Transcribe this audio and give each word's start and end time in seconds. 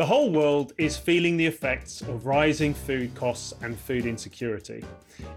The 0.00 0.06
whole 0.06 0.30
world 0.30 0.72
is 0.78 0.96
feeling 0.96 1.36
the 1.36 1.44
effects 1.44 2.00
of 2.00 2.24
rising 2.24 2.72
food 2.72 3.14
costs 3.14 3.52
and 3.60 3.78
food 3.78 4.06
insecurity. 4.06 4.82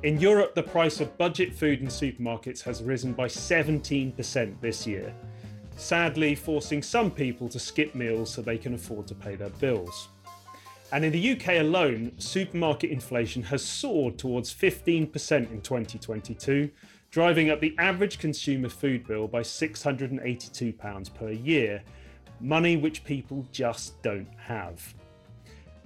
In 0.04 0.21
Europe, 0.21 0.55
the 0.55 0.63
price 0.63 1.01
of 1.01 1.17
budget 1.17 1.54
food 1.54 1.81
in 1.81 1.88
supermarkets 1.88 2.62
has 2.62 2.81
risen 2.81 3.12
by 3.12 3.28
17% 3.28 4.62
this 4.62 4.88
year, 4.88 5.13
sadly, 5.76 6.34
forcing 6.34 6.81
some 6.81 7.12
people 7.12 7.49
to 7.49 7.60
skip 7.60 7.94
meals 7.94 8.31
so 8.31 8.42
they 8.42 8.57
can 8.57 8.74
afford 8.74 9.06
to 9.07 9.15
pay 9.15 9.35
their 9.35 9.49
bills. 9.49 10.07
And 10.93 11.03
in 11.03 11.11
the 11.11 11.31
UK 11.34 11.60
alone, 11.60 12.13
supermarket 12.17 12.89
inflation 12.89 13.43
has 13.43 13.66
soared 13.66 14.17
towards 14.17 14.53
15% 14.53 15.52
in 15.52 15.60
2022, 15.60 16.71
driving 17.11 17.49
up 17.49 17.59
the 17.59 17.75
average 17.80 18.17
consumer 18.17 18.70
food 18.70 19.05
bill 19.05 19.27
by 19.27 19.41
£682 19.41 21.13
per 21.13 21.31
year 21.31 21.84
money 22.43 22.75
which 22.75 23.03
people 23.05 23.45
just 23.52 24.02
don't 24.03 24.27
have. 24.38 24.93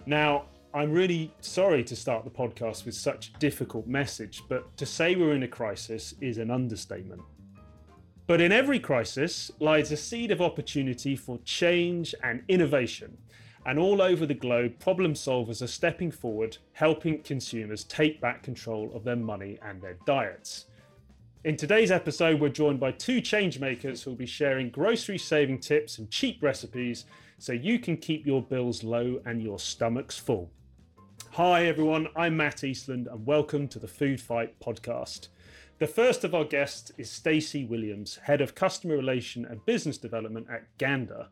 Now, 0.06 0.46
I'm 0.74 0.92
really 0.92 1.32
sorry 1.40 1.84
to 1.84 1.96
start 1.96 2.24
the 2.24 2.32
podcast 2.32 2.86
with 2.86 2.96
such 2.96 3.30
a 3.30 3.40
difficult 3.40 3.88
message, 3.88 4.44
but 4.50 4.76
to 4.78 4.86
say 4.86 5.16
we're 5.16 5.36
in 5.36 5.44
a 5.44 5.48
crisis 5.48 6.16
is 6.20 6.40
an 6.40 6.52
understatement. 6.52 7.22
But 8.26 8.42
in 8.42 8.52
every 8.52 8.80
crisis 8.80 9.52
lies 9.60 9.92
a 9.92 9.98
seed 9.98 10.32
of 10.32 10.42
opportunity 10.42 11.16
for 11.16 11.40
change 11.46 12.14
and 12.24 12.44
innovation. 12.48 13.18
And 13.66 13.78
all 13.78 14.02
over 14.02 14.26
the 14.26 14.34
globe, 14.34 14.80
problem 14.80 15.14
solvers 15.14 15.62
are 15.62 15.68
stepping 15.68 16.12
forward, 16.12 16.58
helping 16.74 17.22
consumers 17.22 17.84
take 17.84 18.20
back 18.20 18.44
control 18.44 18.92
of 18.96 19.04
their 19.04 19.16
money 19.16 19.60
and 19.62 19.82
their 19.82 19.98
diets. 20.06 20.66
In 21.48 21.56
today's 21.56 21.92
episode, 21.92 22.42
we're 22.42 22.50
joined 22.50 22.82
by 22.82 22.92
two 22.92 23.22
changemakers 23.22 24.04
who 24.04 24.10
will 24.10 24.18
be 24.18 24.26
sharing 24.26 24.70
grocery 24.70 25.18
saving 25.18 25.60
tips 25.60 25.98
and 25.98 26.12
cheap 26.12 26.44
recipes 26.44 27.06
so 27.38 27.54
you 27.54 27.80
can 27.80 27.96
keep 27.96 28.26
your 28.26 28.42
bills 28.42 28.84
low 28.84 29.22
and 29.26 29.42
your 29.42 29.58
stomachs 29.58 30.18
full. 30.18 30.52
Hi, 31.32 31.66
everyone, 31.66 32.10
I'm 32.18 32.36
Matt 32.36 32.66
Eastland, 32.66 33.08
and 33.08 33.26
welcome 33.26 33.70
to 33.70 33.80
the 33.80 33.88
Food 33.88 34.20
Fight 34.20 34.60
podcast. 34.60 35.30
The 35.80 35.88
first 35.88 36.26
of 36.26 36.36
our 36.36 36.44
guests 36.44 36.92
is 36.98 37.10
Stacey 37.10 37.64
Williams, 37.64 38.18
Head 38.24 38.42
of 38.42 38.54
Customer 38.54 38.98
Relation 38.98 39.46
and 39.46 39.66
Business 39.66 39.98
Development 39.98 40.48
at 40.52 40.66
Gander. 40.78 41.28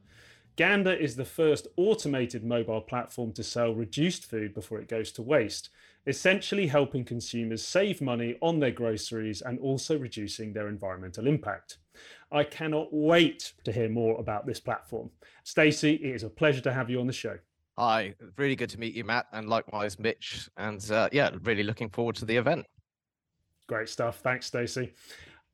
Gander 0.56 0.94
is 0.94 1.16
the 1.16 1.25
first 1.25 1.67
automated 1.75 2.44
mobile 2.44 2.81
platform 2.81 3.34
to 3.34 3.44
sell 3.44 3.73
reduced 3.73 4.25
food 4.25 4.53
before 4.53 4.80
it 4.80 4.88
goes 4.88 5.12
to 5.14 5.22
waste 5.22 5.70
essentially 6.08 6.67
helping 6.67 7.03
consumers 7.03 7.66
save 7.66 8.02
money 8.02 8.38
on 8.42 8.59
their 8.59 8.72
groceries 8.72 9.42
and 9.42 9.59
also 9.59 9.97
reducing 9.97 10.53
their 10.53 10.67
environmental 10.67 11.28
impact. 11.28 11.78
I 12.31 12.44
cannot 12.44 12.89
wait 12.92 13.53
to 13.64 13.72
hear 13.72 13.89
more 13.89 14.20
about 14.20 14.45
this 14.45 14.59
platform. 14.59 15.09
Stacey, 15.44 15.95
it 15.95 16.16
is 16.16 16.23
a 16.23 16.30
pleasure 16.30 16.62
to 16.62 16.73
have 16.73 16.90
you 16.90 17.00
on 17.00 17.08
the 17.08 17.14
show. 17.14 17.38
Hi, 17.78 18.14
really 18.38 18.56
good 18.56 18.69
to 18.69 18.80
meet 18.80 18.94
you, 18.94 19.03
Matt, 19.03 19.25
and 19.34 19.50
likewise, 19.50 20.00
Mitch. 20.00 20.50
And 20.58 20.90
uh, 20.92 21.09
yeah, 21.12 21.31
really 21.44 21.64
looking 21.64 21.90
forward 21.90 22.16
to 22.17 22.25
the 22.25 22.38
event. 22.38 22.66
Great 23.67 23.90
stuff. 23.90 24.19
Thanks, 24.19 24.45
Stacey. 24.45 24.94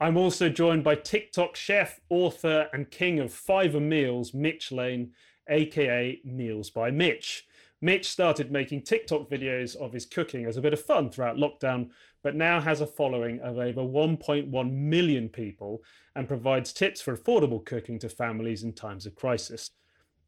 I'm 0.01 0.17
also 0.17 0.49
joined 0.49 0.83
by 0.83 0.95
TikTok 0.95 1.55
chef, 1.55 1.99
author, 2.09 2.67
and 2.73 2.89
king 2.89 3.19
of 3.19 3.31
Fiver 3.31 3.79
Meals, 3.79 4.33
Mitch 4.33 4.71
Lane, 4.71 5.11
aka 5.47 6.19
Meals 6.25 6.71
by 6.71 6.89
Mitch. 6.89 7.45
Mitch 7.81 8.09
started 8.09 8.51
making 8.51 8.81
TikTok 8.81 9.29
videos 9.29 9.75
of 9.75 9.93
his 9.93 10.07
cooking 10.07 10.47
as 10.47 10.57
a 10.57 10.61
bit 10.61 10.73
of 10.73 10.81
fun 10.81 11.11
throughout 11.11 11.37
lockdown, 11.37 11.91
but 12.23 12.35
now 12.35 12.59
has 12.59 12.81
a 12.81 12.87
following 12.87 13.39
of 13.41 13.59
over 13.59 13.81
1.1 13.81 14.73
million 14.73 15.29
people 15.29 15.83
and 16.15 16.27
provides 16.27 16.73
tips 16.73 16.99
for 16.99 17.15
affordable 17.15 17.63
cooking 17.63 17.99
to 17.99 18.09
families 18.09 18.63
in 18.63 18.73
times 18.73 19.05
of 19.05 19.13
crisis. 19.13 19.69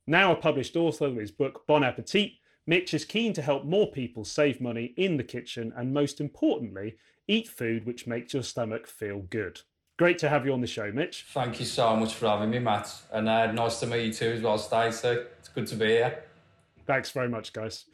Now 0.06 0.32
a 0.32 0.36
published 0.36 0.76
author 0.76 1.08
of 1.08 1.16
his 1.16 1.32
book 1.32 1.66
Bon 1.66 1.84
Appetit, 1.84 2.34
Mitch 2.68 2.94
is 2.94 3.06
keen 3.06 3.34
to 3.34 3.42
help 3.42 3.66
more 3.66 3.92
people 3.92 4.24
save 4.24 4.62
money 4.62 4.94
in 4.98 5.18
the 5.18 5.24
kitchen 5.24 5.74
and, 5.76 5.94
most 5.94 6.22
importantly, 6.22 6.96
eat 7.28 7.48
food 7.48 7.86
which 7.86 8.08
makes 8.08 8.34
your 8.34 8.44
stomach 8.44 8.88
feel 8.88 9.20
good. 9.20 9.62
Great 9.98 10.18
to 10.20 10.30
have 10.30 10.46
you 10.46 10.54
on 10.54 10.62
the 10.62 10.68
show, 10.68 10.92
Mitch. 10.92 11.26
Thank 11.30 11.60
you 11.60 11.66
so 11.66 11.96
much 11.96 12.16
for 12.16 12.28
having 12.28 12.50
me, 12.50 12.60
Matt. 12.60 12.92
And 13.12 13.30
uh, 13.30 13.52
nice 13.52 13.80
to 13.82 13.88
meet 13.88 14.06
you 14.06 14.14
too 14.14 14.32
as 14.32 14.42
well, 14.42 14.58
Stacey. 14.58 15.20
It's 15.40 15.50
good 15.50 15.68
to 15.68 15.76
be 15.76 15.88
here. 15.88 16.24
Thanks 16.88 17.12
very 17.12 17.30
much, 17.30 17.54
guys. 17.54 17.86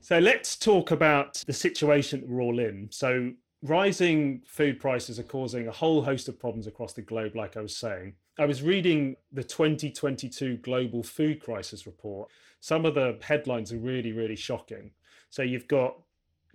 So 0.00 0.18
let's 0.18 0.56
talk 0.56 0.90
about 0.90 1.42
the 1.46 1.52
situation 1.52 2.20
that 2.20 2.28
we're 2.28 2.42
all 2.42 2.58
in. 2.58 2.88
So, 2.90 3.32
rising 3.62 4.42
food 4.46 4.80
prices 4.80 5.18
are 5.20 5.24
causing 5.24 5.68
a 5.68 5.72
whole 5.72 6.02
host 6.02 6.28
of 6.28 6.38
problems 6.38 6.66
across 6.66 6.92
the 6.92 7.02
globe, 7.02 7.36
like 7.36 7.56
I 7.56 7.60
was 7.60 7.76
saying. 7.76 8.14
I 8.38 8.46
was 8.46 8.62
reading 8.62 9.16
the 9.32 9.44
2022 9.44 10.56
Global 10.58 11.02
Food 11.02 11.40
Crisis 11.40 11.86
Report. 11.86 12.30
Some 12.60 12.84
of 12.84 12.94
the 12.94 13.18
headlines 13.22 13.72
are 13.72 13.78
really, 13.78 14.12
really 14.12 14.36
shocking. 14.36 14.92
So, 15.30 15.42
you've 15.42 15.68
got 15.68 15.96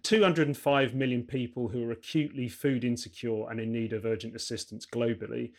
205 0.03 0.93
million 0.93 1.23
people 1.23 1.67
who 1.67 1.87
are 1.87 1.91
acutely 1.91 2.47
food 2.47 2.83
insecure 2.83 3.49
and 3.49 3.59
in 3.59 3.71
need 3.71 3.93
of 3.93 4.05
urgent 4.05 4.35
assistance 4.35 4.85
globally. 4.85 5.51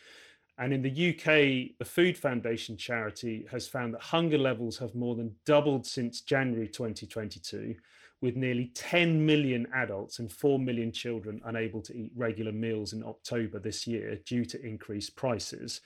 And 0.57 0.73
in 0.73 0.81
the 0.81 1.09
UK, 1.09 1.77
the 1.77 1.85
Food 1.85 2.17
Foundation 2.17 2.75
charity 2.75 3.45
has 3.49 3.67
found 3.67 3.93
that 3.93 4.01
hunger 4.01 4.37
levels 4.37 4.77
have 4.79 4.93
more 4.93 5.15
than 5.15 5.35
doubled 5.45 5.85
since 5.85 6.21
January 6.21 6.67
2022, 6.67 7.75
with 8.21 8.35
nearly 8.35 8.71
10 8.75 9.25
million 9.25 9.67
adults 9.73 10.19
and 10.19 10.29
4 10.29 10.59
million 10.59 10.91
children 10.91 11.41
unable 11.45 11.81
to 11.83 11.95
eat 11.95 12.11
regular 12.13 12.51
meals 12.51 12.91
in 12.91 13.03
October 13.03 13.59
this 13.59 13.87
year 13.87 14.17
due 14.25 14.43
to 14.43 14.61
increased 14.61 15.15
prices, 15.15 15.79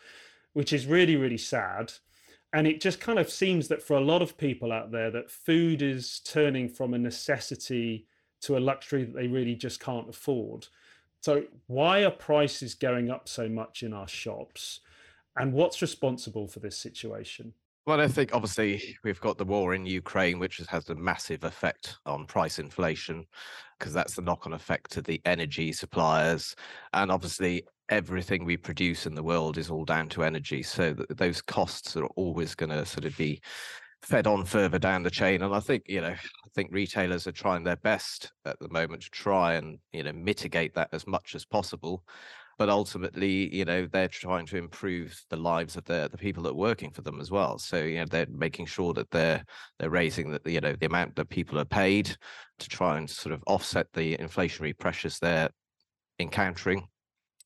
which 0.53 0.74
is 0.74 0.88
really, 0.88 1.16
really 1.18 1.38
sad. 1.38 1.94
And 2.52 2.66
it 2.66 2.81
just 2.81 3.00
kind 3.00 3.20
of 3.20 3.30
seems 3.30 3.68
that 3.68 3.84
for 3.84 3.96
a 3.96 4.02
lot 4.02 4.24
of 4.24 4.38
people 4.38 4.72
out 4.72 4.91
there, 4.91 5.12
that 5.12 5.30
food 5.30 5.84
is 5.84 6.20
turning 6.20 6.68
from 6.68 6.94
a 6.94 7.00
necessity 7.00 8.08
to 8.44 8.58
a 8.58 8.59
luxury 8.59 9.04
that 9.04 9.16
they 9.16 9.28
really 9.28 9.56
just 9.56 9.80
can't 9.80 10.09
afford. 10.09 10.68
So, 11.22 11.44
why 11.68 12.04
are 12.04 12.12
prices 12.12 12.74
going 12.74 13.09
up 13.09 13.30
so 13.30 13.48
much 13.48 13.84
in 13.84 13.94
our 13.94 14.08
shops? 14.08 14.81
And 15.38 15.54
what's 15.54 15.81
responsible 15.81 16.48
for 16.48 16.59
this 16.59 16.78
situation? 16.78 17.53
Well, 17.86 18.00
I 18.00 18.08
think 18.08 18.34
obviously 18.34 18.98
we've 19.03 19.20
got 19.20 19.38
the 19.38 19.46
war 19.46 19.74
in 19.74 19.86
Ukraine, 19.86 20.40
which 20.40 20.58
has 20.58 20.68
had 20.68 20.90
a 20.90 20.96
massive 20.96 21.44
effect 21.44 21.98
on 22.06 22.26
price 22.26 22.59
inflation, 22.59 23.26
because 23.78 23.94
that's 23.94 24.16
the 24.16 24.22
knock 24.22 24.46
on 24.46 24.53
effect 24.53 24.92
to 24.92 25.02
the 25.02 25.22
energy 25.26 25.72
suppliers. 25.74 26.56
And 26.94 27.12
obviously, 27.12 27.64
everything 27.90 28.46
we 28.46 28.56
produce 28.56 29.06
in 29.06 29.16
the 29.16 29.24
world 29.24 29.58
is 29.58 29.70
all 29.70 29.84
down 29.84 30.08
to 30.09 30.24
energy. 30.24 30.64
So, 30.64 30.94
those 31.09 31.42
costs 31.42 31.98
are 31.98 32.06
always 32.16 32.56
going 32.56 32.70
to 32.70 32.86
sort 32.86 33.06
of 33.06 33.18
be 33.18 33.42
fed 34.03 34.28
on 34.28 34.46
further 34.46 34.78
down 34.78 35.03
the 35.03 35.09
chain. 35.09 35.41
And 35.41 35.56
I 35.56 35.59
think, 35.59 35.84
you 35.88 36.02
know, 36.02 36.09
I 36.09 36.50
think 36.53 36.69
retailers 36.72 37.25
are 37.25 37.31
trying 37.31 37.64
their 37.64 37.78
best 37.78 38.31
at 38.46 38.59
the 38.59 38.69
moment 38.69 39.03
to 39.03 39.09
try 39.09 39.53
and, 39.53 39.80
you 39.94 40.03
know, 40.03 40.14
mitigate 40.14 40.75
that 40.75 40.90
as 40.91 41.08
much 41.08 41.36
as 41.36 41.46
possible. 41.46 42.03
But 42.59 42.69
ultimately, 42.69 43.53
you 43.53 43.66
know, 43.66 43.88
they're 43.88 44.08
trying 44.08 44.46
to 44.47 44.58
improve 44.58 45.19
the 45.30 45.38
lives 45.38 45.75
of 45.75 45.86
the 45.86 46.08
the 46.12 46.18
people 46.18 46.44
that 46.44 46.52
are 46.52 46.56
working 46.56 46.91
for 46.91 47.02
them 47.02 47.19
as 47.19 47.31
well. 47.31 47.58
So, 47.58 47.78
you 47.78 48.00
know, 48.00 48.06
they're 48.06 48.28
making 48.30 48.68
sure 48.68 48.94
that 48.94 49.09
they're 49.09 49.44
they're 49.80 49.90
raising 49.90 50.31
the, 50.31 50.41
you 50.46 50.62
know, 50.62 50.75
the 50.75 50.85
amount 50.85 51.16
that 51.16 51.30
people 51.30 51.58
are 51.58 51.66
paid 51.66 52.16
to 52.59 52.70
try 52.70 52.97
and 52.97 53.09
sort 53.09 53.34
of 53.34 53.44
offset 53.47 53.88
the 53.94 54.18
inflationary 54.18 54.78
pressures 54.78 55.18
they're 55.18 55.50
encountering 56.20 56.88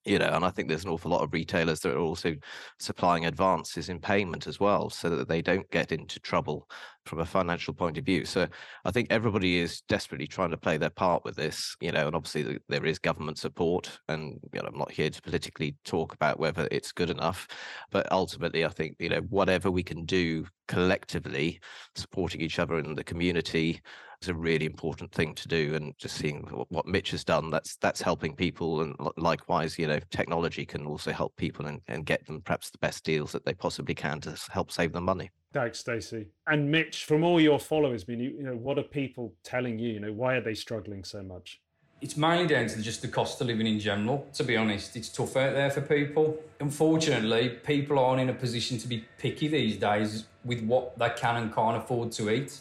you 0.08 0.18
know 0.18 0.30
and 0.32 0.46
i 0.46 0.50
think 0.50 0.68
there's 0.68 0.86
an 0.86 0.90
awful 0.90 1.12
lot 1.12 1.22
of 1.22 1.34
retailers 1.34 1.82
that 1.82 1.94
are 1.94 2.00
also 2.00 2.36
supplying 2.80 3.26
advances 3.26 3.90
in 3.90 4.00
payment 4.00 4.48
as 4.48 4.60
well 4.60 4.90
so 4.90 5.10
that 5.10 5.28
they 5.28 5.42
don't 5.42 5.70
get 5.70 5.92
into 5.92 6.20
trouble 6.20 6.68
from 7.06 7.20
a 7.20 7.26
financial 7.26 7.74
point 7.74 7.98
of 7.98 8.06
view. 8.06 8.26
So 8.26 8.48
i 8.86 8.92
think 8.92 9.08
everybody 9.10 9.60
is 9.60 9.82
desperately 9.82 10.28
trying 10.28 10.52
to 10.52 10.58
play 10.58 10.78
their 10.78 10.90
part 10.90 11.24
with 11.24 11.36
this 11.36 11.76
you 11.82 11.92
know 11.92 12.08
and 12.08 12.16
obviously 12.16 12.60
there 12.70 12.86
is 12.86 13.00
government 13.00 13.38
support 13.38 14.00
and 14.08 14.40
you 14.54 14.62
know 14.62 14.68
i'm 14.68 14.78
not 14.78 14.92
here 14.92 15.10
to 15.10 15.22
politically 15.22 15.76
talk 15.84 16.14
about 16.14 16.40
whether 16.40 16.68
it's 16.72 16.92
good 16.92 17.10
enough 17.10 17.48
but 17.92 18.12
ultimately 18.12 18.66
i 18.66 18.70
think 18.70 18.96
you 19.00 19.10
know 19.10 19.22
whatever 19.30 19.72
we 19.72 19.84
can 19.84 20.06
do 20.06 20.46
collectively 20.68 21.60
supporting 21.96 22.42
each 22.42 22.60
other 22.60 22.78
in 22.78 22.94
the 22.94 23.04
community 23.04 23.82
is 24.22 24.30
a 24.30 24.34
really 24.34 24.66
important 24.66 25.12
thing 25.12 25.34
to 25.36 25.48
do. 25.48 25.76
And 25.76 25.94
just 25.98 26.16
seeing 26.16 26.42
what 26.70 26.86
Mitch 26.86 27.12
has 27.12 27.24
done, 27.24 27.50
that's 27.50 27.76
that's 27.78 28.02
helping 28.02 28.36
people. 28.36 28.82
And 28.82 28.96
likewise, 29.18 29.78
you 29.78 29.88
know, 29.88 30.00
technology 30.10 30.66
can 30.66 30.86
also 30.86 31.12
help 31.12 31.36
people 31.36 31.66
and, 31.66 31.82
and 31.88 32.06
get 32.06 32.26
them 32.26 32.42
perhaps 32.42 32.70
the 32.70 32.78
best 32.80 33.04
deals 33.04 33.32
that 33.32 33.46
they 33.46 33.54
possibly 33.54 33.96
can 33.96 34.20
to 34.22 34.36
help 34.50 34.72
save 34.72 34.94
them 34.94 35.06
money. 35.06 35.32
Thanks, 35.54 35.80
Stacey. 35.80 36.28
And 36.48 36.70
Mitch, 36.70 37.06
from 37.06 37.24
all 37.24 37.40
your 37.40 37.60
followers, 37.60 38.06
I 38.08 38.12
mean, 38.12 38.20
you 38.20 38.44
know, 38.44 38.56
what 38.56 38.78
are 38.78 38.84
people 38.84 39.34
telling 39.44 39.80
you? 39.80 39.94
You 39.94 40.00
know, 40.00 40.14
why 40.14 40.36
are 40.36 40.42
they 40.42 40.54
struggling 40.54 41.04
so 41.04 41.24
much? 41.24 41.62
It's 42.00 42.16
mainly 42.16 42.46
down 42.46 42.68
to 42.68 42.82
just 42.82 43.02
the 43.02 43.08
cost 43.08 43.42
of 43.42 43.48
living 43.48 43.66
in 43.66 43.80
general, 43.80 44.28
to 44.34 44.44
be 44.44 44.56
honest. 44.56 44.96
It's 44.96 45.10
tough 45.10 45.36
out 45.36 45.54
there 45.54 45.72
for 45.72 45.82
people. 45.82 46.38
Unfortunately, 46.60 47.50
people 47.50 47.98
aren't 47.98 48.22
in 48.22 48.30
a 48.30 48.36
position 48.36 48.78
to 48.80 48.88
be 48.88 49.04
picky 49.18 49.48
these 49.48 49.78
days 49.78 50.26
with 50.46 50.62
what 50.62 51.00
they 51.00 51.10
can 51.10 51.38
and 51.38 51.56
can't 51.56 51.76
afford 51.76 52.12
to 52.14 52.30
eat. 52.30 52.60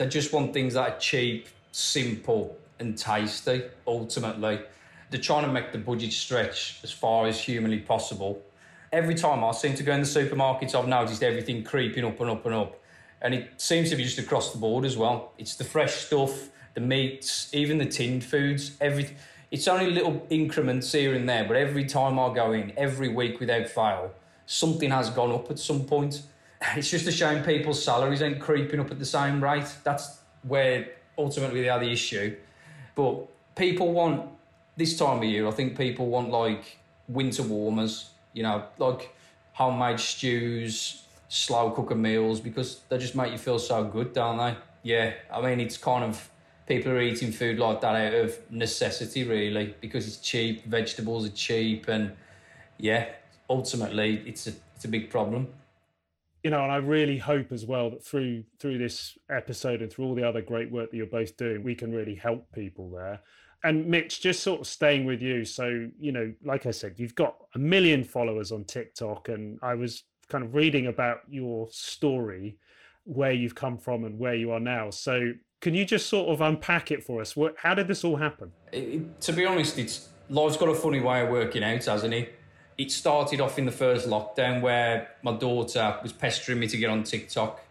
They 0.00 0.08
just 0.08 0.32
want 0.32 0.54
things 0.54 0.72
that 0.72 0.80
are 0.80 0.98
cheap, 0.98 1.46
simple, 1.72 2.56
and 2.78 2.96
tasty, 2.96 3.64
ultimately. 3.86 4.58
They're 5.10 5.20
trying 5.20 5.44
to 5.44 5.52
make 5.52 5.72
the 5.72 5.78
budget 5.78 6.14
stretch 6.14 6.80
as 6.82 6.90
far 6.90 7.26
as 7.26 7.38
humanly 7.38 7.80
possible. 7.80 8.40
Every 8.94 9.14
time 9.14 9.44
I 9.44 9.50
seem 9.50 9.74
to 9.74 9.82
go 9.82 9.92
in 9.92 10.00
the 10.00 10.06
supermarkets, 10.06 10.74
I've 10.74 10.88
noticed 10.88 11.22
everything 11.22 11.64
creeping 11.64 12.06
up 12.06 12.18
and 12.18 12.30
up 12.30 12.46
and 12.46 12.54
up. 12.54 12.80
And 13.20 13.34
it 13.34 13.60
seems 13.60 13.90
to 13.90 13.96
be 13.96 14.04
just 14.04 14.18
across 14.18 14.52
the 14.52 14.58
board 14.58 14.86
as 14.86 14.96
well. 14.96 15.32
It's 15.36 15.56
the 15.56 15.64
fresh 15.64 15.92
stuff, 15.92 16.48
the 16.72 16.80
meats, 16.80 17.50
even 17.52 17.76
the 17.76 17.84
tinned 17.84 18.24
foods, 18.24 18.78
everything. 18.80 19.16
It's 19.50 19.68
only 19.68 19.90
little 19.90 20.26
increments 20.30 20.90
here 20.92 21.12
and 21.12 21.28
there, 21.28 21.44
but 21.44 21.58
every 21.58 21.84
time 21.84 22.18
I 22.18 22.32
go 22.32 22.52
in, 22.52 22.72
every 22.74 23.08
week 23.10 23.38
without 23.38 23.68
fail, 23.68 24.14
something 24.46 24.88
has 24.92 25.10
gone 25.10 25.30
up 25.30 25.50
at 25.50 25.58
some 25.58 25.84
point. 25.84 26.22
It's 26.76 26.90
just 26.90 27.06
a 27.06 27.12
shame 27.12 27.42
people's 27.42 27.82
salaries 27.82 28.22
ain't 28.22 28.38
creeping 28.38 28.80
up 28.80 28.90
at 28.90 28.98
the 28.98 29.04
same 29.04 29.42
rate. 29.42 29.74
That's 29.82 30.20
where 30.42 30.88
ultimately 31.16 31.62
they 31.62 31.68
are 31.68 31.80
the 31.80 31.90
issue. 31.90 32.36
But 32.94 33.26
people 33.56 33.92
want 33.92 34.28
this 34.76 34.96
time 34.98 35.18
of 35.18 35.24
year. 35.24 35.46
I 35.48 35.52
think 35.52 35.76
people 35.76 36.06
want 36.06 36.30
like 36.30 36.78
winter 37.08 37.42
warmers. 37.42 38.10
You 38.34 38.42
know, 38.42 38.64
like 38.78 39.14
homemade 39.52 39.98
stews, 40.00 41.02
slow 41.28 41.70
cooker 41.70 41.94
meals 41.94 42.40
because 42.40 42.80
they 42.88 42.98
just 42.98 43.16
make 43.16 43.32
you 43.32 43.38
feel 43.38 43.58
so 43.58 43.82
good, 43.84 44.12
don't 44.12 44.36
they? 44.36 44.54
Yeah, 44.82 45.14
I 45.32 45.40
mean 45.40 45.60
it's 45.60 45.76
kind 45.76 46.04
of 46.04 46.28
people 46.66 46.92
are 46.92 47.00
eating 47.00 47.32
food 47.32 47.58
like 47.58 47.80
that 47.80 47.94
out 47.94 48.14
of 48.14 48.38
necessity, 48.50 49.24
really, 49.24 49.74
because 49.80 50.06
it's 50.06 50.18
cheap. 50.18 50.64
Vegetables 50.66 51.26
are 51.26 51.32
cheap, 51.32 51.88
and 51.88 52.12
yeah, 52.78 53.08
ultimately 53.48 54.22
it's 54.26 54.46
a 54.46 54.52
it's 54.76 54.84
a 54.84 54.88
big 54.88 55.10
problem 55.10 55.48
you 56.42 56.50
know, 56.50 56.62
and 56.62 56.72
I 56.72 56.76
really 56.76 57.18
hope 57.18 57.52
as 57.52 57.66
well 57.66 57.90
that 57.90 58.04
through 58.04 58.44
through 58.58 58.78
this 58.78 59.18
episode 59.30 59.82
and 59.82 59.92
through 59.92 60.06
all 60.06 60.14
the 60.14 60.26
other 60.26 60.40
great 60.40 60.70
work 60.70 60.90
that 60.90 60.96
you're 60.96 61.06
both 61.06 61.36
doing, 61.36 61.62
we 61.62 61.74
can 61.74 61.92
really 61.92 62.14
help 62.14 62.50
people 62.52 62.90
there. 62.90 63.20
And 63.62 63.86
Mitch, 63.86 64.22
just 64.22 64.42
sort 64.42 64.60
of 64.60 64.66
staying 64.66 65.04
with 65.04 65.20
you. 65.20 65.44
So, 65.44 65.88
you 65.98 66.12
know, 66.12 66.32
like 66.42 66.64
I 66.64 66.70
said, 66.70 66.94
you've 66.96 67.14
got 67.14 67.36
a 67.54 67.58
million 67.58 68.04
followers 68.04 68.52
on 68.52 68.64
TikTok, 68.64 69.28
and 69.28 69.58
I 69.62 69.74
was 69.74 70.04
kind 70.28 70.44
of 70.44 70.54
reading 70.54 70.86
about 70.86 71.20
your 71.28 71.68
story, 71.70 72.56
where 73.04 73.32
you've 73.32 73.54
come 73.54 73.76
from 73.76 74.04
and 74.04 74.18
where 74.18 74.34
you 74.34 74.50
are 74.52 74.60
now. 74.60 74.88
So, 74.88 75.32
can 75.60 75.74
you 75.74 75.84
just 75.84 76.06
sort 76.06 76.30
of 76.30 76.40
unpack 76.40 76.90
it 76.90 77.04
for 77.04 77.20
us? 77.20 77.36
How 77.58 77.74
did 77.74 77.86
this 77.86 78.02
all 78.02 78.16
happen? 78.16 78.50
It, 78.72 79.20
to 79.20 79.32
be 79.34 79.44
honest, 79.44 79.78
it's 79.78 80.08
life's 80.30 80.56
got 80.56 80.70
a 80.70 80.74
funny 80.74 81.00
way 81.00 81.20
of 81.20 81.28
working 81.28 81.62
out, 81.62 81.84
hasn't 81.84 82.14
it? 82.14 82.39
It 82.80 82.90
started 82.90 83.42
off 83.42 83.58
in 83.58 83.66
the 83.66 83.72
first 83.72 84.08
lockdown 84.08 84.62
where 84.62 85.10
my 85.22 85.32
daughter 85.32 85.98
was 86.02 86.14
pestering 86.14 86.58
me 86.58 86.66
to 86.66 86.78
get 86.78 86.88
on 86.88 87.02
TikTok. 87.02 87.62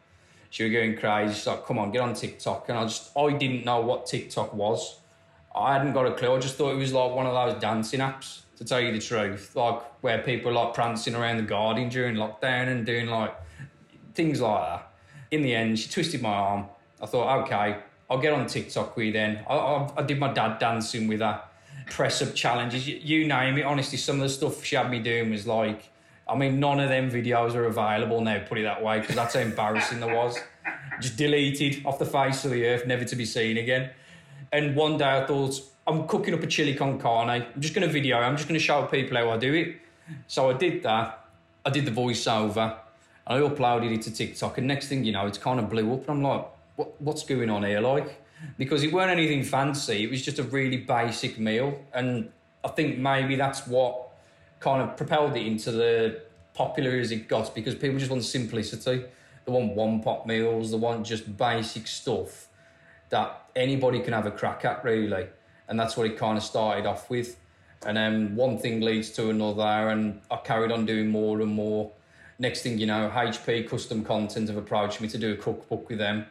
She 0.51 0.61
was 0.63 0.71
going 0.71 0.97
crazy. 0.97 1.33
She's 1.33 1.47
like, 1.47 1.65
come 1.65 1.79
on, 1.79 1.91
get 1.91 2.01
on 2.01 2.13
TikTok. 2.13 2.69
And 2.69 2.77
I 2.77 2.83
just, 2.83 3.17
I 3.17 3.31
didn't 3.33 3.65
know 3.65 3.81
what 3.81 4.06
TikTok 4.06 4.53
was. 4.53 5.00
I 5.56 5.73
hadn't 5.73 5.94
got 5.94 6.06
a 6.06 6.13
clue. 6.13 6.35
I 6.35 6.39
just 6.39 6.57
thought 6.57 6.73
it 6.73 6.77
was 6.77 6.94
like 6.94 7.11
one 7.11 7.25
of 7.25 7.33
those 7.33 7.59
dancing 7.59 8.01
apps, 8.01 8.41
to 8.57 8.65
tell 8.65 8.79
you 8.79 8.91
the 8.91 9.00
truth. 9.00 9.56
Like 9.56 9.81
where 10.03 10.19
people 10.19 10.53
like 10.53 10.75
prancing 10.75 11.15
around 11.15 11.38
the 11.38 11.44
garden 11.44 11.89
during 11.89 12.13
lockdown 12.13 12.67
and 12.67 12.85
doing 12.85 13.07
like 13.07 13.35
things 14.13 14.41
like 14.41 14.61
that. 14.61 14.91
In 15.31 15.41
the 15.41 15.56
end, 15.56 15.79
she 15.79 15.89
twisted 15.89 16.21
my 16.21 16.29
arm. 16.29 16.65
I 17.01 17.07
thought, 17.07 17.45
okay, 17.45 17.79
I'll 18.11 18.19
get 18.19 18.33
on 18.33 18.45
TikTok 18.45 18.95
with 18.95 19.07
you 19.07 19.13
then. 19.13 19.44
I, 19.50 19.56
I, 19.56 19.89
I 19.97 20.01
did 20.03 20.19
my 20.19 20.31
dad 20.31 20.59
dancing 20.59 21.07
with 21.07 21.21
her 21.21 21.41
press 21.89 22.21
up 22.21 22.33
challenges, 22.36 22.88
you, 22.88 23.00
you 23.01 23.27
name 23.27 23.57
it. 23.57 23.63
Honestly, 23.63 23.97
some 23.97 24.18
of 24.18 24.21
the 24.21 24.30
stuff 24.30 24.63
she 24.63 24.75
had 24.75 24.89
me 24.89 25.00
doing 25.00 25.30
was 25.30 25.47
like, 25.47 25.89
I 26.27 26.36
mean, 26.36 26.59
none 26.59 26.80
of 26.80 26.89
them 26.89 27.09
videos 27.09 27.56
are 27.56 27.65
available 27.65 28.21
now, 28.21 28.39
put 28.39 28.59
it 28.59 28.63
that 28.63 28.83
way, 28.83 29.00
because 29.00 29.15
that's 29.15 29.33
how 29.33 29.39
embarrassing 29.39 30.00
there 30.00 30.15
was. 30.15 30.38
Just 31.01 31.18
deleted 31.18 31.86
off 31.86 31.97
the 31.97 32.06
face 32.06 32.45
of 32.45 32.51
the 32.51 32.65
earth, 32.68 32.86
never 32.86 33.03
to 33.06 33.15
be 33.15 33.25
seen 33.25 33.57
again. 33.57 33.89
And 34.51 34.75
one 34.75 34.97
day 34.97 35.21
I 35.21 35.25
thought, 35.25 35.59
I'm 35.88 36.07
cooking 36.07 36.33
up 36.36 36.44
a 36.44 36.47
chili 36.47 36.75
con 36.75 37.00
carne. 37.00 37.30
I'm 37.30 37.45
just 37.59 37.74
going 37.74 37.86
to 37.88 37.92
video 37.92 38.18
I'm 38.18 38.38
just 38.38 38.47
going 38.47 38.59
to 38.59 38.63
show 38.63 38.85
people 38.85 39.18
how 39.18 39.31
I 39.31 39.38
do 39.38 39.53
it. 39.53 39.77
So 40.27 40.50
I 40.50 40.53
did 40.53 40.83
that. 40.83 41.25
I 41.65 41.71
did 41.71 41.85
the 41.85 41.92
voiceover. 41.92 42.77
I 43.25 43.38
uploaded 43.38 43.94
it 43.94 44.03
to 44.03 44.13
TikTok. 44.13 44.59
And 44.59 44.68
next 44.68 44.88
thing 44.88 45.03
you 45.03 45.12
know, 45.12 45.25
it's 45.25 45.38
kind 45.38 45.59
of 45.59 45.69
blew 45.69 45.92
up. 45.94 46.07
And 46.07 46.18
I'm 46.18 46.24
like, 46.24 46.45
what, 46.75 47.01
what's 47.01 47.24
going 47.24 47.50
on 47.50 47.63
here? 47.63 47.80
Like, 47.80 48.21
because 48.57 48.83
it 48.83 48.91
weren't 48.91 49.12
anything 49.12 49.44
fancy. 49.44 50.03
It 50.03 50.09
was 50.09 50.21
just 50.21 50.39
a 50.39 50.44
really 50.44 50.77
basic 50.77 51.39
meal, 51.39 51.83
and 51.94 52.31
I 52.63 52.69
think 52.69 52.97
maybe 52.97 53.36
that's 53.36 53.68
what 53.68 54.09
kind 54.59 54.81
of 54.81 54.97
propelled 54.97 55.36
it 55.38 55.45
into 55.45 55.71
the 55.71 56.21
popular 56.53 57.00
as 57.00 57.12
it 57.12 57.27
got 57.27 57.56
because 57.56 57.75
people 57.75 57.97
just 57.97 58.12
want 58.12 58.24
simplicity. 58.24 59.06
They 59.45 59.51
want 59.51 59.75
one 59.75 60.01
pot 60.01 60.27
meals. 60.27 60.71
They 60.71 60.77
want 60.77 61.06
just 61.06 61.38
basic 61.38 61.88
stuff 61.88 62.47
that 63.09 63.45
anybody 63.56 64.01
can 64.01 64.13
have 64.13 64.25
a 64.25 64.31
crack 64.31 64.65
at, 64.65 64.83
really. 64.83 65.27
And 65.68 65.80
that's 65.80 65.95
what 65.95 66.07
it 66.07 66.18
kind 66.18 66.38
of 66.38 66.44
started 66.44 66.85
off 66.85 67.09
with. 67.09 67.38
And 67.85 67.95
then 67.95 68.35
one 68.35 68.57
thing 68.57 68.81
leads 68.81 69.09
to 69.12 69.30
another, 69.30 69.89
and 69.89 70.21
I 70.30 70.38
carried 70.38 70.71
on 70.71 70.85
doing 70.85 71.07
more 71.07 71.39
and 71.42 71.51
more. 71.51 71.92
Next 72.38 72.62
thing 72.62 72.77
you 72.77 72.88
know, 72.88 73.09
HP 73.13 73.69
Custom 73.69 74.03
Content 74.03 74.50
have 74.50 74.57
approached 74.57 75.01
me 75.01 75.07
to 75.09 75.18
do 75.18 75.33
a 75.33 75.35
cookbook 75.38 75.89
with 75.89 76.00
them 76.00 76.25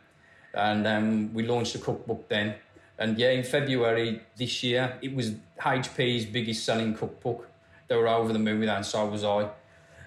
and 0.54 0.86
um, 0.86 1.34
we 1.34 1.46
launched 1.46 1.74
a 1.74 1.78
cookbook 1.78 2.28
then. 2.28 2.54
And 2.98 3.18
yeah, 3.18 3.30
in 3.30 3.44
February 3.44 4.20
this 4.36 4.62
year, 4.62 4.98
it 5.00 5.14
was 5.14 5.34
HP's 5.60 6.24
biggest 6.26 6.64
selling 6.64 6.94
cookbook. 6.94 7.48
They 7.86 7.96
were 7.96 8.08
over 8.08 8.32
the 8.32 8.38
moon 8.38 8.58
with 8.58 8.68
that, 8.68 8.78
and 8.78 8.86
so 8.86 9.06
was 9.06 9.24
I. 9.24 9.48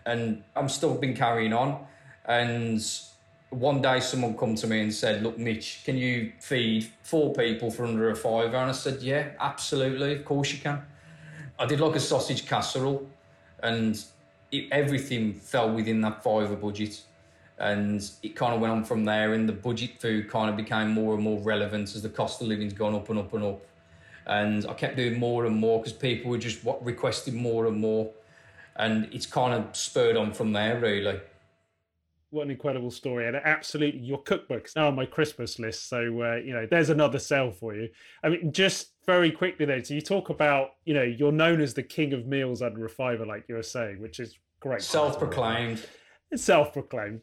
And 0.05 0.43
I'm 0.55 0.69
still 0.69 0.95
been 0.95 1.15
carrying 1.15 1.53
on. 1.53 1.85
And 2.25 2.83
one 3.49 3.81
day, 3.81 3.99
someone 3.99 4.37
come 4.37 4.55
to 4.55 4.67
me 4.67 4.81
and 4.81 4.93
said, 4.93 5.23
"Look, 5.23 5.37
Mitch, 5.37 5.83
can 5.85 5.97
you 5.97 6.33
feed 6.39 6.89
four 7.01 7.33
people 7.33 7.71
for 7.71 7.85
under 7.85 8.09
a 8.09 8.15
fiver?" 8.15 8.57
And 8.57 8.69
I 8.69 8.73
said, 8.73 9.01
"Yeah, 9.01 9.29
absolutely, 9.39 10.15
of 10.15 10.25
course 10.25 10.51
you 10.51 10.59
can." 10.59 10.83
I 11.57 11.65
did 11.65 11.79
like 11.79 11.95
a 11.95 11.99
sausage 11.99 12.45
casserole, 12.45 13.07
and 13.61 14.03
it, 14.51 14.67
everything 14.71 15.33
fell 15.33 15.73
within 15.73 16.01
that 16.01 16.23
fiver 16.23 16.55
budget 16.55 17.01
and 17.61 18.09
it 18.23 18.35
kind 18.35 18.55
of 18.55 18.59
went 18.59 18.73
on 18.73 18.83
from 18.83 19.05
there 19.05 19.33
and 19.33 19.47
the 19.47 19.53
budget 19.53 20.01
food 20.01 20.27
kind 20.27 20.49
of 20.49 20.57
became 20.57 20.89
more 20.89 21.13
and 21.13 21.23
more 21.23 21.39
relevant 21.41 21.95
as 21.95 22.01
the 22.01 22.09
cost 22.09 22.41
of 22.41 22.47
living's 22.47 22.73
gone 22.73 22.95
up 22.95 23.07
and 23.09 23.19
up 23.19 23.33
and 23.33 23.43
up. 23.43 23.61
And 24.25 24.65
i 24.65 24.73
kept 24.73 24.97
doing 24.97 25.19
more 25.19 25.45
and 25.45 25.55
more 25.55 25.79
because 25.79 25.93
people 25.93 26.31
were 26.31 26.39
just 26.39 26.63
what 26.63 26.83
requesting 26.83 27.35
more 27.35 27.67
and 27.67 27.77
more 27.77 28.11
and 28.77 29.07
it's 29.11 29.27
kind 29.27 29.53
of 29.53 29.75
spurred 29.75 30.17
on 30.17 30.33
from 30.33 30.51
there 30.51 30.79
really. 30.79 31.19
What 32.31 32.43
an 32.43 32.51
incredible 32.51 32.89
story 32.89 33.27
and 33.27 33.35
absolutely 33.35 33.99
your 33.99 34.23
cookbook's 34.23 34.75
now 34.75 34.87
on 34.87 34.95
my 34.95 35.05
christmas 35.05 35.59
list 35.59 35.87
so 35.87 35.99
uh, 35.99 36.35
you 36.37 36.53
know 36.53 36.65
there's 36.65 36.89
another 36.89 37.19
sale 37.19 37.51
for 37.51 37.75
you. 37.75 37.89
I 38.23 38.29
mean 38.29 38.51
just 38.51 38.93
very 39.05 39.31
quickly 39.31 39.67
though 39.67 39.83
so 39.83 39.93
you 39.93 40.01
talk 40.01 40.29
about 40.29 40.71
you 40.85 40.95
know 40.95 41.03
you're 41.03 41.31
known 41.31 41.61
as 41.61 41.75
the 41.75 41.83
king 41.83 42.13
of 42.13 42.25
meals 42.25 42.63
under 42.63 42.83
a 42.85 42.89
fiver 42.89 43.25
like 43.25 43.45
you 43.47 43.53
were 43.53 43.61
saying 43.61 44.01
which 44.01 44.19
is 44.19 44.39
great. 44.59 44.81
Self-proclaimed. 44.81 45.85
Self-proclaimed 46.33 47.21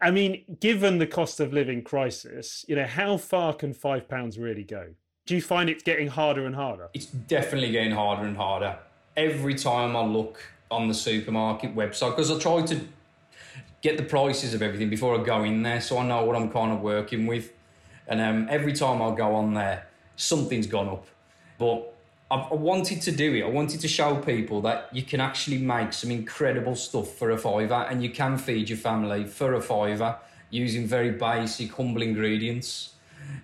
I 0.00 0.10
mean, 0.10 0.44
given 0.60 0.98
the 0.98 1.06
cost 1.06 1.40
of 1.40 1.52
living 1.52 1.82
crisis, 1.82 2.64
you 2.68 2.76
know, 2.76 2.86
how 2.86 3.16
far 3.16 3.54
can 3.54 3.72
five 3.72 4.08
pounds 4.08 4.38
really 4.38 4.64
go? 4.64 4.88
Do 5.26 5.34
you 5.34 5.40
find 5.40 5.70
it's 5.70 5.82
getting 5.82 6.08
harder 6.08 6.44
and 6.44 6.54
harder? 6.54 6.88
It's 6.92 7.06
definitely 7.06 7.70
getting 7.70 7.92
harder 7.92 8.24
and 8.24 8.36
harder. 8.36 8.78
Every 9.16 9.54
time 9.54 9.96
I 9.96 10.02
look 10.02 10.42
on 10.70 10.88
the 10.88 10.94
supermarket 10.94 11.74
website, 11.74 12.10
because 12.10 12.30
I 12.30 12.38
try 12.38 12.62
to 12.66 12.80
get 13.80 13.96
the 13.96 14.02
prices 14.02 14.52
of 14.52 14.62
everything 14.62 14.90
before 14.90 15.18
I 15.18 15.22
go 15.22 15.44
in 15.44 15.62
there, 15.62 15.80
so 15.80 15.98
I 15.98 16.06
know 16.06 16.24
what 16.24 16.36
I'm 16.36 16.50
kind 16.50 16.72
of 16.72 16.80
working 16.80 17.26
with. 17.26 17.52
And 18.06 18.20
um, 18.20 18.48
every 18.50 18.72
time 18.72 19.00
I 19.00 19.14
go 19.14 19.34
on 19.34 19.54
there, 19.54 19.86
something's 20.16 20.66
gone 20.66 20.88
up. 20.88 21.06
But 21.58 21.93
I 22.30 22.54
wanted 22.54 23.02
to 23.02 23.12
do 23.12 23.34
it. 23.34 23.44
I 23.44 23.48
wanted 23.48 23.80
to 23.80 23.88
show 23.88 24.16
people 24.16 24.60
that 24.62 24.88
you 24.92 25.02
can 25.02 25.20
actually 25.20 25.58
make 25.58 25.92
some 25.92 26.10
incredible 26.10 26.74
stuff 26.74 27.14
for 27.16 27.30
a 27.30 27.38
fiver 27.38 27.86
and 27.88 28.02
you 28.02 28.10
can 28.10 28.38
feed 28.38 28.68
your 28.68 28.78
family 28.78 29.24
for 29.24 29.54
a 29.54 29.60
fiver 29.60 30.16
using 30.50 30.86
very 30.86 31.10
basic, 31.10 31.72
humble 31.72 32.02
ingredients. 32.02 32.94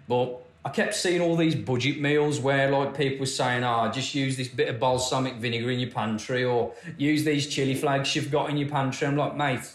But 0.08 0.40
I 0.64 0.70
kept 0.70 0.94
seeing 0.94 1.20
all 1.20 1.36
these 1.36 1.54
budget 1.54 2.00
meals 2.00 2.40
where 2.40 2.70
like 2.70 2.96
people 2.96 3.20
were 3.20 3.26
saying, 3.26 3.64
oh, 3.64 3.90
just 3.92 4.14
use 4.14 4.36
this 4.36 4.48
bit 4.48 4.68
of 4.68 4.80
balsamic 4.80 5.34
vinegar 5.34 5.70
in 5.70 5.78
your 5.78 5.90
pantry 5.90 6.44
or 6.44 6.72
use 6.98 7.24
these 7.24 7.46
chili 7.46 7.74
flakes 7.74 8.16
you've 8.16 8.30
got 8.30 8.50
in 8.50 8.56
your 8.56 8.68
pantry. 8.68 9.06
I'm 9.06 9.16
like, 9.16 9.36
mate, 9.36 9.70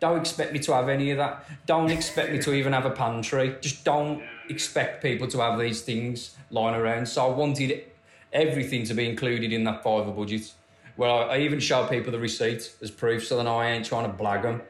don't 0.00 0.18
expect 0.18 0.52
me 0.52 0.58
to 0.60 0.74
have 0.74 0.88
any 0.88 1.10
of 1.10 1.18
that. 1.18 1.44
Don't 1.66 1.90
expect 1.90 2.32
me 2.32 2.38
to 2.40 2.52
even 2.52 2.72
have 2.72 2.86
a 2.86 2.90
pantry. 2.90 3.56
Just 3.60 3.84
don't 3.84 4.22
expect 4.48 5.02
people 5.02 5.28
to 5.28 5.40
have 5.40 5.58
these 5.58 5.82
things 5.82 6.36
lying 6.50 6.74
around. 6.74 7.06
So 7.06 7.26
I 7.26 7.34
wanted 7.34 7.84
everything 8.32 8.84
to 8.84 8.94
be 8.94 9.08
included 9.08 9.52
in 9.52 9.64
that 9.64 9.82
fiver 9.82 10.10
budget. 10.10 10.52
Well, 10.96 11.30
I, 11.30 11.38
even 11.38 11.60
show 11.60 11.86
people 11.86 12.12
the 12.12 12.18
receipt 12.18 12.74
as 12.82 12.90
proof 12.90 13.26
so 13.26 13.36
that 13.36 13.46
I 13.46 13.70
ain't 13.70 13.86
trying 13.86 14.10
to 14.10 14.16
blag 14.16 14.42
them. 14.42 14.62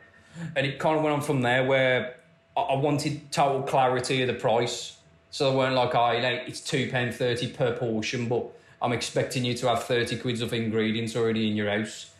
And 0.57 0.67
it 0.67 0.79
kind 0.79 0.97
of 0.97 1.03
went 1.03 1.15
on 1.15 1.23
from 1.23 1.43
there 1.43 1.65
where 1.65 2.17
I, 2.57 2.75
wanted 2.75 3.31
total 3.33 3.63
clarity 3.63 4.23
of 4.23 4.29
the 4.29 4.35
price. 4.35 4.97
So 5.31 5.51
they 5.51 5.57
weren't 5.57 5.75
like, 5.75 5.95
oh, 5.95 6.13
you 6.13 6.23
know, 6.23 6.41
it's 6.47 6.61
£2.30 6.61 7.55
per 7.55 7.77
portion, 7.77 8.29
but 8.29 8.47
I'm 8.83 8.93
expecting 8.93 9.45
you 9.45 9.55
to 9.55 9.69
have 9.69 9.85
30 9.85 10.19
quids 10.19 10.41
of 10.41 10.53
ingredients 10.53 11.17
already 11.17 11.49
in 11.49 11.57
your 11.57 11.71
house. 11.71 12.11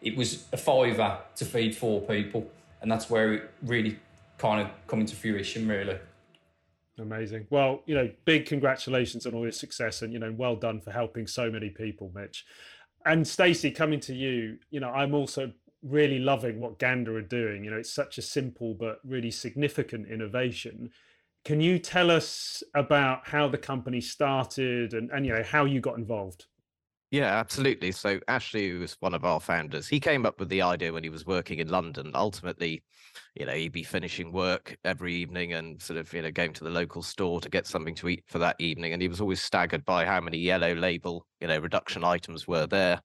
It 0.00 0.16
was 0.16 0.44
a 0.52 0.56
fiver 0.56 1.18
to 1.36 1.44
feed 1.44 1.76
four 1.76 2.00
people. 2.02 2.46
And 2.80 2.90
that's 2.90 3.10
where 3.10 3.32
it 3.34 3.50
really 3.62 3.98
kind 4.38 4.62
of 4.62 4.70
come 4.86 5.00
into 5.00 5.16
fruition, 5.16 5.68
really. 5.68 5.98
Amazing. 6.98 7.46
Well, 7.50 7.82
you 7.86 7.94
know, 7.94 8.10
big 8.24 8.46
congratulations 8.46 9.26
on 9.26 9.34
all 9.34 9.42
your 9.42 9.52
success 9.52 10.02
and, 10.02 10.12
you 10.12 10.18
know, 10.18 10.34
well 10.36 10.56
done 10.56 10.80
for 10.80 10.90
helping 10.90 11.26
so 11.26 11.50
many 11.50 11.70
people, 11.70 12.10
Mitch. 12.14 12.44
And 13.06 13.26
Stacey, 13.26 13.70
coming 13.70 14.00
to 14.00 14.14
you, 14.14 14.58
you 14.70 14.80
know, 14.80 14.90
I'm 14.90 15.14
also 15.14 15.52
really 15.82 16.18
loving 16.18 16.60
what 16.60 16.78
Gander 16.78 17.16
are 17.16 17.22
doing. 17.22 17.64
You 17.64 17.70
know, 17.70 17.76
it's 17.76 17.92
such 17.92 18.18
a 18.18 18.22
simple 18.22 18.74
but 18.74 19.00
really 19.04 19.30
significant 19.30 20.08
innovation. 20.08 20.90
Can 21.44 21.60
you 21.60 21.78
tell 21.78 22.10
us 22.10 22.62
about 22.74 23.26
how 23.28 23.48
the 23.48 23.58
company 23.58 24.00
started 24.00 24.92
and, 24.92 25.10
and 25.10 25.24
you 25.24 25.32
know 25.32 25.42
how 25.44 25.64
you 25.64 25.80
got 25.80 25.98
involved? 25.98 26.46
Yeah, 27.10 27.38
absolutely. 27.38 27.92
So 27.92 28.20
Ashley 28.28 28.74
was 28.74 28.94
one 29.00 29.14
of 29.14 29.24
our 29.24 29.40
founders. 29.40 29.88
He 29.88 29.98
came 29.98 30.26
up 30.26 30.38
with 30.38 30.50
the 30.50 30.60
idea 30.60 30.92
when 30.92 31.02
he 31.02 31.08
was 31.08 31.24
working 31.24 31.58
in 31.58 31.68
London. 31.68 32.10
Ultimately, 32.14 32.82
you 33.34 33.46
know, 33.46 33.54
he'd 33.54 33.72
be 33.72 33.82
finishing 33.82 34.30
work 34.30 34.76
every 34.84 35.14
evening 35.14 35.54
and 35.54 35.80
sort 35.80 35.98
of, 35.98 36.12
you 36.12 36.20
know, 36.20 36.30
going 36.30 36.52
to 36.52 36.64
the 36.64 36.70
local 36.70 37.02
store 37.02 37.40
to 37.40 37.48
get 37.48 37.66
something 37.66 37.94
to 37.94 38.08
eat 38.10 38.24
for 38.26 38.38
that 38.40 38.56
evening. 38.58 38.92
And 38.92 39.00
he 39.00 39.08
was 39.08 39.22
always 39.22 39.40
staggered 39.40 39.86
by 39.86 40.04
how 40.04 40.20
many 40.20 40.36
yellow 40.36 40.74
label, 40.74 41.26
you 41.40 41.46
know, 41.48 41.58
reduction 41.58 42.04
items 42.04 42.46
were 42.46 42.66
there 42.66 43.00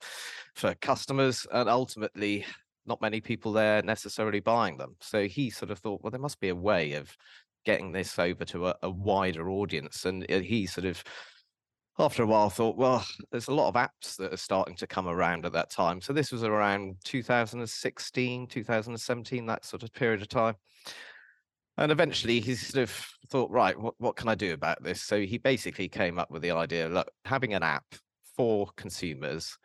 for 0.53 0.75
customers. 0.75 1.47
And 1.53 1.69
ultimately, 1.69 2.45
not 2.85 3.01
many 3.01 3.21
people 3.21 3.53
there 3.53 3.81
necessarily 3.83 4.41
buying 4.41 4.77
them. 4.77 4.97
So 4.99 5.27
he 5.29 5.49
sort 5.49 5.71
of 5.71 5.79
thought, 5.79 6.03
well, 6.03 6.11
there 6.11 6.19
must 6.19 6.41
be 6.41 6.49
a 6.49 6.55
way 6.55 6.93
of 6.93 7.15
getting 7.63 7.93
this 7.93 8.19
over 8.19 8.43
to 8.43 8.67
a, 8.67 8.75
a 8.83 8.89
wider 8.89 9.49
audience. 9.49 10.03
And 10.03 10.29
uh, 10.29 10.39
he 10.39 10.65
sort 10.65 10.85
of 10.87 11.01
after 11.99 12.23
a 12.23 12.25
while 12.25 12.49
thought, 12.49 12.75
well, 12.75 13.05
there's 13.31 13.47
a 13.47 13.53
lot 13.53 13.69
of 13.69 13.75
apps 13.75 14.15
that 14.17 14.33
are 14.33 14.37
starting 14.37 14.75
to 14.77 14.87
come 14.87 15.07
around 15.07 15.45
at 15.45 15.53
that 15.53 15.69
time. 15.69 16.01
So 16.01 16.11
this 16.11 16.31
was 16.31 16.43
around 16.43 16.95
2016, 17.03 18.47
2017, 18.47 19.45
that 19.45 19.65
sort 19.65 19.83
of 19.83 19.93
period 19.93 20.21
of 20.21 20.29
time. 20.29 20.55
And 21.77 21.91
eventually 21.91 22.39
he 22.39 22.55
sort 22.55 22.83
of 22.83 23.07
thought, 23.29 23.51
right, 23.51 23.79
what, 23.79 23.95
what 23.99 24.15
can 24.15 24.27
I 24.27 24.35
do 24.35 24.53
about 24.53 24.81
this? 24.83 25.01
So 25.03 25.21
he 25.21 25.37
basically 25.37 25.87
came 25.87 26.17
up 26.17 26.31
with 26.31 26.41
the 26.41 26.51
idea, 26.51 26.87
look, 26.87 27.11
having 27.25 27.53
an 27.53 27.63
app 27.63 27.85
for 28.35 28.69
consumers, 28.75 29.57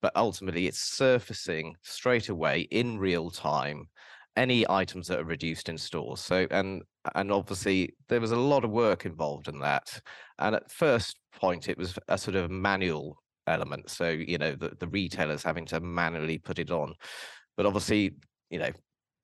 but 0.00 0.12
ultimately 0.16 0.66
it's 0.66 0.80
surfacing 0.80 1.76
straight 1.82 2.28
away 2.28 2.60
in 2.70 2.98
real 2.98 3.30
time 3.30 3.88
any 4.36 4.68
items 4.68 5.08
that 5.08 5.20
are 5.20 5.24
reduced 5.24 5.68
in 5.68 5.78
stores. 5.78 6.20
So 6.20 6.46
and 6.50 6.82
and 7.14 7.32
obviously 7.32 7.94
there 8.08 8.20
was 8.20 8.32
a 8.32 8.36
lot 8.36 8.64
of 8.64 8.70
work 8.70 9.06
involved 9.06 9.48
in 9.48 9.58
that. 9.60 10.00
And 10.38 10.54
at 10.54 10.70
first 10.70 11.18
point, 11.34 11.68
it 11.68 11.78
was 11.78 11.98
a 12.08 12.18
sort 12.18 12.36
of 12.36 12.50
manual 12.50 13.16
element. 13.46 13.90
So 13.90 14.08
you 14.08 14.38
know 14.38 14.54
the 14.54 14.72
the 14.78 14.88
retailers 14.88 15.42
having 15.42 15.66
to 15.66 15.80
manually 15.80 16.38
put 16.38 16.58
it 16.58 16.70
on, 16.70 16.94
but 17.56 17.66
obviously 17.66 18.14
you 18.50 18.58
know 18.58 18.70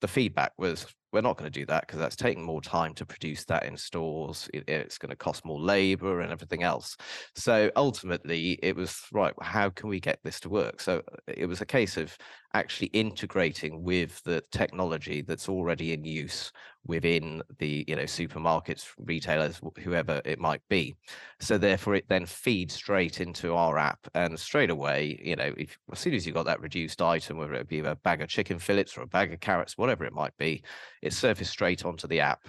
the 0.02 0.08
feedback 0.08 0.52
was 0.58 0.84
we're 1.12 1.20
not 1.20 1.36
going 1.36 1.50
to 1.50 1.60
do 1.60 1.66
that 1.66 1.86
because 1.86 1.98
that's 1.98 2.16
taking 2.16 2.42
more 2.42 2.60
time 2.60 2.94
to 2.94 3.06
produce 3.06 3.44
that 3.44 3.64
in 3.64 3.76
stores. 3.76 4.48
It, 4.52 4.64
it's 4.68 4.98
going 4.98 5.10
to 5.10 5.16
cost 5.16 5.44
more 5.44 5.60
labor 5.60 6.20
and 6.20 6.32
everything 6.32 6.62
else. 6.62 6.96
So 7.36 7.70
ultimately, 7.76 8.58
it 8.62 8.74
was 8.74 8.98
right. 9.12 9.34
How 9.40 9.70
can 9.70 9.88
we 9.88 10.00
get 10.00 10.18
this 10.24 10.40
to 10.40 10.48
work? 10.48 10.80
So 10.80 10.98
uh, 10.98 11.16
it 11.28 11.46
was 11.46 11.60
a 11.60 11.66
case 11.66 11.96
of 11.96 12.16
actually 12.54 12.88
integrating 12.88 13.82
with 13.82 14.22
the 14.24 14.42
technology 14.52 15.22
that's 15.22 15.48
already 15.48 15.92
in 15.92 16.04
use 16.04 16.50
within 16.86 17.42
the 17.58 17.84
you 17.86 17.94
know 17.94 18.02
supermarkets 18.02 18.88
retailers 18.98 19.60
whoever 19.82 20.20
it 20.24 20.40
might 20.40 20.60
be 20.68 20.94
so 21.40 21.56
therefore 21.56 21.94
it 21.94 22.04
then 22.08 22.26
feeds 22.26 22.74
straight 22.74 23.20
into 23.20 23.54
our 23.54 23.78
app 23.78 24.00
and 24.14 24.38
straight 24.38 24.70
away 24.70 25.18
you 25.22 25.36
know 25.36 25.54
if 25.56 25.78
as 25.92 25.98
soon 26.00 26.14
as 26.14 26.26
you've 26.26 26.34
got 26.34 26.46
that 26.46 26.60
reduced 26.60 27.00
item 27.00 27.36
whether 27.38 27.54
it 27.54 27.68
be 27.68 27.78
a 27.78 27.94
bag 27.96 28.20
of 28.20 28.28
chicken 28.28 28.58
fillets 28.58 28.96
or 28.96 29.02
a 29.02 29.06
bag 29.06 29.32
of 29.32 29.40
carrots 29.40 29.78
whatever 29.78 30.04
it 30.04 30.12
might 30.12 30.36
be 30.38 30.62
it's 31.02 31.16
surfaced 31.16 31.52
straight 31.52 31.84
onto 31.84 32.08
the 32.08 32.20
app 32.20 32.48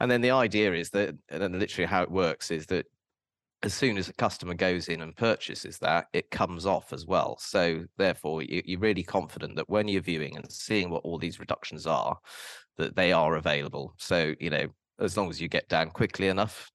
and 0.00 0.10
then 0.10 0.20
the 0.20 0.30
idea 0.30 0.72
is 0.74 0.90
that 0.90 1.16
and 1.30 1.58
literally 1.58 1.86
how 1.86 2.02
it 2.02 2.10
works 2.10 2.50
is 2.50 2.66
that 2.66 2.86
as 3.62 3.74
soon 3.74 3.98
as 3.98 4.08
a 4.08 4.14
customer 4.14 4.54
goes 4.54 4.88
in 4.88 5.02
and 5.02 5.14
purchases 5.14 5.78
that, 5.78 6.06
it 6.12 6.30
comes 6.30 6.64
off 6.64 6.92
as 6.92 7.06
well. 7.06 7.36
So 7.38 7.84
therefore, 7.98 8.42
you, 8.42 8.76
are 8.76 8.80
really 8.80 9.02
confident 9.02 9.56
that 9.56 9.68
when 9.68 9.86
you're 9.86 10.00
viewing 10.00 10.36
and 10.36 10.50
seeing 10.50 10.88
what 10.88 11.04
all 11.04 11.18
these 11.18 11.38
reductions 11.38 11.86
are, 11.86 12.16
that 12.80 12.96
they 12.96 13.12
are 13.12 13.36
available. 13.36 13.94
So 13.98 14.34
you 14.40 14.50
know, 14.50 14.66
as 14.98 15.16
long 15.16 15.30
as 15.30 15.40
you 15.40 15.48
get 15.48 15.68
down 15.68 15.90
quickly 15.90 16.28
enough 16.28 16.70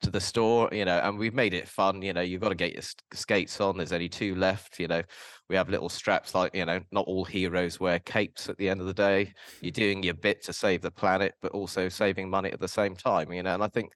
to 0.00 0.10
the 0.10 0.20
store, 0.20 0.68
you 0.72 0.84
know, 0.84 0.98
and 0.98 1.18
we've 1.18 1.34
made 1.34 1.54
it 1.54 1.66
fun. 1.68 2.02
You 2.02 2.12
know, 2.12 2.20
you've 2.20 2.40
got 2.40 2.50
to 2.50 2.54
get 2.54 2.72
your 2.72 2.82
skates 3.12 3.60
on. 3.60 3.76
There's 3.76 3.92
only 3.92 4.08
two 4.08 4.34
left. 4.36 4.78
You 4.78 4.88
know, 4.88 5.02
we 5.48 5.56
have 5.56 5.68
little 5.68 5.88
straps 5.88 6.34
like 6.34 6.54
you 6.54 6.64
know, 6.64 6.80
not 6.92 7.06
all 7.06 7.24
heroes 7.24 7.80
wear 7.80 7.98
capes. 7.98 8.48
At 8.48 8.56
the 8.58 8.68
end 8.68 8.80
of 8.80 8.86
the 8.86 8.94
day, 8.94 9.32
you're 9.60 9.72
doing 9.72 10.02
your 10.02 10.14
bit 10.14 10.42
to 10.44 10.52
save 10.52 10.82
the 10.82 10.90
planet, 10.90 11.34
but 11.42 11.52
also 11.52 11.88
saving 11.88 12.30
money 12.30 12.50
at 12.50 12.60
the 12.60 12.68
same 12.68 12.94
time. 12.94 13.32
You 13.32 13.42
know, 13.42 13.54
and 13.54 13.62
I 13.62 13.68
think 13.68 13.92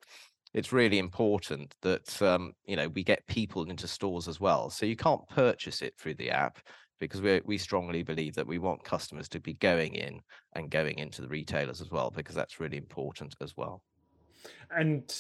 it's 0.55 0.73
really 0.73 0.99
important 0.99 1.75
that 1.83 2.21
um, 2.21 2.53
you 2.67 2.77
know 2.77 2.89
we 2.89 3.05
get 3.05 3.27
people 3.27 3.65
into 3.71 3.87
stores 3.87 4.29
as 4.29 4.41
well. 4.41 4.71
So 4.71 4.87
you 4.87 4.97
can't 4.97 5.27
purchase 5.29 5.83
it 5.83 5.95
through 5.99 6.15
the 6.15 6.31
app 6.31 6.59
because 7.03 7.21
we 7.21 7.41
we 7.45 7.59
strongly 7.59 8.05
believe 8.05 8.33
that 8.37 8.47
we 8.47 8.59
want 8.59 8.85
customers 8.85 9.29
to 9.29 9.41
be 9.41 9.55
going 9.55 9.97
in 9.97 10.21
and 10.55 10.71
going 10.71 10.99
into 11.01 11.21
the 11.21 11.27
retailers 11.27 11.81
as 11.81 11.91
well 11.91 12.13
because 12.15 12.37
that's 12.37 12.61
really 12.61 12.77
important 12.77 13.35
as 13.41 13.57
well. 13.57 13.83
And 14.71 15.13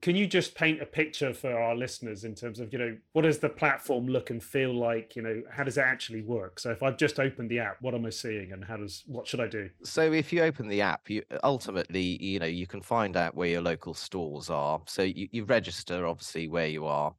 can 0.00 0.14
you 0.14 0.28
just 0.28 0.54
paint 0.54 0.80
a 0.80 0.86
picture 0.86 1.34
for 1.34 1.58
our 1.58 1.74
listeners 1.74 2.22
in 2.22 2.36
terms 2.36 2.60
of 2.60 2.72
you 2.72 2.78
know 2.78 2.96
what 3.14 3.22
does 3.22 3.38
the 3.38 3.48
platform 3.48 4.06
look 4.06 4.30
and 4.30 4.40
feel 4.40 4.72
like? 4.72 5.16
You 5.16 5.22
know 5.22 5.42
how 5.50 5.64
does 5.64 5.76
it 5.76 5.82
actually 5.82 6.22
work? 6.22 6.60
So 6.60 6.70
if 6.70 6.84
i've 6.84 6.96
just 6.96 7.18
opened 7.18 7.50
the 7.50 7.58
app 7.58 7.78
what 7.80 7.94
am 7.94 8.06
i 8.06 8.10
seeing 8.10 8.52
and 8.52 8.64
how 8.64 8.76
does 8.76 9.02
what 9.06 9.26
should 9.26 9.40
i 9.40 9.48
do? 9.48 9.68
So 9.82 10.12
if 10.12 10.32
you 10.32 10.42
open 10.42 10.68
the 10.68 10.82
app 10.82 11.10
you 11.10 11.22
ultimately 11.42 12.22
you 12.22 12.38
know 12.38 12.46
you 12.46 12.68
can 12.68 12.80
find 12.80 13.16
out 13.16 13.34
where 13.34 13.48
your 13.48 13.62
local 13.62 13.94
stores 13.94 14.50
are. 14.50 14.80
So 14.86 15.02
you, 15.02 15.28
you 15.32 15.44
register 15.44 16.06
obviously 16.06 16.46
where 16.46 16.68
you 16.68 16.86
are 16.86 17.12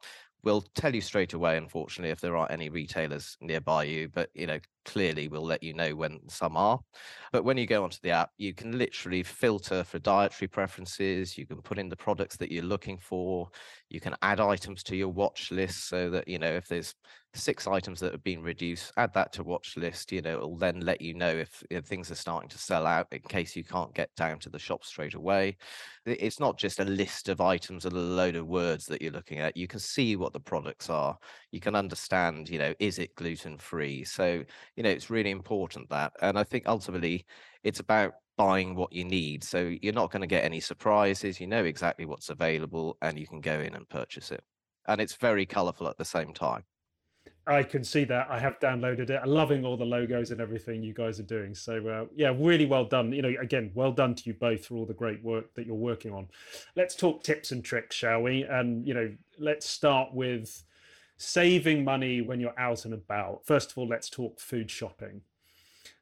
we'll 0.45 0.61
tell 0.75 0.95
you 0.95 1.01
straight 1.01 1.33
away 1.33 1.57
unfortunately 1.57 2.11
if 2.11 2.21
there 2.21 2.37
aren't 2.37 2.51
any 2.51 2.69
retailers 2.69 3.37
nearby 3.41 3.83
you 3.83 4.07
but 4.07 4.29
you 4.33 4.47
know 4.47 4.59
clearly 4.85 5.27
we'll 5.27 5.45
let 5.45 5.63
you 5.63 5.73
know 5.73 5.95
when 5.95 6.19
some 6.27 6.55
are. 6.55 6.79
But 7.31 7.43
when 7.43 7.57
you 7.57 7.65
go 7.65 7.83
onto 7.83 7.97
the 8.01 8.11
app 8.11 8.29
you 8.37 8.53
can 8.53 8.77
literally 8.77 9.23
filter 9.23 9.83
for 9.83 9.99
dietary 9.99 10.47
preferences 10.47 11.37
you 11.37 11.45
can 11.45 11.61
put 11.61 11.77
in 11.77 11.89
the 11.89 11.95
products 11.95 12.37
that 12.37 12.51
you're 12.51 12.63
looking 12.63 12.97
for 12.97 13.49
you 13.89 13.99
can 13.99 14.15
add 14.21 14.39
items 14.39 14.83
to 14.83 14.95
your 14.95 15.09
watch 15.09 15.51
list 15.51 15.89
so 15.89 16.09
that 16.09 16.27
you 16.27 16.39
know 16.39 16.51
if 16.51 16.67
there's 16.67 16.95
six 17.33 17.67
items 17.67 17.99
that 17.99 18.13
have 18.13 18.23
been 18.23 18.41
reduced 18.41 18.93
add 18.95 19.13
that 19.13 19.33
to 19.33 19.43
watch 19.43 19.75
list 19.75 20.11
you 20.11 20.21
know 20.21 20.37
it'll 20.37 20.57
then 20.57 20.79
let 20.79 21.01
you 21.01 21.13
know 21.13 21.29
if, 21.29 21.61
if 21.69 21.85
things 21.85 22.09
are 22.09 22.15
starting 22.15 22.47
to 22.49 22.57
sell 22.57 22.85
out 22.85 23.07
in 23.11 23.19
case 23.19 23.55
you 23.55 23.63
can't 23.63 23.93
get 23.93 24.09
down 24.15 24.39
to 24.39 24.49
the 24.49 24.59
shop 24.59 24.83
straight 24.83 25.13
away. 25.13 25.57
It's 26.05 26.39
not 26.39 26.57
just 26.57 26.79
a 26.79 26.85
list 26.85 27.29
of 27.29 27.41
items 27.41 27.85
and 27.85 27.95
a 27.95 27.99
load 27.99 28.35
of 28.35 28.47
words 28.47 28.85
that 28.85 29.01
you're 29.01 29.11
looking 29.11 29.39
at 29.39 29.57
you 29.57 29.67
can 29.67 29.79
see 29.79 30.15
what 30.15 30.33
the 30.33 30.39
products 30.39 30.89
are 30.89 31.17
you 31.55 31.61
can 31.61 31.73
understand 31.73 32.49
you 32.49 32.59
know 32.59 32.73
is 32.79 32.99
it 32.99 33.15
gluten 33.15 33.57
free 33.57 34.03
so 34.03 34.43
you 34.75 34.83
know 34.83 34.89
it's 34.89 35.09
really 35.09 35.31
important 35.31 35.89
that 35.89 36.11
and 36.21 36.37
i 36.37 36.43
think 36.43 36.67
ultimately 36.67 37.25
it's 37.63 37.79
about 37.79 38.15
buying 38.35 38.75
what 38.75 38.91
you 38.91 39.05
need 39.05 39.41
so 39.41 39.73
you're 39.81 39.93
not 39.93 40.11
going 40.11 40.19
to 40.19 40.27
get 40.27 40.43
any 40.43 40.59
surprises 40.59 41.39
you 41.39 41.47
know 41.47 41.63
exactly 41.63 42.05
what's 42.05 42.29
available 42.29 42.97
and 43.01 43.17
you 43.17 43.25
can 43.25 43.39
go 43.39 43.61
in 43.61 43.73
and 43.73 43.87
purchase 43.87 44.31
it 44.31 44.43
and 44.87 44.99
it's 44.99 45.15
very 45.15 45.45
colorful 45.45 45.87
at 45.87 45.97
the 45.97 46.03
same 46.03 46.33
time 46.33 46.63
I 47.47 47.61
can 47.61 47.83
see 47.83 48.05
that. 48.05 48.27
I 48.29 48.39
have 48.39 48.59
downloaded 48.59 49.11
it. 49.11 49.19
I'm 49.21 49.29
loving 49.29 49.65
all 49.65 49.77
the 49.77 49.85
logos 49.85 50.31
and 50.31 50.41
everything 50.41 50.81
you 50.81 50.95
guys 50.95 51.19
are 51.19 51.23
doing. 51.23 51.53
So 51.53 51.87
uh, 51.87 52.05
yeah, 52.15 52.33
really 52.35 52.65
well 52.65 52.85
done. 52.85 53.11
You 53.11 53.21
know, 53.21 53.33
again, 53.39 53.71
well 53.75 53.91
done 53.91 54.15
to 54.15 54.23
you 54.25 54.33
both 54.33 54.65
for 54.65 54.75
all 54.75 54.85
the 54.87 54.95
great 54.95 55.23
work 55.23 55.53
that 55.53 55.67
you're 55.67 55.75
working 55.75 56.11
on. 56.11 56.27
Let's 56.75 56.95
talk 56.95 57.21
tips 57.21 57.51
and 57.51 57.63
tricks, 57.63 57.95
shall 57.95 58.23
we? 58.23 58.43
And 58.43 58.87
you 58.87 58.95
know, 58.95 59.13
let's 59.37 59.69
start 59.69 60.11
with 60.11 60.63
saving 61.17 61.83
money 61.83 62.21
when 62.21 62.39
you're 62.39 62.59
out 62.59 62.85
and 62.85 62.93
about. 62.93 63.45
First 63.45 63.71
of 63.71 63.77
all, 63.77 63.87
let's 63.87 64.09
talk 64.09 64.39
food 64.39 64.69
shopping. 64.69 65.21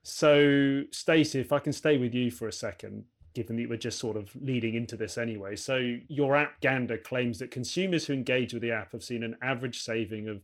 So, 0.01 0.83
Stacey, 0.91 1.39
if 1.39 1.51
I 1.51 1.59
can 1.59 1.73
stay 1.73 1.97
with 1.97 2.13
you 2.13 2.29
for 2.31 2.47
a 2.47 2.53
second, 2.53 3.05
given 3.33 3.55
that 3.55 3.69
we're 3.69 3.77
just 3.77 3.99
sort 3.99 4.17
of 4.17 4.29
leading 4.41 4.75
into 4.75 4.95
this 4.95 5.17
anyway. 5.17 5.55
So, 5.55 5.97
your 6.07 6.35
app 6.35 6.59
Gander 6.61 6.97
claims 6.97 7.39
that 7.39 7.51
consumers 7.51 8.05
who 8.05 8.13
engage 8.13 8.53
with 8.53 8.61
the 8.61 8.71
app 8.71 8.91
have 8.91 9.03
seen 9.03 9.23
an 9.23 9.37
average 9.41 9.81
saving 9.81 10.27
of 10.27 10.41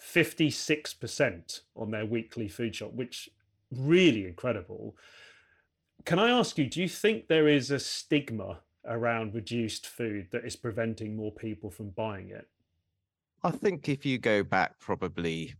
56% 0.00 1.60
on 1.76 1.90
their 1.90 2.06
weekly 2.06 2.48
food 2.48 2.74
shop, 2.74 2.92
which 2.92 3.30
really 3.70 4.26
incredible. 4.26 4.96
Can 6.04 6.18
I 6.18 6.30
ask 6.30 6.58
you, 6.58 6.66
do 6.66 6.80
you 6.80 6.88
think 6.88 7.28
there 7.28 7.48
is 7.48 7.70
a 7.70 7.78
stigma 7.78 8.58
around 8.84 9.34
reduced 9.34 9.86
food 9.86 10.28
that 10.32 10.44
is 10.44 10.56
preventing 10.56 11.14
more 11.14 11.30
people 11.30 11.70
from 11.70 11.90
buying 11.90 12.30
it? 12.30 12.48
I 13.44 13.50
think 13.50 13.88
if 13.88 14.06
you 14.06 14.18
go 14.18 14.44
back 14.44 14.78
probably 14.78 15.54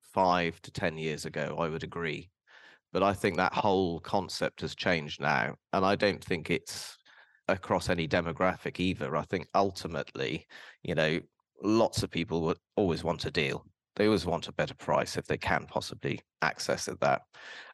five 0.00 0.60
to 0.62 0.70
10 0.70 0.98
years 0.98 1.26
ago, 1.26 1.56
I 1.58 1.68
would 1.68 1.84
agree. 1.84 2.30
But 2.92 3.02
I 3.02 3.12
think 3.12 3.36
that 3.36 3.54
whole 3.54 4.00
concept 4.00 4.60
has 4.62 4.74
changed 4.74 5.20
now. 5.20 5.54
And 5.72 5.84
I 5.84 5.94
don't 5.96 6.22
think 6.22 6.50
it's 6.50 6.96
across 7.48 7.88
any 7.88 8.08
demographic 8.08 8.80
either. 8.80 9.16
I 9.16 9.22
think 9.22 9.46
ultimately, 9.54 10.46
you 10.82 10.94
know, 10.94 11.20
lots 11.62 12.02
of 12.02 12.10
people 12.10 12.42
would 12.42 12.58
always 12.76 13.04
want 13.04 13.24
a 13.26 13.30
deal. 13.30 13.64
They 13.96 14.06
always 14.06 14.26
want 14.26 14.48
a 14.48 14.52
better 14.52 14.74
price 14.74 15.16
if 15.16 15.26
they 15.26 15.38
can 15.38 15.66
possibly 15.66 16.20
access 16.42 16.88
it 16.88 16.98
that. 17.00 17.22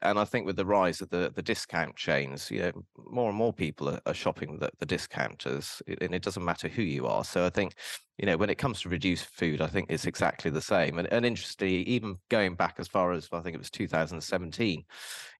And 0.03 0.19
I 0.19 0.25
think 0.25 0.47
with 0.47 0.57
the 0.57 0.67
rise 0.67 1.01
of 1.01 1.09
the, 1.11 1.33
the 1.35 1.43
discount 1.43 1.97
chains, 1.97 2.51
you 2.51 2.61
know, 2.61 2.73
more 3.11 3.29
and 3.29 3.39
more 3.39 3.53
people 3.53 3.89
are, 3.89 4.01
are 4.07 4.15
shopping 4.15 4.59
the, 4.59 4.71
the 4.79 4.87
discounters 4.87 5.83
and 5.87 6.15
it 6.15 6.23
doesn't 6.23 6.45
matter 6.45 6.69
who 6.69 6.83
you 6.83 7.07
are. 7.07 7.25
So 7.25 7.45
I 7.45 7.51
think, 7.51 7.75
you 8.19 8.27
know, 8.27 8.37
when 8.37 8.51
it 8.51 8.59
comes 8.59 8.83
to 8.83 8.89
reduced 8.89 9.27
food, 9.27 9.61
I 9.61 9.67
think 9.67 9.91
it's 9.91 10.07
exactly 10.07 10.51
the 10.51 10.61
same. 10.61 10.99
And, 10.99 11.09
and 11.13 11.25
interestingly, 11.25 11.83
even 11.85 12.19
going 12.29 12.55
back 12.55 12.75
as 12.79 12.89
far 12.89 13.13
as 13.13 13.29
I 13.33 13.41
think 13.41 13.55
it 13.55 13.59
was 13.59 13.71
2017, 13.71 14.85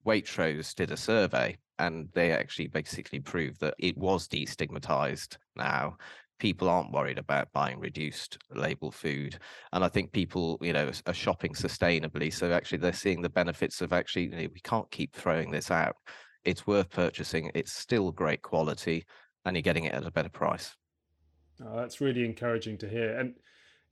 Waitrose 0.07 0.75
did 0.75 0.91
a 0.91 0.97
survey 0.97 1.59
and 1.79 2.09
they 2.15 2.33
actually 2.33 2.69
basically 2.69 3.21
proved 3.21 3.61
that 3.61 3.75
it 3.79 3.97
was 3.99 4.29
destigmatized 4.29 5.37
now 5.57 5.97
people 6.41 6.69
aren't 6.69 6.91
worried 6.91 7.19
about 7.19 7.53
buying 7.53 7.79
reduced 7.79 8.39
label 8.51 8.91
food 8.91 9.39
and 9.73 9.85
i 9.85 9.89
think 9.89 10.11
people 10.11 10.59
you 10.61 10.73
know 10.73 10.91
are 11.07 11.15
shopping 11.15 11.53
sustainably 11.53 12.33
so 12.33 12.51
actually 12.51 12.79
they're 12.79 12.93
seeing 12.93 13.23
the 13.23 13.29
benefits 13.29 13.81
of 13.81 13.93
actually 13.93 14.25
you 14.25 14.31
know, 14.31 14.49
we 14.53 14.61
can't 14.65 14.91
keep 14.91 15.15
throwing 15.15 15.51
this 15.51 15.71
out. 15.71 15.97
It's 16.45 16.67
worth 16.67 16.91
purchasing 16.91 17.51
it's 17.55 17.73
still 17.73 18.11
great 18.11 18.43
quality 18.43 19.05
and 19.45 19.55
you're 19.55 19.63
getting 19.63 19.85
it 19.85 19.95
at 19.95 20.07
a 20.07 20.11
better 20.11 20.29
price. 20.29 20.75
Oh, 21.65 21.77
that's 21.77 22.01
really 22.01 22.25
encouraging 22.25 22.79
to 22.79 22.89
hear 22.89 23.19
and 23.19 23.35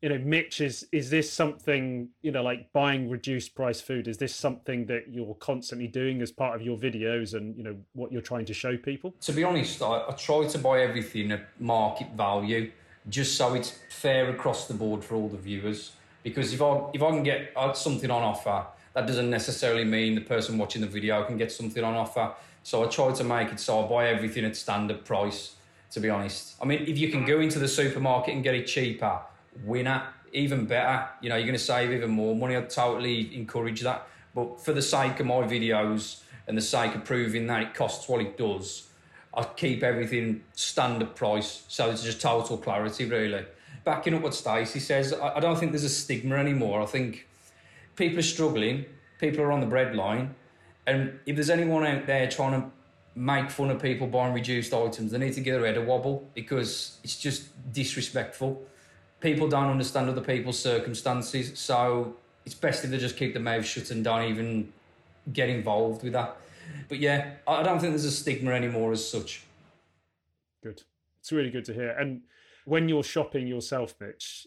you 0.01 0.09
know, 0.09 0.19
Mitch, 0.19 0.61
is 0.61 0.87
is 0.93 1.11
this 1.11 1.31
something 1.31 2.09
you 2.23 2.31
know, 2.31 2.43
like 2.43 2.73
buying 2.73 3.11
reduced 3.11 3.55
price 3.55 3.81
food? 3.81 4.07
Is 4.07 4.17
this 4.17 4.35
something 4.35 4.87
that 4.87 5.09
you're 5.11 5.35
constantly 5.35 5.89
doing 5.89 6.23
as 6.23 6.31
part 6.31 6.55
of 6.55 6.63
your 6.63 6.77
videos 6.77 7.35
and 7.35 7.57
you 7.57 7.65
know 7.65 7.77
what 7.95 8.13
you're 8.13 8.23
trying 8.23 8.45
to 8.47 8.55
show 8.55 8.77
people? 8.77 9.15
To 9.23 9.33
be 9.33 9.43
honest, 9.43 9.83
I, 9.83 10.05
I 10.09 10.13
try 10.13 10.47
to 10.47 10.59
buy 10.59 10.83
everything 10.83 11.33
at 11.33 11.49
market 11.61 12.09
value, 12.17 12.71
just 13.09 13.37
so 13.37 13.55
it's 13.55 13.79
fair 13.89 14.31
across 14.31 14.69
the 14.69 14.75
board 14.75 15.03
for 15.03 15.17
all 15.17 15.29
the 15.29 15.37
viewers. 15.37 15.93
Because 16.23 16.53
if 16.53 16.63
I 16.63 16.81
if 16.95 17.03
I 17.03 17.11
can 17.11 17.25
get 17.25 17.51
uh, 17.57 17.73
something 17.73 18.11
on 18.11 18.23
offer, 18.23 18.67
that 18.95 19.07
doesn't 19.07 19.31
necessarily 19.31 19.85
mean 19.85 20.15
the 20.15 20.21
person 20.21 20.59
watching 20.59 20.81
the 20.81 20.89
video 20.89 21.25
can 21.25 21.37
get 21.37 21.51
something 21.51 21.83
on 21.83 21.95
offer. 21.95 22.33
So 22.63 22.85
I 22.85 22.89
try 22.89 23.13
to 23.13 23.25
make 23.25 23.51
it 23.51 23.59
so 23.59 23.85
I 23.85 23.89
buy 23.89 24.09
everything 24.09 24.45
at 24.45 24.57
standard 24.57 25.05
price. 25.05 25.57
To 25.93 26.01
be 26.01 26.11
honest, 26.11 26.55
I 26.61 26.67
mean, 26.67 26.85
if 26.87 26.99
you 26.99 27.11
can 27.11 27.25
go 27.25 27.41
into 27.41 27.59
the 27.59 27.67
supermarket 27.67 28.35
and 28.35 28.45
get 28.45 28.55
it 28.55 28.67
cheaper 28.67 29.21
winner, 29.65 30.03
even 30.33 30.67
better. 30.67 31.09
You 31.21 31.29
know, 31.29 31.37
you're 31.37 31.47
going 31.47 31.59
to 31.59 31.65
save 31.65 31.91
even 31.93 32.11
more 32.11 32.35
money. 32.35 32.57
I'd 32.57 32.71
totally 32.71 33.35
encourage 33.37 33.81
that. 33.83 34.07
But 34.35 34.61
for 34.61 34.73
the 34.73 34.83
sake 34.83 35.21
of 35.21 35.27
my 35.27 35.43
videos 35.43 36.23
and 36.47 36.57
the 36.57 36.63
sake 36.63 36.95
of 36.95 37.05
proving 37.05 37.47
that 37.49 37.63
it 37.63 37.75
costs 37.75 38.09
what 38.09 38.21
it 38.21 38.37
does, 38.37 38.89
I 39.35 39.45
keep 39.45 39.83
everything 39.83 40.43
standard 40.53 41.15
price. 41.15 41.65
So 41.69 41.91
it's 41.91 42.03
just 42.03 42.21
total 42.21 42.57
clarity, 42.57 43.05
really. 43.05 43.45
Backing 43.85 44.15
up 44.15 44.23
what 44.23 44.35
Stacey 44.35 44.81
says, 44.81 45.13
I 45.13 45.41
don't 45.41 45.59
think 45.59 45.73
there's 45.73 45.85
a 45.85 45.89
stigma 45.89 46.37
anymore. 46.37 46.83
I 46.83 46.87
think 46.87 47.27
people 47.97 48.19
are 48.19 48.23
struggling, 48.23 48.85
people 49.19 49.43
are 49.43 49.53
on 49.53 49.61
the 49.61 49.67
breadline. 49.67 50.31
And 50.87 51.19
if 51.27 51.37
there's 51.37 51.51
anyone 51.51 51.87
out 51.87 52.07
there 52.07 52.29
trying 52.29 52.61
to 52.61 52.71
make 53.15 53.51
fun 53.51 53.71
of 53.71 53.81
people 53.81 54.07
buying 54.07 54.33
reduced 54.33 54.73
items, 54.73 55.13
they 55.13 55.19
need 55.19 55.35
to 55.35 55.41
get 55.41 55.53
their 55.53 55.67
head 55.67 55.77
a 55.77 55.83
wobble 55.83 56.29
because 56.35 56.99
it's 57.03 57.19
just 57.19 57.73
disrespectful 57.73 58.63
people 59.21 59.49
don't 59.49 59.71
understand 59.71 60.09
other 60.09 60.21
people's 60.21 60.59
circumstances, 60.59 61.59
so 61.59 62.15
it's 62.45 62.55
best 62.55 62.85
if 62.85 62.91
they 62.91 62.99
just 62.99 63.17
keep 63.17 63.35
their 63.35 63.43
mouth 63.43 63.65
shut 63.65 63.91
and 63.91 64.05
don't 64.05 64.25
even 64.25 64.73
get 65.33 65.49
involved 65.49 66.03
with 66.03 66.13
that. 66.13 66.37
But 66.89 66.99
yeah, 66.99 67.33
I 67.47 67.63
don't 67.63 67.81
think 67.81 67.93
there's 67.93 68.05
a 68.05 68.11
stigma 68.11 68.53
anymore 68.53 68.93
as 68.93 69.09
such. 69.09 69.43
Good. 70.63 70.83
It's 71.21 71.33
really 71.33 71.51
good 71.51 71.65
to 71.67 71.75
hear. 71.75 71.91
And 71.91 72.23
when 72.65 72.89
you're 72.89 73.03
shopping 73.03 73.47
yourself, 73.47 73.95
Mitch, 74.01 74.47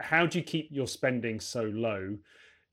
how 0.00 0.26
do 0.26 0.38
you 0.38 0.44
keep 0.44 0.68
your 0.70 0.86
spending 0.86 1.40
so 1.40 1.62
low? 1.62 2.16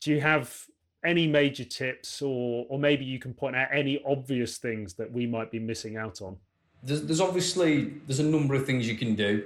Do 0.02 0.12
you 0.12 0.22
have 0.22 0.66
any 1.06 1.28
major 1.28 1.66
tips 1.66 2.22
or 2.22 2.66
or 2.70 2.80
maybe 2.80 3.06
you 3.06 3.20
can 3.20 3.34
point 3.34 3.56
out 3.56 3.68
any 3.74 4.02
obvious 4.06 4.58
things 4.58 4.94
that 4.96 5.12
we 5.12 5.26
might 5.26 5.52
be 5.52 5.60
missing 5.60 5.98
out 5.98 6.22
on? 6.22 6.38
There's, 6.82 7.04
there's 7.04 7.22
obviously 7.22 7.94
there's 8.08 8.20
a 8.20 8.24
number 8.24 8.56
of 8.56 8.66
things 8.66 8.88
you 8.88 8.98
can 8.98 9.16
do. 9.16 9.44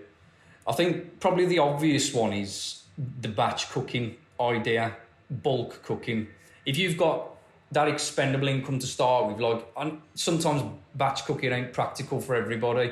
I 0.68 0.74
think 0.74 1.20
probably 1.20 1.46
the 1.46 1.60
obvious 1.60 2.14
one 2.14 2.34
is 2.34 2.84
the 3.22 3.30
batch 3.30 3.70
cooking 3.70 4.18
idea, 4.40 4.96
bulk 5.30 5.82
cooking. 5.84 6.28
If 6.66 6.78
you've 6.78 6.98
got 6.98 7.30
that 7.72 7.88
expendable 7.88 8.48
income 8.48 8.80
to 8.80 8.88
start 8.88 9.32
with, 9.32 9.40
like 9.40 9.66
and 9.78 10.02
sometimes 10.16 10.64
batch 10.96 11.26
cooking 11.26 11.52
ain't 11.52 11.74
practical 11.74 12.20
for 12.20 12.36
everybody 12.36 12.92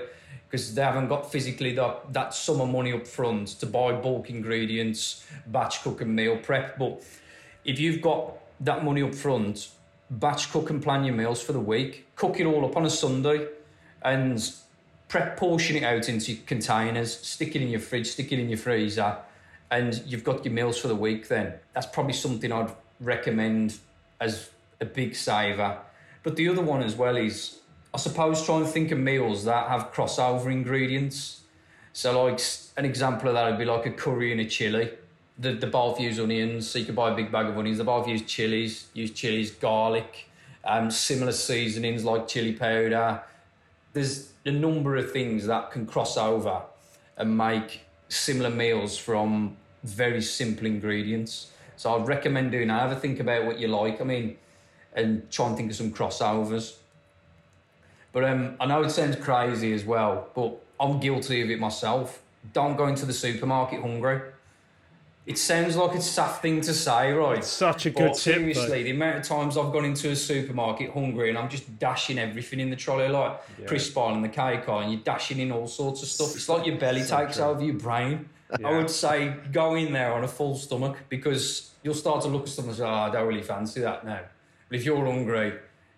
because 0.49 0.73
they 0.73 0.81
haven't 0.81 1.09
got 1.09 1.29
physically 1.31 1.73
that, 1.73 2.13
that 2.13 2.49
of 2.49 2.69
money 2.69 2.93
up 2.93 3.05
front 3.05 3.47
to 3.59 3.65
buy 3.65 3.91
bulk 3.91 4.29
ingredients, 4.29 5.25
batch 5.47 5.81
cook 5.81 6.01
and 6.01 6.15
meal 6.15 6.37
prep. 6.37 6.77
But 6.77 7.03
if 7.65 7.79
you've 7.79 8.01
got 8.01 8.37
that 8.61 8.85
money 8.85 9.01
up 9.01 9.13
front, 9.13 9.69
batch 10.09 10.51
cook 10.51 10.69
and 10.69 10.81
plan 10.81 11.03
your 11.03 11.15
meals 11.15 11.41
for 11.41 11.51
the 11.51 11.59
week, 11.59 12.07
cook 12.15 12.39
it 12.39 12.45
all 12.45 12.65
up 12.65 12.77
on 12.77 12.85
a 12.85 12.89
Sunday 12.89 13.47
and 14.03 14.53
prep 15.07 15.37
portion 15.37 15.75
it 15.75 15.83
out 15.83 16.09
into 16.09 16.35
containers, 16.45 17.17
stick 17.19 17.55
it 17.55 17.61
in 17.61 17.69
your 17.69 17.79
fridge, 17.79 18.07
stick 18.07 18.31
it 18.31 18.39
in 18.39 18.49
your 18.49 18.57
freezer, 18.57 19.17
and 19.71 20.01
you've 20.05 20.23
got 20.23 20.45
your 20.45 20.53
meals 20.53 20.77
for 20.77 20.87
the 20.87 20.95
week 20.95 21.27
then. 21.27 21.53
That's 21.73 21.87
probably 21.87 22.13
something 22.13 22.51
I'd 22.51 22.71
recommend 22.99 23.77
as 24.19 24.49
a 24.79 24.85
big 24.85 25.15
saver. 25.15 25.77
But 26.23 26.35
the 26.35 26.49
other 26.49 26.61
one 26.61 26.81
as 26.81 26.95
well 26.95 27.17
is, 27.17 27.59
I 27.93 27.97
suppose, 27.97 28.45
try 28.45 28.57
and 28.57 28.67
think 28.67 28.91
of 28.91 28.99
meals 28.99 29.45
that 29.45 29.67
have 29.67 29.91
crossover 29.91 30.51
ingredients. 30.51 31.41
So, 31.93 32.25
like 32.25 32.41
an 32.77 32.85
example 32.85 33.29
of 33.29 33.35
that 33.35 33.49
would 33.49 33.59
be 33.59 33.65
like 33.65 33.85
a 33.85 33.91
curry 33.91 34.31
and 34.31 34.41
a 34.41 34.45
chili. 34.45 34.91
The, 35.37 35.53
the 35.53 35.67
both 35.67 35.99
use 35.99 36.19
onions, 36.19 36.69
so 36.69 36.79
you 36.79 36.85
could 36.85 36.95
buy 36.95 37.11
a 37.11 37.15
big 37.15 37.31
bag 37.31 37.47
of 37.47 37.57
onions. 37.57 37.77
They 37.77 37.83
both 37.83 38.07
use 38.07 38.21
chilies, 38.23 38.87
use 38.93 39.11
chilies, 39.11 39.51
garlic, 39.51 40.29
um, 40.63 40.89
similar 40.89 41.31
seasonings 41.31 42.03
like 42.03 42.27
chili 42.27 42.53
powder. 42.53 43.21
There's 43.95 44.33
a 44.45 44.51
number 44.51 44.97
of 44.97 45.13
things 45.13 45.45
that 45.45 45.71
can 45.71 45.85
cross 45.85 46.17
over 46.17 46.63
and 47.15 47.37
make 47.37 47.79
similar 48.09 48.49
meals 48.49 48.97
from 48.97 49.55
very 49.85 50.21
simple 50.21 50.65
ingredients. 50.65 51.51
So 51.77 51.95
I'd 51.95 52.05
recommend 52.05 52.51
doing. 52.51 52.67
Have 52.67 52.91
a 52.91 52.97
think 52.97 53.21
about 53.21 53.45
what 53.45 53.57
you 53.57 53.69
like. 53.69 54.01
I 54.01 54.03
mean, 54.03 54.35
and 54.91 55.31
try 55.31 55.47
and 55.47 55.55
think 55.55 55.71
of 55.71 55.77
some 55.77 55.93
crossovers. 55.93 56.75
But 58.11 58.25
um, 58.25 58.57
I 58.59 58.65
know 58.65 58.83
it 58.83 58.89
sounds 58.89 59.15
crazy 59.15 59.71
as 59.71 59.85
well, 59.85 60.27
but 60.35 60.61
I'm 60.77 60.99
guilty 60.99 61.41
of 61.41 61.49
it 61.49 61.61
myself. 61.61 62.21
Don't 62.51 62.75
go 62.75 62.87
into 62.87 63.05
the 63.05 63.13
supermarket 63.13 63.79
hungry. 63.79 64.19
It 65.25 65.39
sounds 65.39 65.75
like 65.75 65.95
a 65.95 66.01
soft 66.01 66.43
thing 66.43 66.61
to 66.61 66.73
say, 66.73 67.11
right? 67.11 67.39
It's 67.39 67.47
such 67.47 67.87
a 67.87 67.89
good 67.89 68.09
but 68.09 68.13
tip. 68.13 68.35
Seriously, 68.35 68.83
the 68.83 68.91
amount 68.91 69.17
of 69.17 69.23
times 69.23 69.57
I've 69.57 69.73
gone 69.73 69.85
into 69.85 70.11
a 70.11 70.15
supermarket 70.15 70.91
hungry 70.91 71.29
and 71.29 71.37
I'm 71.37 71.49
just 71.49 71.79
dashing 71.79 72.19
everything 72.19 72.59
in 72.59 72.69
the 72.69 72.75
trolley, 72.75 73.07
like 73.07 73.41
yeah. 73.59 73.65
crisp 73.65 73.97
and 73.97 74.23
the 74.23 74.29
cake 74.29 74.67
and 74.67 74.91
you're 74.91 75.01
dashing 75.01 75.39
in 75.39 75.51
all 75.51 75.67
sorts 75.67 76.03
of 76.03 76.09
stuff. 76.09 76.35
It's 76.35 76.47
like 76.47 76.67
your 76.67 76.77
belly 76.77 77.01
so 77.01 77.17
takes 77.17 77.37
true. 77.37 77.45
over 77.45 77.63
your 77.63 77.73
brain. 77.73 78.29
Yeah. 78.59 78.67
I 78.67 78.77
would 78.77 78.91
say 78.91 79.33
go 79.51 79.73
in 79.73 79.93
there 79.93 80.13
on 80.13 80.23
a 80.23 80.27
full 80.27 80.55
stomach 80.55 80.97
because 81.09 81.71
you'll 81.81 81.95
start 81.95 82.21
to 82.21 82.27
look 82.27 82.43
at 82.43 82.49
stuff 82.49 82.65
and 82.65 82.75
say, 82.75 82.83
oh, 82.83 82.87
I 82.87 83.09
don't 83.09 83.27
really 83.27 83.41
fancy 83.41 83.81
that 83.81 84.05
now. 84.05 84.21
But 84.69 84.77
if 84.77 84.85
you're 84.85 85.03
hungry, 85.03 85.53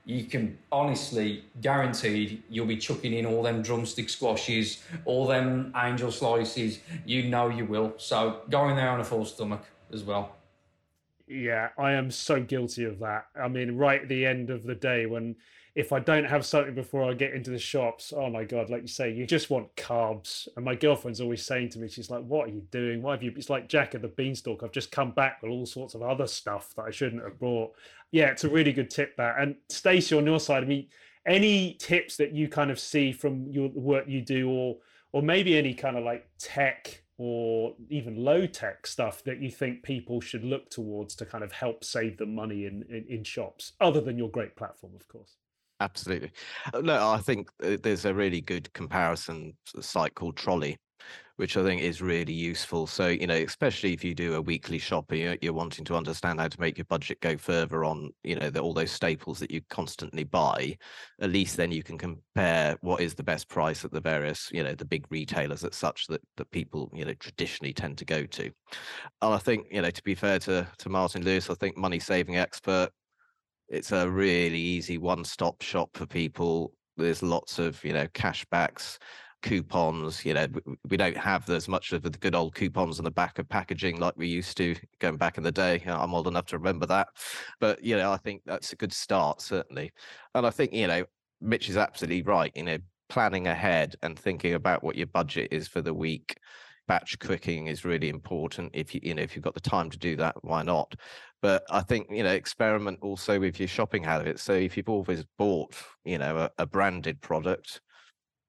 you 0.07 0.23
can 0.23 0.57
honestly 0.71 1.43
guaranteed 1.59 2.41
you'll 2.49 2.65
be 2.65 2.77
chucking 2.77 3.13
in 3.13 3.25
all 3.25 3.43
them 3.43 3.61
drumstick 3.61 4.07
squashes, 4.07 4.81
all 5.03 5.27
them 5.27 5.73
angel 5.75 6.11
slices. 6.13 6.79
You 7.05 7.23
know 7.23 7.49
you 7.49 7.65
will. 7.65 7.93
So 7.97 8.39
go 8.49 8.69
in 8.69 8.77
there 8.77 8.89
on 8.89 9.01
a 9.01 9.03
full 9.03 9.25
stomach 9.25 9.65
as 9.91 10.03
well. 10.03 10.37
Yeah, 11.27 11.69
I 11.77 11.91
am 11.91 12.09
so 12.09 12.41
guilty 12.41 12.85
of 12.85 12.99
that. 12.99 13.25
I 13.35 13.49
mean, 13.49 13.75
right 13.75 14.01
at 14.01 14.07
the 14.07 14.25
end 14.25 14.49
of 14.49 14.63
the 14.63 14.75
day, 14.75 15.07
when 15.07 15.35
if 15.77 15.93
I 15.93 15.99
don't 15.99 16.25
have 16.25 16.43
something 16.43 16.73
before 16.73 17.07
I 17.07 17.13
get 17.13 17.35
into 17.35 17.51
the 17.51 17.59
shops, 17.59 18.11
oh 18.11 18.31
my 18.31 18.43
god, 18.43 18.71
like 18.71 18.81
you 18.81 18.87
say, 18.87 19.13
you 19.13 19.27
just 19.27 19.51
want 19.51 19.75
carbs. 19.75 20.47
And 20.55 20.65
my 20.65 20.73
girlfriend's 20.73 21.21
always 21.21 21.45
saying 21.45 21.69
to 21.69 21.79
me, 21.79 21.87
she's 21.87 22.09
like, 22.09 22.23
"What 22.23 22.49
are 22.49 22.51
you 22.51 22.63
doing? 22.71 23.03
Why 23.03 23.11
have 23.11 23.21
you?" 23.21 23.31
It's 23.37 23.51
like 23.51 23.69
Jack 23.69 23.93
of 23.93 24.01
the 24.01 24.07
Beanstalk. 24.07 24.63
I've 24.63 24.71
just 24.71 24.91
come 24.91 25.11
back 25.11 25.39
with 25.39 25.51
all 25.51 25.67
sorts 25.67 25.93
of 25.93 26.01
other 26.01 26.25
stuff 26.25 26.73
that 26.75 26.85
I 26.87 26.89
shouldn't 26.89 27.23
have 27.23 27.37
brought. 27.37 27.75
Yeah, 28.09 28.31
it's 28.31 28.43
a 28.43 28.49
really 28.49 28.73
good 28.73 28.89
tip 28.89 29.15
that. 29.17 29.35
And 29.39 29.55
Stacey, 29.69 30.17
on 30.17 30.25
your 30.25 30.39
side, 30.39 30.63
I 30.63 30.65
mean, 30.65 30.87
any 31.27 31.75
tips 31.75 32.17
that 32.17 32.33
you 32.33 32.47
kind 32.47 32.71
of 32.71 32.79
see 32.79 33.11
from 33.11 33.47
your 33.51 33.69
work 33.69 34.05
you 34.07 34.21
do, 34.21 34.49
or 34.49 34.77
or 35.11 35.21
maybe 35.21 35.55
any 35.55 35.75
kind 35.75 35.95
of 35.95 36.03
like 36.03 36.27
tech 36.39 37.03
or 37.19 37.75
even 37.89 38.15
low 38.15 38.47
tech 38.47 38.87
stuff 38.87 39.23
that 39.25 39.39
you 39.39 39.51
think 39.51 39.83
people 39.83 40.21
should 40.21 40.43
look 40.43 40.71
towards 40.71 41.13
to 41.15 41.25
kind 41.25 41.43
of 41.43 41.51
help 41.51 41.83
save 41.83 42.17
them 42.17 42.33
money 42.33 42.65
in, 42.65 42.83
in, 42.89 43.05
in 43.07 43.23
shops, 43.23 43.73
other 43.79 44.01
than 44.01 44.17
your 44.17 44.29
great 44.29 44.55
platform, 44.55 44.93
of 44.95 45.07
course. 45.07 45.37
Absolutely. 45.79 46.31
Uh, 46.73 46.81
no, 46.81 47.09
I 47.09 47.19
think 47.19 47.49
uh, 47.63 47.77
there's 47.83 48.05
a 48.05 48.13
really 48.13 48.41
good 48.41 48.71
comparison 48.73 49.55
site 49.79 50.15
called 50.15 50.35
Trolley, 50.35 50.77
which 51.35 51.55
I 51.55 51.63
think 51.63 51.83
is 51.83 52.01
really 52.01 52.33
useful. 52.33 52.87
So, 52.87 53.09
you 53.09 53.27
know, 53.27 53.35
especially 53.35 53.93
if 53.93 54.03
you 54.03 54.15
do 54.15 54.33
a 54.33 54.41
weekly 54.41 54.79
shopping, 54.79 55.21
you're, 55.21 55.37
you're 55.39 55.53
wanting 55.53 55.85
to 55.85 55.95
understand 55.95 56.39
how 56.39 56.47
to 56.47 56.59
make 56.59 56.79
your 56.79 56.85
budget 56.85 57.19
go 57.21 57.37
further 57.37 57.85
on, 57.85 58.09
you 58.23 58.35
know, 58.35 58.49
the, 58.49 58.59
all 58.59 58.73
those 58.73 58.89
staples 58.91 59.37
that 59.39 59.51
you 59.51 59.61
constantly 59.69 60.23
buy. 60.23 60.75
At 61.21 61.29
least 61.29 61.57
then 61.57 61.71
you 61.71 61.83
can 61.83 61.99
compare 61.99 62.75
what 62.81 63.01
is 63.01 63.13
the 63.13 63.23
best 63.23 63.47
price 63.47 63.85
at 63.85 63.91
the 63.91 64.01
various, 64.01 64.49
you 64.51 64.63
know, 64.63 64.73
the 64.73 64.85
big 64.85 65.05
retailers 65.11 65.63
at 65.63 65.75
such 65.75 66.07
that 66.07 66.21
that 66.37 66.49
people, 66.49 66.89
you 66.91 67.05
know, 67.05 67.13
traditionally 67.15 67.73
tend 67.73 67.99
to 67.99 68.05
go 68.05 68.25
to. 68.25 68.45
And 69.21 69.33
I 69.33 69.37
think, 69.37 69.67
you 69.71 69.81
know, 69.81 69.91
to 69.91 70.03
be 70.03 70.15
fair 70.15 70.39
to 70.39 70.67
to 70.79 70.89
Martin 70.89 71.23
Lewis, 71.23 71.49
I 71.49 71.55
think 71.55 71.77
money 71.77 71.99
saving 71.99 72.37
expert 72.37 72.89
it's 73.69 73.91
a 73.91 74.09
really 74.09 74.59
easy 74.59 74.97
one-stop 74.97 75.61
shop 75.61 75.89
for 75.93 76.05
people. 76.05 76.73
There's 76.95 77.21
lots 77.21 77.59
of 77.59 77.83
you 77.83 77.93
know 77.93 78.07
cashbacks, 78.07 78.97
coupons. 79.41 80.25
You 80.25 80.33
know 80.33 80.47
we 80.89 80.97
don't 80.97 81.17
have 81.17 81.49
as 81.49 81.67
much 81.67 81.93
of 81.93 82.03
the 82.03 82.09
good 82.09 82.35
old 82.35 82.55
coupons 82.55 82.99
on 82.99 83.05
the 83.05 83.11
back 83.11 83.39
of 83.39 83.47
packaging 83.49 83.99
like 83.99 84.15
we 84.17 84.27
used 84.27 84.57
to 84.57 84.75
going 84.99 85.17
back 85.17 85.37
in 85.37 85.43
the 85.43 85.51
day. 85.51 85.83
I'm 85.85 86.13
old 86.13 86.27
enough 86.27 86.47
to 86.47 86.57
remember 86.57 86.85
that, 86.87 87.09
but 87.59 87.83
you 87.83 87.97
know 87.97 88.11
I 88.11 88.17
think 88.17 88.41
that's 88.45 88.73
a 88.73 88.77
good 88.77 88.93
start 88.93 89.41
certainly, 89.41 89.91
and 90.33 90.45
I 90.45 90.49
think 90.49 90.73
you 90.73 90.87
know 90.87 91.03
Mitch 91.41 91.69
is 91.69 91.77
absolutely 91.77 92.23
right. 92.23 92.51
You 92.55 92.63
know 92.63 92.77
planning 93.09 93.47
ahead 93.47 93.95
and 94.03 94.19
thinking 94.19 94.53
about 94.53 94.83
what 94.83 94.95
your 94.95 95.07
budget 95.07 95.47
is 95.51 95.67
for 95.67 95.81
the 95.81 95.93
week 95.93 96.37
batch 96.87 97.17
cooking 97.19 97.67
is 97.67 97.85
really 97.85 98.09
important 98.09 98.71
if 98.73 98.95
you 98.95 99.01
you 99.03 99.13
know 99.13 99.21
if 99.21 99.35
you've 99.35 99.43
got 99.43 99.53
the 99.53 99.59
time 99.59 99.89
to 99.89 99.97
do 99.97 100.15
that 100.15 100.35
why 100.43 100.63
not? 100.63 100.95
But 101.41 101.63
i 101.69 101.81
think 101.81 102.07
you 102.09 102.23
know 102.23 102.31
experiment 102.31 102.99
also 103.01 103.39
with 103.39 103.59
your 103.59 103.67
shopping 103.67 104.03
habits. 104.03 104.43
So 104.43 104.53
if 104.53 104.77
you've 104.77 104.89
always 104.89 105.25
bought 105.37 105.75
you 106.05 106.17
know 106.17 106.37
a, 106.37 106.49
a 106.57 106.65
branded 106.65 107.21
product 107.21 107.81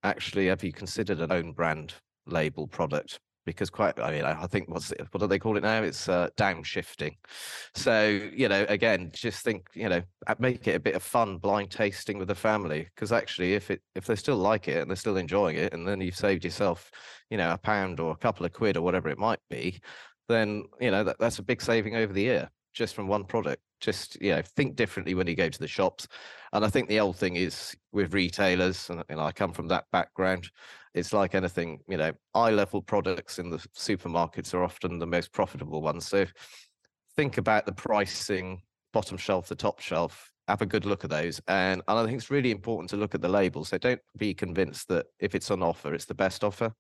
actually 0.03 0.47
have 0.47 0.63
you 0.63 0.73
considered 0.73 1.21
an 1.21 1.33
own 1.33 1.53
brand 1.53 1.95
label 2.27 2.67
product 2.67 3.19
because 3.53 3.71
quite 3.71 3.99
i 4.01 4.11
mean 4.11 4.25
i 4.25 4.47
think 4.47 4.69
what's 4.69 4.93
it, 4.93 5.07
what 5.11 5.21
do 5.21 5.27
they 5.27 5.39
call 5.39 5.57
it 5.57 5.63
now? 5.63 5.83
It's 5.83 6.09
uh, 6.09 6.29
downshifting 6.37 7.17
so 7.75 8.09
you 8.33 8.49
know 8.49 8.65
again 8.69 9.11
just 9.13 9.45
think 9.45 9.69
you 9.75 9.89
know 9.89 10.03
make 10.39 10.67
it 10.67 10.77
a 10.77 10.81
bit 10.81 10.95
of 10.95 11.03
fun 11.03 11.39
blind 11.39 11.71
tasting 11.71 12.19
with 12.19 12.29
the 12.29 12.35
family 12.35 12.89
because 12.95 13.13
actually 13.13 13.55
if 13.55 13.71
it 13.71 13.81
if 13.95 14.07
they 14.07 14.17
still 14.17 14.37
like 14.37 14.69
it 14.69 14.79
and 14.79 14.91
they're 14.91 14.97
still 14.97 15.17
enjoying 15.17 15.57
it 15.57 15.73
and 15.73 15.87
then 15.87 16.01
you've 16.01 16.17
saved 16.17 16.45
yourself 16.45 16.91
you 17.31 17.37
know 17.37 17.53
a 17.53 17.59
pound 17.59 18.01
or 18.01 18.13
a 18.13 18.17
couple 18.17 18.45
of 18.45 18.53
quid 18.53 18.77
or 18.77 18.83
whatever 18.83 19.09
it 19.09 19.19
might 19.19 19.41
be 19.51 19.81
then 20.29 20.65
you 20.81 20.91
know 20.91 21.05
that, 21.05 21.17
that's 21.19 21.39
a 21.39 21.43
big 21.43 21.63
saving 21.63 21.97
over 21.97 22.13
the 22.13 22.23
year 22.23 22.51
just 22.79 22.95
from 22.95 23.09
one 23.09 23.25
product. 23.25 23.61
Just 23.81 24.21
you 24.21 24.31
know 24.31 24.43
think 24.43 24.77
differently 24.77 25.15
when 25.15 25.27
you 25.27 25.35
go 25.35 25.49
to 25.49 25.59
the 25.59 25.69
shops. 25.69 26.09
And 26.53 26.65
i 26.65 26.69
think 26.69 26.89
the 26.89 27.01
old 27.01 27.17
thing 27.17 27.37
is 27.37 27.77
with 27.93 28.15
retailers 28.15 28.89
and 28.89 29.03
know 29.11 29.21
i 29.21 29.33
come 29.33 29.53
from 29.53 29.69
that 29.69 29.85
background 29.93 30.51
it's 30.95 31.13
like 31.13 31.35
anything, 31.35 31.81
you 31.89 31.97
know, 31.97 32.13
eye 32.35 32.51
level 32.51 32.83
products 32.83 33.39
in 33.39 33.51
the 33.51 33.59
supermarkets 33.77 34.55
are 34.55 34.65
often 34.65 34.99
the 34.99 35.07
most 35.07 35.33
profitable 35.33 35.83
ones. 35.83 36.07
So 36.07 36.27
think 37.17 37.39
about 37.39 37.67
the 37.67 37.73
pricing, 37.73 38.63
bottom 38.93 39.17
shelf, 39.17 39.49
the 39.49 39.55
top 39.55 39.81
shelf, 39.81 40.31
have 40.49 40.63
a 40.63 40.67
good 40.67 40.87
look 40.87 41.05
at 41.05 41.11
those. 41.11 41.41
And, 41.47 41.83
and 41.87 41.99
I 41.99 42.05
think 42.05 42.17
it's 42.17 42.31
really 42.31 42.51
important 42.51 42.91
to 42.91 42.97
look 42.97 43.15
at 43.15 43.21
the 43.21 43.29
labels. 43.29 43.69
So 43.69 43.79
don't 43.79 44.01
be 44.17 44.35
convinced 44.35 44.89
that 44.89 45.07
if 45.21 45.35
it's 45.35 45.51
on 45.51 45.63
offer, 45.63 45.95
it's 45.95 46.07
the 46.07 46.15
best 46.15 46.43
offer. 46.43 46.73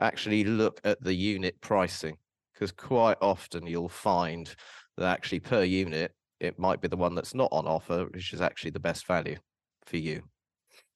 Actually 0.00 0.44
look 0.44 0.80
at 0.84 1.02
the 1.02 1.14
unit 1.14 1.60
pricing 1.60 2.16
because 2.52 2.72
quite 2.72 3.16
often 3.20 3.66
you'll 3.66 3.88
find 3.88 4.54
that 4.96 5.06
actually 5.10 5.40
per 5.40 5.64
unit, 5.64 6.12
it 6.40 6.58
might 6.58 6.80
be 6.80 6.88
the 6.88 6.96
one 6.96 7.14
that's 7.14 7.34
not 7.34 7.48
on 7.52 7.66
offer, 7.66 8.06
which 8.12 8.32
is 8.32 8.40
actually 8.40 8.70
the 8.70 8.80
best 8.80 9.06
value 9.06 9.36
for 9.86 9.96
you. 9.96 10.22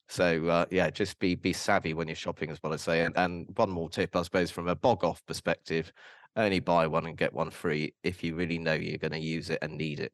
So 0.09 0.47
uh, 0.47 0.67
yeah, 0.71 0.91
just 0.91 1.19
be 1.19 1.35
be 1.35 1.53
savvy 1.53 1.95
when 1.95 2.09
you're 2.09 2.15
shopping, 2.15 2.51
is 2.51 2.63
what 2.63 2.73
I 2.73 2.77
say. 2.77 3.03
And, 3.03 3.17
and 3.17 3.47
one 3.57 3.71
more 3.71 3.91
tip, 3.91 4.15
I 4.15 4.23
suppose, 4.23 4.51
from 4.51 4.69
a 4.69 4.75
bog 4.75 5.05
off 5.05 5.25
perspective, 5.27 5.93
only 6.37 6.61
buy 6.61 6.87
one 6.87 7.07
and 7.07 7.17
get 7.17 7.33
one 7.33 7.51
free 7.51 7.95
if 8.03 8.23
you 8.23 8.35
really 8.35 8.59
know 8.59 8.75
you're 8.75 8.99
going 8.99 9.13
to 9.13 9.19
use 9.19 9.51
it 9.51 9.59
and 9.63 9.77
need 9.77 10.01
it. 10.01 10.13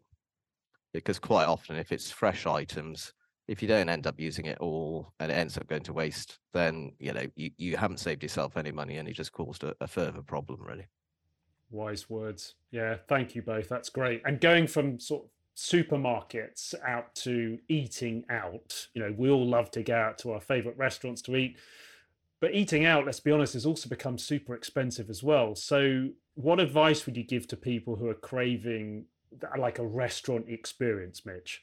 Because 0.93 1.19
quite 1.19 1.47
often, 1.47 1.77
if 1.77 1.93
it's 1.93 2.11
fresh 2.11 2.47
items, 2.47 3.13
if 3.49 3.61
you 3.61 3.69
don't 3.69 3.89
end 3.89 4.07
up 4.07 4.19
using 4.19 4.47
it 4.47 4.59
all 4.61 5.13
and 5.21 5.31
it 5.31 5.35
ends 5.35 5.59
up 5.59 5.67
going 5.67 5.83
to 5.83 5.93
waste, 5.93 6.39
then 6.53 6.93
you 6.99 7.13
know 7.13 7.27
you, 7.35 7.51
you 7.59 7.77
haven't 7.77 8.01
saved 8.01 8.23
yourself 8.23 8.57
any 8.57 8.73
money 8.73 8.97
and 8.97 9.09
you 9.09 9.15
just 9.15 9.33
caused 9.33 9.65
a, 9.65 9.75
a 9.81 9.87
further 9.87 10.23
problem, 10.23 10.61
really. 10.63 10.87
Wise 11.71 12.09
words. 12.09 12.55
Yeah, 12.71 12.97
thank 13.09 13.35
you 13.35 13.43
both. 13.43 13.69
That's 13.69 13.89
great. 13.89 14.23
And 14.25 14.41
going 14.41 14.67
from 14.67 15.01
sort 15.01 15.25
of 15.25 15.31
supermarkets 15.57 16.75
out 16.87 17.15
to 17.17 17.59
eating 17.69 18.25
out. 18.31 18.89
You 18.95 19.03
know, 19.03 19.15
we 19.17 19.31
all 19.31 19.47
love 19.47 19.71
to 19.73 19.83
go 19.83 19.95
out 19.95 20.19
to 20.19 20.33
our 20.33 20.41
favorite 20.41 20.77
restaurants 20.77 21.23
to 21.23 21.37
eat, 21.37 21.57
but 22.41 22.55
eating 22.55 22.85
out, 22.85 23.07
let's 23.07 23.21
be 23.21 23.31
honest, 23.31 23.53
has 23.55 23.67
also 23.67 23.89
become 23.89 24.19
super 24.19 24.55
expensive 24.55 25.11
as 25.11 25.23
well. 25.23 25.55
So, 25.55 26.09
what 26.35 26.61
advice 26.61 27.05
would 27.07 27.17
you 27.17 27.25
give 27.25 27.47
to 27.49 27.57
people 27.57 27.97
who 27.97 28.09
are 28.09 28.15
craving 28.15 29.05
like 29.59 29.79
a 29.79 29.87
restaurant 29.87 30.47
experience, 30.49 31.27
Mitch? 31.27 31.63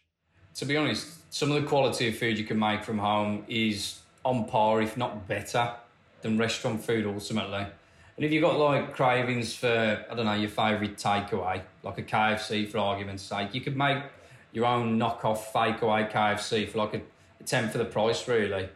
To 0.55 0.65
be 0.65 0.77
honest, 0.77 1.33
some 1.33 1.51
of 1.51 1.61
the 1.61 1.67
quality 1.67 2.07
of 2.07 2.17
food 2.17 2.37
you 2.37 2.45
can 2.45 2.59
make 2.59 2.83
from 2.83 2.97
home 2.97 3.45
is 3.47 3.99
on 4.23 4.45
par, 4.45 4.81
if 4.81 4.95
not 4.95 5.27
better, 5.27 5.73
than 6.21 6.37
restaurant 6.37 6.83
food 6.83 7.05
ultimately. 7.05 7.65
And 8.19 8.25
if 8.25 8.33
you've 8.33 8.41
got 8.41 8.59
like 8.59 8.93
cravings 8.93 9.55
for, 9.55 10.05
I 10.11 10.13
don't 10.13 10.25
know, 10.25 10.33
your 10.33 10.49
favourite 10.49 10.97
takeaway, 10.97 11.61
like 11.83 11.97
a 11.99 12.03
KFC 12.03 12.69
for 12.69 12.79
argument's 12.79 13.23
sake, 13.23 13.55
you 13.55 13.61
could 13.61 13.77
make 13.77 14.03
your 14.51 14.65
own 14.65 14.99
knockoff 14.99 15.37
fake 15.53 15.81
away 15.81 16.03
KFC 16.03 16.67
for 16.67 16.79
like 16.79 16.95
a, 16.95 17.01
a 17.39 17.43
tenth 17.45 17.75
of 17.75 17.79
the 17.79 17.85
price, 17.85 18.27
really. 18.27 18.67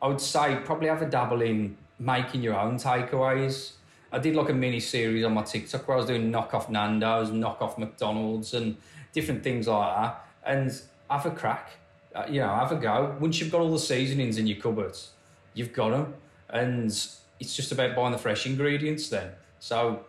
I 0.00 0.06
would 0.06 0.20
say 0.20 0.56
probably 0.64 0.86
have 0.86 1.02
a 1.02 1.10
dabble 1.10 1.42
in 1.42 1.76
making 1.98 2.44
your 2.44 2.56
own 2.56 2.76
takeaways. 2.76 3.72
I 4.12 4.20
did 4.20 4.36
like 4.36 4.50
a 4.50 4.54
mini 4.54 4.78
series 4.78 5.24
on 5.24 5.34
my 5.34 5.42
TikTok 5.42 5.88
where 5.88 5.96
I 5.96 5.98
was 5.98 6.06
doing 6.06 6.30
knockoff 6.30 6.70
Nando's, 6.70 7.30
knockoff 7.30 7.78
McDonald's, 7.78 8.54
and 8.54 8.76
different 9.12 9.42
things 9.42 9.66
like 9.66 9.96
that. 9.96 10.26
And 10.46 10.80
have 11.10 11.26
a 11.26 11.32
crack, 11.32 11.70
uh, 12.14 12.26
you 12.28 12.38
know, 12.38 12.54
have 12.54 12.70
a 12.70 12.76
go. 12.76 13.16
Once 13.18 13.40
you've 13.40 13.50
got 13.50 13.62
all 13.62 13.72
the 13.72 13.80
seasonings 13.80 14.38
in 14.38 14.46
your 14.46 14.58
cupboards, 14.58 15.10
you've 15.54 15.72
got 15.72 15.90
them. 15.90 16.14
And 16.48 16.96
it's 17.42 17.56
just 17.56 17.72
about 17.72 17.96
buying 17.96 18.12
the 18.12 18.18
fresh 18.18 18.46
ingredients 18.46 19.08
then. 19.08 19.32
So 19.58 20.04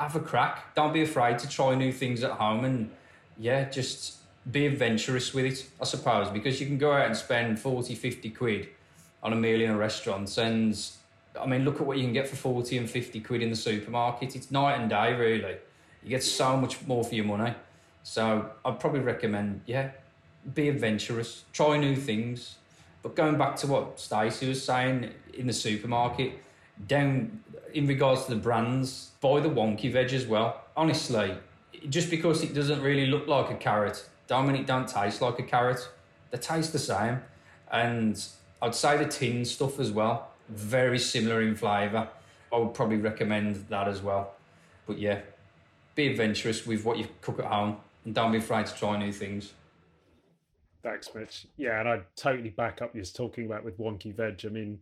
have 0.00 0.16
a 0.16 0.20
crack. 0.20 0.74
Don't 0.74 0.92
be 0.92 1.02
afraid 1.02 1.38
to 1.38 1.48
try 1.48 1.76
new 1.76 1.92
things 1.92 2.24
at 2.24 2.32
home 2.32 2.64
and 2.64 2.90
yeah, 3.38 3.70
just 3.70 4.16
be 4.50 4.66
adventurous 4.66 5.32
with 5.32 5.44
it, 5.44 5.66
I 5.80 5.84
suppose, 5.84 6.28
because 6.28 6.60
you 6.60 6.66
can 6.66 6.76
go 6.76 6.92
out 6.92 7.06
and 7.06 7.16
spend 7.16 7.60
40, 7.60 7.94
50 7.94 8.30
quid 8.30 8.68
on 9.22 9.32
a 9.32 9.36
meal 9.36 9.60
in 9.60 9.70
a 9.70 9.76
restaurant. 9.76 10.36
And 10.38 10.76
I 11.40 11.46
mean, 11.46 11.64
look 11.64 11.80
at 11.80 11.86
what 11.86 11.98
you 11.98 12.02
can 12.02 12.12
get 12.12 12.26
for 12.26 12.36
40 12.36 12.78
and 12.78 12.90
50 12.90 13.20
quid 13.20 13.42
in 13.42 13.50
the 13.50 13.56
supermarket. 13.56 14.34
It's 14.34 14.50
night 14.50 14.80
and 14.80 14.90
day, 14.90 15.14
really. 15.14 15.56
You 16.02 16.10
get 16.10 16.24
so 16.24 16.56
much 16.56 16.84
more 16.84 17.04
for 17.04 17.14
your 17.14 17.26
money. 17.26 17.54
So 18.02 18.50
I'd 18.64 18.80
probably 18.80 19.00
recommend, 19.00 19.60
yeah, 19.66 19.90
be 20.52 20.68
adventurous, 20.68 21.44
try 21.52 21.76
new 21.76 21.94
things. 21.94 22.56
But 23.02 23.14
going 23.14 23.38
back 23.38 23.54
to 23.58 23.68
what 23.68 24.00
Stacey 24.00 24.48
was 24.48 24.64
saying 24.64 25.12
in 25.32 25.46
the 25.46 25.52
supermarket, 25.52 26.40
down 26.86 27.42
in 27.72 27.86
regards 27.86 28.24
to 28.24 28.34
the 28.34 28.40
brands, 28.40 29.10
buy 29.20 29.40
the 29.40 29.48
wonky 29.48 29.92
veg 29.92 30.12
as 30.12 30.26
well. 30.26 30.62
Honestly, 30.76 31.36
just 31.88 32.10
because 32.10 32.42
it 32.42 32.54
doesn't 32.54 32.80
really 32.82 33.06
look 33.06 33.26
like 33.26 33.50
a 33.50 33.54
carrot, 33.54 34.08
don't 34.26 34.46
mean 34.46 34.56
it 34.56 34.66
don't 34.66 34.88
taste 34.88 35.20
like 35.20 35.38
a 35.38 35.42
carrot. 35.42 35.88
They 36.30 36.38
taste 36.38 36.72
the 36.72 36.78
same. 36.78 37.20
And 37.70 38.22
I'd 38.62 38.74
say 38.74 38.96
the 38.96 39.06
tin 39.06 39.44
stuff 39.44 39.78
as 39.78 39.90
well, 39.90 40.30
very 40.48 40.98
similar 40.98 41.42
in 41.42 41.54
flavour. 41.54 42.08
I 42.52 42.58
would 42.58 42.74
probably 42.74 42.96
recommend 42.96 43.66
that 43.68 43.88
as 43.88 44.00
well. 44.00 44.34
But 44.86 44.98
yeah, 44.98 45.20
be 45.94 46.08
adventurous 46.08 46.66
with 46.66 46.84
what 46.84 46.98
you 46.98 47.08
cook 47.20 47.38
at 47.38 47.46
home 47.46 47.78
and 48.04 48.14
don't 48.14 48.32
be 48.32 48.38
afraid 48.38 48.66
to 48.66 48.74
try 48.74 48.98
new 48.98 49.12
things. 49.12 49.52
Thanks, 50.82 51.08
Mitch. 51.14 51.46
Yeah, 51.56 51.80
and 51.80 51.88
I 51.88 52.00
totally 52.14 52.50
back 52.50 52.80
up 52.80 52.94
you 52.94 53.02
talking 53.02 53.46
about 53.46 53.64
with 53.64 53.76
wonky 53.78 54.14
veg. 54.14 54.42
I 54.44 54.48
mean, 54.48 54.78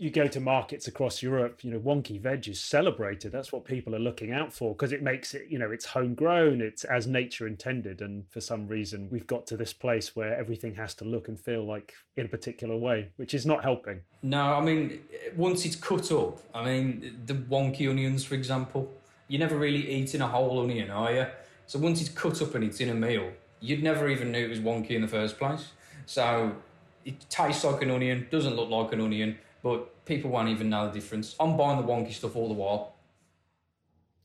you 0.00 0.08
go 0.08 0.26
to 0.26 0.40
markets 0.40 0.88
across 0.88 1.22
Europe, 1.22 1.62
you 1.62 1.70
know, 1.70 1.78
wonky 1.78 2.18
veg 2.18 2.48
is 2.48 2.58
celebrated. 2.58 3.30
That's 3.30 3.52
what 3.52 3.66
people 3.66 3.94
are 3.94 3.98
looking 3.98 4.32
out 4.32 4.50
for 4.50 4.72
because 4.72 4.92
it 4.92 5.02
makes 5.02 5.34
it, 5.34 5.48
you 5.50 5.58
know, 5.58 5.70
it's 5.70 5.84
homegrown, 5.84 6.62
it's 6.62 6.84
as 6.84 7.06
nature 7.06 7.46
intended. 7.46 8.00
And 8.00 8.24
for 8.30 8.40
some 8.40 8.66
reason, 8.66 9.08
we've 9.10 9.26
got 9.26 9.46
to 9.48 9.58
this 9.58 9.74
place 9.74 10.16
where 10.16 10.34
everything 10.34 10.74
has 10.76 10.94
to 10.94 11.04
look 11.04 11.28
and 11.28 11.38
feel 11.38 11.66
like 11.66 11.92
in 12.16 12.24
a 12.24 12.28
particular 12.30 12.78
way, 12.78 13.10
which 13.16 13.34
is 13.34 13.44
not 13.44 13.62
helping. 13.62 14.00
No, 14.22 14.54
I 14.54 14.62
mean, 14.62 15.00
once 15.36 15.66
it's 15.66 15.76
cut 15.76 16.10
up, 16.12 16.38
I 16.54 16.64
mean, 16.64 17.20
the 17.26 17.34
wonky 17.34 17.86
onions, 17.90 18.24
for 18.24 18.36
example, 18.36 18.90
you're 19.28 19.40
never 19.40 19.58
really 19.58 19.86
eating 19.86 20.22
a 20.22 20.28
whole 20.28 20.60
onion, 20.60 20.90
are 20.90 21.12
you? 21.12 21.26
So 21.66 21.78
once 21.78 22.00
it's 22.00 22.08
cut 22.08 22.40
up 22.40 22.54
and 22.54 22.64
it's 22.64 22.80
in 22.80 22.88
a 22.88 22.94
meal, 22.94 23.30
you'd 23.60 23.82
never 23.82 24.08
even 24.08 24.32
knew 24.32 24.46
it 24.46 24.48
was 24.48 24.60
wonky 24.60 24.92
in 24.92 25.02
the 25.02 25.08
first 25.08 25.36
place. 25.36 25.72
So 26.06 26.56
it 27.04 27.28
tastes 27.28 27.64
like 27.64 27.82
an 27.82 27.90
onion, 27.90 28.28
doesn't 28.30 28.56
look 28.56 28.70
like 28.70 28.94
an 28.94 29.02
onion 29.02 29.38
but 29.62 30.04
people 30.04 30.30
won't 30.30 30.48
even 30.48 30.70
know 30.70 30.86
the 30.86 30.92
difference. 30.92 31.36
I'm 31.38 31.56
buying 31.56 31.80
the 31.80 31.86
wonky 31.86 32.12
stuff 32.12 32.36
all 32.36 32.48
the 32.48 32.54
while. 32.54 32.94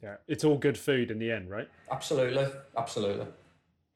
Yeah, 0.02 0.16
it's 0.28 0.44
all 0.44 0.58
good 0.58 0.78
food 0.78 1.12
in 1.12 1.20
the 1.20 1.32
end, 1.32 1.50
right? 1.50 1.70
Absolutely, 1.92 2.48
absolutely. 2.78 3.28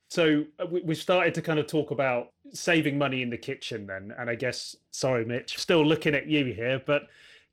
So 0.09 0.45
uh, 0.59 0.65
we've 0.65 0.97
started 0.97 1.35
to 1.35 1.41
kind 1.41 1.59
of 1.59 1.67
talk 1.67 1.91
about 1.91 2.29
saving 2.51 2.97
money 2.97 3.21
in 3.21 3.29
the 3.29 3.37
kitchen 3.37 3.85
then. 3.85 4.13
And 4.17 4.29
I 4.29 4.35
guess, 4.35 4.75
sorry, 4.91 5.23
Mitch, 5.23 5.57
still 5.59 5.85
looking 5.85 6.15
at 6.15 6.27
you 6.27 6.45
here, 6.45 6.81
but 6.85 7.03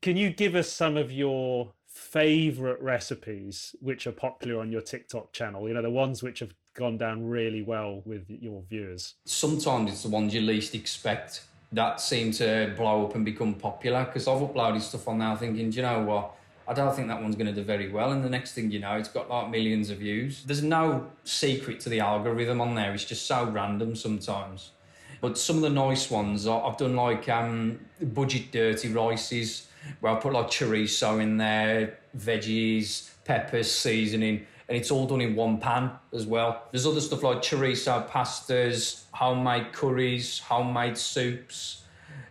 can 0.01 0.16
you 0.16 0.31
give 0.31 0.55
us 0.55 0.72
some 0.72 0.96
of 0.96 1.12
your 1.12 1.72
favorite 1.87 2.81
recipes 2.81 3.75
which 3.81 4.07
are 4.07 4.12
popular 4.12 4.61
on 4.61 4.72
your 4.72 4.81
TikTok 4.81 5.33
channel? 5.33 5.68
You 5.68 5.75
know, 5.75 5.83
the 5.83 5.90
ones 5.90 6.22
which 6.22 6.40
have 6.40 6.55
gone 6.75 6.96
down 6.96 7.27
really 7.27 7.62
well 7.62 8.03
with 8.05 8.25
your 8.29 8.62
viewers. 8.70 9.14
Sometimes 9.27 9.90
it's 9.90 10.03
the 10.03 10.09
ones 10.09 10.33
you 10.33 10.40
least 10.40 10.75
expect 10.75 11.42
that 11.77 12.01
seem 12.01 12.33
to 12.33 12.73
blow 12.77 13.07
up 13.07 13.15
and 13.15 13.25
become 13.25 13.55
popular 13.55 14.05
because 14.05 14.27
I've 14.27 14.41
uploaded 14.41 14.81
stuff 14.81 15.07
on 15.09 15.19
now 15.19 15.37
thinking, 15.37 15.71
do 15.71 15.77
you 15.77 15.83
know 15.83 16.03
what? 16.03 16.33
I 16.69 16.75
don't 16.75 16.95
think 16.97 17.09
that 17.09 17.23
one's 17.23 17.37
going 17.37 17.47
to 17.47 17.53
do 17.53 17.62
very 17.62 17.91
well. 17.91 18.11
And 18.11 18.25
the 18.25 18.31
next 18.31 18.55
thing 18.55 18.71
you 18.71 18.81
know, 18.81 18.97
it's 18.97 19.09
got 19.09 19.31
like 19.31 19.51
millions 19.51 19.91
of 19.91 19.99
views. 19.99 20.43
There's 20.45 20.62
no 20.62 21.07
secret 21.23 21.79
to 21.81 21.89
the 21.89 22.01
algorithm 22.01 22.61
on 22.61 22.75
there. 22.75 22.93
It's 22.93 23.05
just 23.05 23.27
so 23.27 23.45
random 23.45 23.95
sometimes. 23.95 24.73
But 25.21 25.39
some 25.39 25.57
of 25.57 25.62
the 25.62 25.71
nice 25.71 26.11
ones, 26.11 26.47
I've 26.47 26.77
done 26.77 26.97
like 26.97 27.29
um, 27.29 27.79
budget 28.01 28.51
dirty 28.53 28.89
rices 28.89 29.69
where 30.01 30.12
I 30.12 30.17
put 30.17 30.33
like 30.33 30.49
chorizo 30.49 31.23
in 31.23 31.37
there, 31.37 31.99
veggies, 32.17 33.11
peppers, 33.25 33.71
seasoning, 33.71 34.47
and 34.68 34.76
it's 34.76 34.90
all 34.90 35.07
done 35.07 35.20
in 35.20 35.37
one 35.37 35.59
pan 35.59 35.90
as 36.12 36.26
well. 36.26 36.62
There's 36.70 36.87
other 36.87 37.00
stuff 37.00 37.22
like 37.22 37.38
chorizo 37.38 38.09
pastas, 38.09 39.05
homemade 39.12 39.72
curries, 39.72 40.40
homemade 40.40 40.98
soups, 40.98 41.83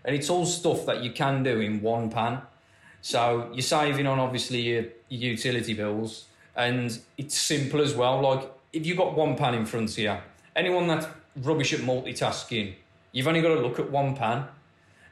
and 0.03 0.15
it's 0.15 0.29
all 0.29 0.45
stuff 0.45 0.85
that 0.85 1.03
you 1.03 1.11
can 1.11 1.43
do 1.43 1.59
in 1.59 1.81
one 1.81 2.09
pan. 2.09 2.41
So 3.01 3.49
you're 3.53 3.61
saving 3.61 4.07
on 4.07 4.19
obviously 4.19 4.61
your, 4.61 4.85
your 5.09 5.31
utility 5.31 5.73
bills, 5.73 6.25
and 6.55 6.99
it's 7.17 7.37
simple 7.37 7.81
as 7.81 7.93
well. 7.93 8.21
Like 8.21 8.51
if 8.73 8.85
you've 8.85 8.97
got 8.97 9.15
one 9.15 9.35
pan 9.37 9.53
in 9.55 9.65
front 9.65 9.91
of 9.91 9.97
you, 9.97 10.17
anyone 10.55 10.87
that's 10.87 11.07
rubbish 11.37 11.73
at 11.73 11.81
multitasking, 11.81 12.73
you've 13.11 13.27
only 13.27 13.41
got 13.41 13.55
to 13.55 13.61
look 13.61 13.79
at 13.79 13.89
one 13.89 14.15
pan, 14.15 14.45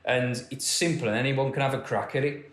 and 0.04 0.44
it's 0.52 0.66
simple, 0.66 1.08
and 1.08 1.18
anyone 1.18 1.52
can 1.54 1.62
have 1.62 1.74
a 1.74 1.80
crack 1.80 2.16
at 2.16 2.26
it. 2.26 2.52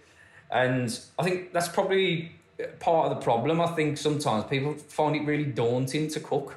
And 0.53 0.99
I 1.19 1.23
think 1.23 1.53
that's 1.53 1.69
probably 1.69 2.33
part 2.79 3.11
of 3.11 3.19
the 3.19 3.23
problem. 3.23 3.61
I 3.61 3.69
think 3.69 3.99
sometimes 3.99 4.45
people 4.45 4.75
find 4.75 5.17
it 5.17 5.25
really 5.25 5.45
daunting 5.45 6.09
to 6.09 6.21
cook. 6.21 6.57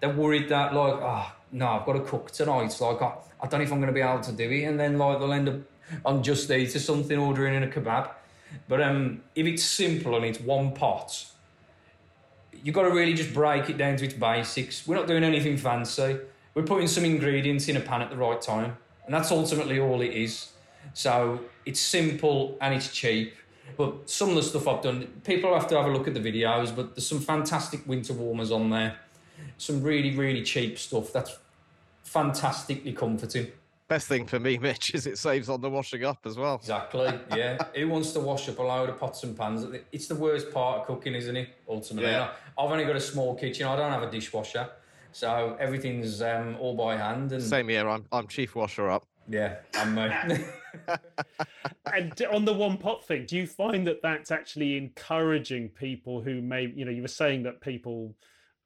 They're 0.00 0.10
worried 0.14 0.48
that 0.48 0.74
like, 0.74 0.94
oh 0.94 1.32
no, 1.52 1.68
I've 1.68 1.86
got 1.86 1.94
to 1.94 2.00
cook 2.00 2.30
tonight. 2.30 2.76
Like 2.80 3.02
I, 3.02 3.14
I 3.42 3.46
don't 3.46 3.60
know 3.60 3.64
if 3.64 3.72
I'm 3.72 3.80
going 3.80 3.92
to 3.92 3.92
be 3.92 4.00
able 4.00 4.20
to 4.20 4.32
do 4.32 4.50
it, 4.50 4.64
and 4.64 4.78
then 4.78 4.98
like 4.98 5.18
they'll 5.18 5.32
end 5.32 5.48
up 5.48 5.56
on 6.04 6.22
Just 6.22 6.50
Eat 6.50 6.74
or 6.74 6.78
something, 6.78 7.18
ordering 7.18 7.54
in 7.54 7.62
a 7.62 7.66
kebab 7.66 8.10
but 8.68 8.80
um, 8.80 9.22
if 9.34 9.46
it's 9.46 9.62
simple 9.62 10.16
and 10.16 10.24
it's 10.24 10.40
one 10.40 10.72
pot, 10.72 11.26
you've 12.62 12.74
got 12.74 12.82
to 12.82 12.90
really 12.90 13.14
just 13.14 13.32
break 13.32 13.70
it 13.70 13.76
down 13.76 13.96
to 13.96 14.04
its 14.04 14.14
basics. 14.14 14.86
We're 14.86 14.96
not 14.96 15.06
doing 15.06 15.24
anything 15.24 15.56
fancy. 15.56 16.18
We're 16.54 16.64
putting 16.64 16.88
some 16.88 17.04
ingredients 17.04 17.68
in 17.68 17.76
a 17.76 17.80
pan 17.80 18.02
at 18.02 18.10
the 18.10 18.16
right 18.16 18.40
time, 18.40 18.76
and 19.04 19.14
that's 19.14 19.30
ultimately 19.30 19.78
all 19.78 20.00
it 20.00 20.12
is. 20.12 20.50
So 20.94 21.40
it's 21.64 21.80
simple 21.80 22.56
and 22.60 22.74
it's 22.74 22.92
cheap. 22.92 23.34
But 23.76 24.08
some 24.08 24.30
of 24.30 24.34
the 24.34 24.42
stuff 24.42 24.68
I've 24.68 24.82
done, 24.82 25.20
people 25.24 25.52
have 25.54 25.68
to 25.68 25.76
have 25.76 25.86
a 25.86 25.90
look 25.90 26.08
at 26.08 26.14
the 26.14 26.20
videos. 26.20 26.74
But 26.74 26.94
there's 26.94 27.06
some 27.06 27.20
fantastic 27.20 27.86
winter 27.86 28.12
warmers 28.12 28.50
on 28.50 28.70
there. 28.70 28.96
Some 29.58 29.82
really, 29.82 30.16
really 30.16 30.42
cheap 30.42 30.78
stuff 30.78 31.12
that's 31.12 31.38
fantastically 32.02 32.92
comforting. 32.92 33.48
Best 33.90 34.06
thing 34.06 34.24
for 34.24 34.38
me, 34.38 34.56
Mitch, 34.62 34.94
is 34.94 35.06
it 35.08 35.18
saves 35.18 35.48
on 35.48 35.60
the 35.60 35.68
washing 35.68 36.04
up 36.04 36.18
as 36.24 36.36
well. 36.36 36.54
Exactly. 36.56 37.12
Yeah. 37.36 37.58
Who 37.74 37.88
wants 37.88 38.12
to 38.12 38.20
wash 38.20 38.48
up 38.48 38.58
a 38.58 38.62
load 38.62 38.88
of 38.88 38.98
pots 38.98 39.24
and 39.24 39.36
pans? 39.36 39.66
It's 39.90 40.06
the 40.06 40.14
worst 40.14 40.52
part 40.52 40.80
of 40.80 40.86
cooking, 40.86 41.14
isn't 41.14 41.36
it? 41.36 41.48
Ultimately. 41.68 42.10
Yeah. 42.10 42.30
I've 42.58 42.70
only 42.70 42.84
got 42.84 42.96
a 42.96 43.00
small 43.00 43.34
kitchen. 43.34 43.66
I 43.66 43.76
don't 43.76 43.90
have 43.90 44.02
a 44.02 44.10
dishwasher, 44.10 44.68
so 45.12 45.56
everything's 45.58 46.22
um, 46.22 46.56
all 46.60 46.74
by 46.74 46.96
hand. 46.96 47.32
And 47.32 47.42
same 47.42 47.68
here. 47.68 47.88
I'm 47.88 48.04
I'm 48.12 48.28
chief 48.28 48.54
washer 48.54 48.88
up. 48.90 49.06
Yeah, 49.28 49.56
I'm. 49.74 49.98
Uh... 49.98 50.10
and 51.92 52.22
on 52.32 52.44
the 52.44 52.52
one 52.52 52.76
pot 52.76 53.06
thing, 53.06 53.26
do 53.26 53.36
you 53.36 53.46
find 53.46 53.86
that 53.86 54.02
that's 54.02 54.30
actually 54.30 54.76
encouraging 54.76 55.68
people 55.68 56.20
who 56.20 56.40
may, 56.40 56.72
you 56.74 56.84
know, 56.84 56.90
you 56.90 57.02
were 57.02 57.08
saying 57.08 57.42
that 57.44 57.60
people 57.60 58.14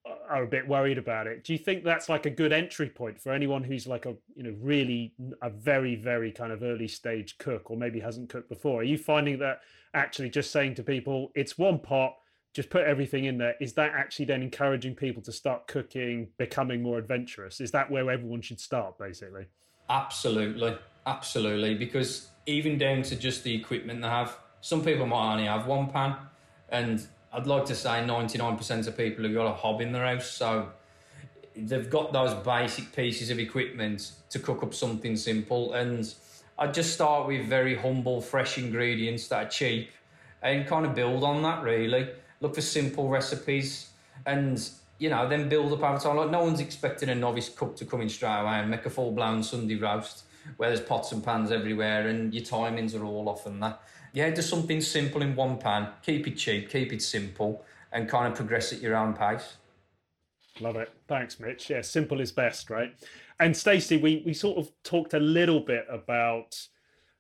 uh, 0.07 0.13
are 0.29 0.43
a 0.43 0.47
bit 0.47 0.69
worried 0.69 0.99
about 0.99 1.27
it. 1.27 1.45
Do 1.45 1.55
you 1.55 1.59
think 1.59 1.83
that's 1.83 2.11
like 2.11 2.27
a 2.27 2.31
good 2.31 2.53
entry 2.53 2.91
point 2.91 3.19
for 3.19 3.33
anyone 3.33 3.65
who's 3.65 3.87
like 3.87 4.05
a 4.05 4.15
you 4.37 4.43
know 4.43 4.55
really 4.61 5.15
a 5.41 5.49
very 5.49 5.95
very 5.95 6.31
kind 6.31 6.53
of 6.53 6.63
early 6.63 6.89
stage 6.89 7.39
cook 7.39 7.71
or 7.71 7.77
maybe 7.79 8.01
hasn't 8.01 8.29
cooked 8.29 8.51
before? 8.51 8.81
Are 8.81 8.85
you 8.85 8.99
finding 8.99 9.39
that 9.39 9.61
actually 9.95 10.29
just 10.29 10.51
saying 10.51 10.75
to 10.75 10.83
people 10.83 11.33
it's 11.35 11.57
one 11.57 11.79
pot, 11.79 12.17
just 12.53 12.69
put 12.69 12.85
everything 12.85 13.25
in 13.25 13.39
there, 13.39 13.55
is 13.63 13.73
that 13.75 13.93
actually 13.95 14.27
then 14.27 14.43
encouraging 14.43 14.95
people 14.95 15.23
to 15.23 15.33
start 15.33 15.67
cooking, 15.67 16.29
becoming 16.37 16.83
more 16.83 16.99
adventurous? 16.99 17.63
Is 17.63 17.71
that 17.71 17.91
where 17.91 18.11
everyone 18.11 18.43
should 18.43 18.61
start 18.61 18.99
basically? 18.99 19.47
Absolutely, 19.89 20.77
absolutely. 21.07 21.75
Because 21.75 22.29
even 22.47 22.79
down 22.79 23.03
to 23.03 23.17
just 23.17 23.45
the 23.45 23.55
equipment 23.55 24.03
they 24.03 24.09
have, 24.09 24.37
some 24.61 24.83
people 24.83 25.07
might 25.07 25.33
only 25.33 25.45
have 25.45 25.67
one 25.67 25.89
pan, 25.89 26.17
and 26.71 27.07
I'd 27.33 27.47
like 27.47 27.67
to 27.67 27.75
say 27.75 28.03
99% 28.07 28.87
of 28.87 28.97
people 28.97 29.25
have 29.25 29.35
got 29.35 29.47
a 29.47 29.53
hob 29.53 29.81
in 29.81 29.93
their 29.93 30.07
house, 30.07 30.31
so 30.31 30.69
they've 31.57 31.91
got 31.91 32.13
those 32.13 32.35
basic 32.45 32.95
pieces 32.95 33.31
of 33.31 33.39
equipment 33.39 34.13
to 34.31 34.39
cook 34.39 34.63
up 34.63 34.75
something 34.75 35.17
simple. 35.17 35.73
And 35.75 36.13
I'd 36.59 36.75
just 36.75 36.95
start 36.95 37.27
with 37.27 37.47
very 37.47 37.77
humble, 37.77 38.21
fresh 38.21 38.59
ingredients 38.59 39.29
that 39.29 39.47
are 39.47 39.49
cheap 39.49 39.91
and 40.43 40.67
kind 40.67 40.87
of 40.87 40.95
build 40.95 41.25
on 41.25 41.43
that 41.43 41.63
really. 41.63 42.09
Look 42.41 42.55
for 42.55 42.61
simple 42.61 43.09
recipes 43.09 43.91
and 44.27 44.69
you 44.99 45.11
know, 45.11 45.29
then 45.29 45.49
build 45.49 45.73
up 45.73 45.83
over 45.83 45.99
time. 45.99 46.17
Like 46.17 46.31
no 46.31 46.43
one's 46.43 46.61
expecting 46.61 47.09
a 47.09 47.15
novice 47.15 47.49
cook 47.49 47.77
to 47.77 47.85
come 47.85 48.01
in 48.01 48.09
straight 48.09 48.41
away 48.41 48.55
and 48.55 48.71
make 48.71 48.87
a 48.87 48.91
full 48.91 49.13
blown 49.13 49.43
Sunday 49.43 49.77
roast 49.77 50.24
where 50.57 50.69
there's 50.69 50.81
pots 50.81 51.13
and 51.13 51.25
pans 51.25 51.51
everywhere 51.51 52.09
and 52.09 52.35
your 52.35 52.45
timings 52.45 52.99
are 52.99 53.05
all 53.05 53.29
off 53.29 53.47
and 53.47 53.63
that 53.63 53.81
yeah, 54.15 54.31
do 54.31 54.43
something 54.43 54.81
simple 54.81 55.23
in 55.23 55.35
one 55.35 55.59
pan. 55.59 55.89
Keep 56.03 56.29
it 56.29 56.37
cheap, 56.37 56.71
keep 56.71 56.93
it 56.93 57.03
simple, 57.03 57.65
and 57.93 58.09
kind 58.09 58.29
of 58.29 58.37
progress 58.37 58.73
at 58.73 58.81
your 58.81 58.97
own 58.97 59.13
pace. 59.13 59.57
Love 60.61 60.77
it. 60.77 60.89
Thanks, 61.09 61.41
Mitch. 61.41 61.69
Yeah, 61.69 61.81
simple 61.81 62.21
is 62.21 62.31
best, 62.31 62.71
right? 62.71 62.95
And 63.41 63.57
Stacey, 63.57 63.97
we 63.97 64.23
we 64.25 64.33
sort 64.33 64.57
of 64.57 64.71
talked 64.85 65.15
a 65.15 65.19
little 65.19 65.59
bit 65.59 65.85
about 65.91 66.57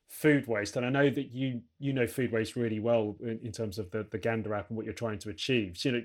food 0.08 0.46
waste, 0.46 0.76
and 0.76 0.87
I 0.87 0.90
know 0.90 1.10
that 1.10 1.32
you 1.32 1.62
you 1.80 1.92
know 1.92 2.06
food 2.06 2.30
waste 2.30 2.54
really 2.54 2.78
well 2.78 3.16
in, 3.20 3.40
in 3.42 3.50
terms 3.50 3.80
of 3.80 3.90
the 3.90 4.06
the 4.12 4.18
Gander 4.18 4.54
app 4.54 4.68
and 4.68 4.76
what 4.76 4.87
you're 4.87 4.94
trying 4.94 5.18
to 5.18 5.30
achieve. 5.30 5.76
So, 5.76 5.88
you 5.88 5.94
know, 5.96 6.04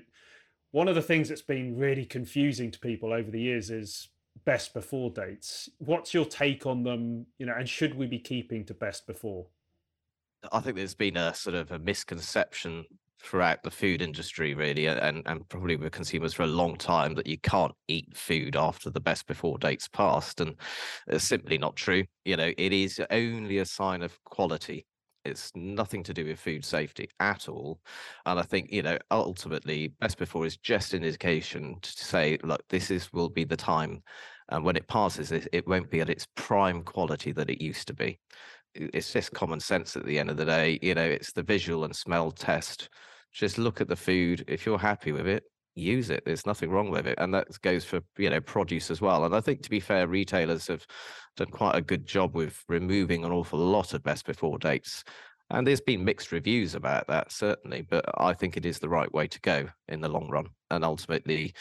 one 0.72 0.88
of 0.88 0.96
the 0.96 1.02
things 1.02 1.28
that's 1.28 1.40
been 1.40 1.78
really 1.78 2.04
confusing 2.04 2.72
to 2.72 2.80
people 2.80 3.12
over 3.12 3.30
the 3.30 3.40
years 3.40 3.70
is 3.70 4.08
best 4.44 4.74
before 4.74 5.10
dates. 5.10 5.68
What's 5.78 6.14
your 6.14 6.24
take 6.24 6.66
on 6.66 6.82
them? 6.82 7.26
You 7.38 7.46
know, 7.46 7.54
and 7.56 7.68
should 7.68 7.94
we 7.94 8.06
be 8.06 8.18
keeping 8.18 8.64
to 8.66 8.74
best 8.74 9.06
before? 9.06 9.46
I 10.52 10.60
think 10.60 10.76
there's 10.76 10.94
been 10.94 11.16
a 11.16 11.34
sort 11.34 11.54
of 11.54 11.70
a 11.70 11.78
misconception 11.78 12.84
throughout 13.22 13.62
the 13.62 13.70
food 13.70 14.00
industry, 14.00 14.54
really, 14.54 14.86
and, 14.86 15.22
and 15.26 15.48
probably 15.48 15.76
with 15.76 15.92
consumers 15.92 16.32
for 16.32 16.44
a 16.44 16.48
long 16.48 16.76
time 16.76 17.14
that 17.14 17.26
you 17.26 17.38
can't 17.38 17.74
eat 17.88 18.16
food 18.16 18.56
after 18.56 18.90
the 18.90 19.00
best 19.00 19.26
before 19.26 19.58
dates 19.58 19.88
passed. 19.88 20.40
And 20.40 20.54
it's 21.06 21.24
simply 21.24 21.58
not 21.58 21.76
true. 21.76 22.04
You 22.24 22.36
know, 22.36 22.52
it 22.56 22.72
is 22.72 23.00
only 23.10 23.58
a 23.58 23.66
sign 23.66 24.02
of 24.02 24.18
quality. 24.24 24.86
It's 25.24 25.52
nothing 25.54 26.02
to 26.04 26.14
do 26.14 26.24
with 26.24 26.40
food 26.40 26.64
safety 26.64 27.08
at 27.20 27.48
all. 27.48 27.80
And 28.26 28.38
I 28.38 28.42
think, 28.42 28.72
you 28.72 28.82
know, 28.82 28.98
ultimately, 29.10 29.88
best 30.00 30.18
before 30.18 30.46
is 30.46 30.56
just 30.56 30.94
an 30.94 31.04
indication 31.04 31.76
to 31.82 31.90
say, 32.04 32.38
look, 32.42 32.62
this 32.68 32.90
is 32.90 33.12
will 33.12 33.28
be 33.28 33.44
the 33.44 33.56
time. 33.56 34.02
And 34.48 34.64
when 34.64 34.76
it 34.76 34.88
passes, 34.88 35.30
it, 35.32 35.48
it 35.52 35.68
won't 35.68 35.90
be 35.90 36.00
at 36.00 36.10
its 36.10 36.26
prime 36.34 36.82
quality 36.82 37.32
that 37.32 37.50
it 37.50 37.62
used 37.62 37.86
to 37.88 37.94
be 37.94 38.18
it's 38.74 39.12
just 39.12 39.32
common 39.32 39.60
sense 39.60 39.96
at 39.96 40.04
the 40.06 40.18
end 40.18 40.30
of 40.30 40.36
the 40.36 40.44
day. 40.44 40.78
You 40.82 40.94
know, 40.94 41.04
it's 41.04 41.32
the 41.32 41.42
visual 41.42 41.84
and 41.84 41.94
smell 41.94 42.30
test. 42.30 42.88
Just 43.32 43.58
look 43.58 43.80
at 43.80 43.88
the 43.88 43.96
food. 43.96 44.44
If 44.48 44.66
you're 44.66 44.78
happy 44.78 45.12
with 45.12 45.26
it, 45.26 45.44
use 45.74 46.10
it. 46.10 46.24
There's 46.24 46.46
nothing 46.46 46.70
wrong 46.70 46.90
with 46.90 47.06
it. 47.06 47.18
And 47.18 47.32
that 47.34 47.48
goes 47.62 47.84
for, 47.84 48.00
you 48.18 48.30
know, 48.30 48.40
produce 48.40 48.90
as 48.90 49.00
well. 49.00 49.24
And 49.24 49.34
I 49.34 49.40
think 49.40 49.62
to 49.62 49.70
be 49.70 49.80
fair, 49.80 50.06
retailers 50.06 50.66
have 50.68 50.86
done 51.36 51.48
quite 51.48 51.76
a 51.76 51.82
good 51.82 52.06
job 52.06 52.34
with 52.34 52.62
removing 52.68 53.24
an 53.24 53.32
awful 53.32 53.58
lot 53.58 53.94
of 53.94 54.02
best 54.02 54.26
before 54.26 54.58
dates. 54.58 55.04
And 55.50 55.66
there's 55.66 55.80
been 55.80 56.04
mixed 56.04 56.30
reviews 56.30 56.74
about 56.74 57.08
that, 57.08 57.32
certainly, 57.32 57.82
but 57.82 58.04
I 58.18 58.32
think 58.34 58.56
it 58.56 58.64
is 58.64 58.78
the 58.78 58.88
right 58.88 59.12
way 59.12 59.26
to 59.26 59.40
go 59.40 59.68
in 59.88 60.00
the 60.00 60.08
long 60.08 60.28
run. 60.28 60.46
And 60.70 60.84
ultimately, 60.84 61.54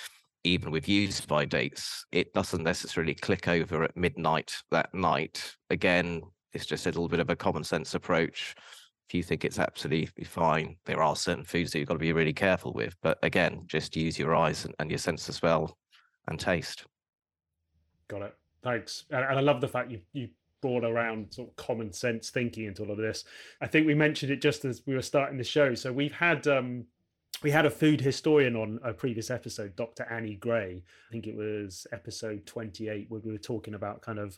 even 0.43 0.71
with 0.71 0.87
use 0.87 1.21
by 1.21 1.45
dates, 1.45 2.05
it 2.11 2.33
doesn't 2.33 2.63
necessarily 2.63 3.15
click 3.15 3.47
over 3.47 3.83
at 3.83 3.97
midnight 3.97 4.53
that 4.71 4.93
night. 4.93 5.55
Again, 5.69 6.21
it's 6.53 6.65
just 6.65 6.85
a 6.85 6.89
little 6.89 7.07
bit 7.07 7.19
of 7.19 7.29
a 7.29 7.35
common 7.35 7.63
sense 7.63 7.95
approach. 7.95 8.55
If 9.09 9.15
you 9.15 9.23
think 9.23 9.43
it's 9.43 9.57
absolutely 9.57 10.23
fine, 10.23 10.75
there 10.85 11.01
are 11.01 11.15
certain 11.15 11.43
foods 11.43 11.71
that 11.71 11.79
you've 11.79 11.87
got 11.87 11.95
to 11.95 11.99
be 11.99 12.13
really 12.13 12.31
careful 12.31 12.73
with. 12.73 12.95
But 13.01 13.17
again, 13.23 13.63
just 13.65 13.95
use 13.95 14.19
your 14.19 14.35
eyes 14.35 14.65
and, 14.65 14.75
and 14.77 14.91
your 14.91 14.99
sense 14.99 15.27
of 15.27 15.33
smell 15.33 15.75
and 16.27 16.39
taste. 16.39 16.85
Got 18.07 18.21
it. 18.21 18.35
Thanks. 18.61 19.05
And, 19.09 19.25
and 19.25 19.39
I 19.39 19.41
love 19.41 19.61
the 19.61 19.67
fact 19.67 19.89
you 19.89 20.01
you 20.13 20.29
brought 20.61 20.83
around 20.83 21.33
sort 21.33 21.49
of 21.49 21.55
common 21.55 21.91
sense 21.91 22.29
thinking 22.29 22.65
into 22.65 22.83
all 22.83 22.91
of 22.91 22.97
this. 22.97 23.23
I 23.61 23.65
think 23.65 23.87
we 23.87 23.95
mentioned 23.95 24.31
it 24.31 24.43
just 24.43 24.63
as 24.63 24.83
we 24.85 24.93
were 24.93 25.01
starting 25.01 25.39
the 25.39 25.43
show. 25.43 25.73
So 25.73 25.91
we've 25.91 26.13
had 26.13 26.47
um 26.47 26.85
we 27.41 27.49
had 27.49 27.65
a 27.65 27.71
food 27.71 28.01
historian 28.01 28.55
on 28.55 28.79
a 28.83 28.93
previous 28.93 29.31
episode, 29.31 29.75
Dr. 29.75 30.03
Annie 30.03 30.35
Gray. 30.35 30.83
I 31.09 31.11
think 31.11 31.25
it 31.25 31.35
was 31.35 31.87
episode 31.91 32.45
28, 32.45 33.05
where 33.09 33.21
we 33.21 33.31
were 33.31 33.37
talking 33.37 33.73
about 33.73 34.01
kind 34.01 34.19
of 34.19 34.37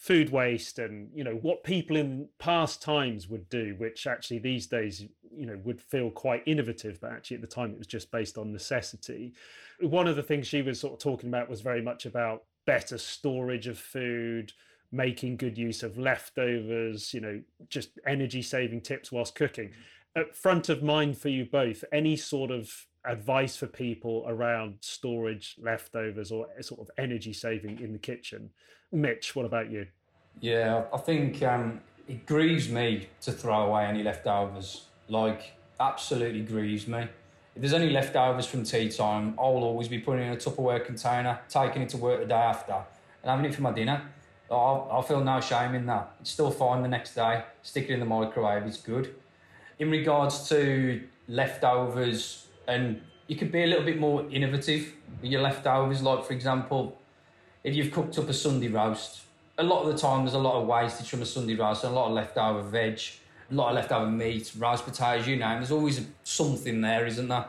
food 0.00 0.30
waste 0.30 0.78
and 0.78 1.10
you 1.14 1.22
know 1.22 1.38
what 1.42 1.62
people 1.62 1.94
in 1.94 2.26
past 2.38 2.80
times 2.80 3.28
would 3.28 3.46
do 3.50 3.74
which 3.76 4.06
actually 4.06 4.38
these 4.38 4.66
days 4.66 5.04
you 5.30 5.44
know 5.44 5.60
would 5.62 5.78
feel 5.78 6.10
quite 6.10 6.42
innovative 6.46 6.98
but 7.02 7.12
actually 7.12 7.34
at 7.34 7.42
the 7.42 7.46
time 7.46 7.70
it 7.70 7.76
was 7.78 7.86
just 7.86 8.10
based 8.10 8.38
on 8.38 8.50
necessity. 8.50 9.34
One 9.78 10.08
of 10.08 10.16
the 10.16 10.22
things 10.22 10.46
she 10.46 10.62
was 10.62 10.80
sort 10.80 10.94
of 10.94 11.00
talking 11.00 11.28
about 11.28 11.50
was 11.50 11.60
very 11.60 11.82
much 11.82 12.06
about 12.06 12.44
better 12.64 12.96
storage 12.96 13.66
of 13.66 13.78
food 13.78 14.54
making 14.90 15.36
good 15.36 15.58
use 15.58 15.82
of 15.82 15.98
leftovers 15.98 17.12
you 17.12 17.20
know 17.20 17.40
just 17.68 17.90
energy 18.06 18.40
saving 18.40 18.80
tips 18.80 19.12
whilst 19.12 19.34
cooking. 19.34 19.70
At 20.16 20.34
front 20.34 20.70
of 20.70 20.82
mind 20.82 21.18
for 21.18 21.28
you 21.28 21.44
both 21.44 21.84
any 21.92 22.16
sort 22.16 22.50
of 22.50 22.86
advice 23.06 23.56
for 23.56 23.66
people 23.66 24.24
around 24.28 24.74
storage 24.80 25.56
leftovers 25.62 26.30
or 26.30 26.46
sort 26.60 26.80
of 26.80 26.90
energy 26.98 27.32
saving 27.32 27.80
in 27.80 27.92
the 27.92 27.98
kitchen 27.98 28.50
Mitch, 28.92 29.36
what 29.36 29.46
about 29.46 29.70
you? 29.70 29.86
Yeah, 30.40 30.84
I 30.92 30.98
think 30.98 31.42
um, 31.42 31.80
it 32.08 32.26
grieves 32.26 32.68
me 32.68 33.08
to 33.22 33.32
throw 33.32 33.66
away 33.66 33.84
any 33.84 34.02
leftovers. 34.02 34.86
Like, 35.08 35.52
absolutely 35.78 36.42
grieves 36.42 36.86
me. 36.86 37.06
If 37.54 37.62
there's 37.62 37.72
any 37.72 37.90
leftovers 37.90 38.46
from 38.46 38.64
tea 38.64 38.88
time, 38.88 39.34
I'll 39.38 39.64
always 39.64 39.88
be 39.88 39.98
putting 39.98 40.26
in 40.26 40.32
a 40.32 40.36
Tupperware 40.36 40.84
container, 40.84 41.40
taking 41.48 41.82
it 41.82 41.88
to 41.90 41.96
work 41.96 42.20
the 42.20 42.26
day 42.26 42.34
after, 42.34 42.72
and 42.72 43.30
having 43.30 43.44
it 43.44 43.54
for 43.54 43.62
my 43.62 43.72
dinner. 43.72 44.02
I'll, 44.50 44.88
I'll 44.90 45.02
feel 45.02 45.22
no 45.22 45.40
shame 45.40 45.74
in 45.74 45.86
that. 45.86 46.16
It's 46.20 46.30
still 46.30 46.50
fine 46.50 46.82
the 46.82 46.88
next 46.88 47.14
day. 47.14 47.44
Stick 47.62 47.84
it 47.84 47.90
in 47.90 48.00
the 48.00 48.06
microwave, 48.06 48.64
it's 48.64 48.80
good. 48.80 49.14
In 49.78 49.90
regards 49.90 50.48
to 50.48 51.02
leftovers, 51.28 52.46
and 52.70 53.00
you 53.26 53.36
could 53.36 53.52
be 53.52 53.64
a 53.64 53.66
little 53.66 53.84
bit 53.84 53.98
more 53.98 54.24
innovative 54.30 54.92
with 55.20 55.30
your 55.30 55.42
leftovers. 55.42 56.02
Like, 56.02 56.24
for 56.24 56.32
example, 56.32 56.98
if 57.64 57.74
you've 57.74 57.92
cooked 57.92 58.18
up 58.18 58.28
a 58.28 58.32
Sunday 58.32 58.68
roast, 58.68 59.22
a 59.58 59.62
lot 59.62 59.82
of 59.82 59.92
the 59.92 59.98
time 59.98 60.24
there's 60.24 60.34
a 60.34 60.38
lot 60.38 60.60
of 60.60 60.66
wastage 60.66 61.08
from 61.08 61.22
a 61.22 61.26
Sunday 61.26 61.54
roast 61.54 61.84
and 61.84 61.92
a 61.92 61.96
lot 61.96 62.08
of 62.08 62.12
leftover 62.12 62.62
veg, 62.62 63.00
a 63.50 63.54
lot 63.54 63.70
of 63.70 63.74
leftover 63.74 64.10
meat, 64.10 64.52
roast 64.56 64.84
potatoes, 64.84 65.26
you 65.26 65.36
know, 65.36 65.54
there's 65.56 65.70
always 65.70 66.00
something 66.22 66.80
there, 66.80 67.06
isn't 67.06 67.28
there? 67.28 67.46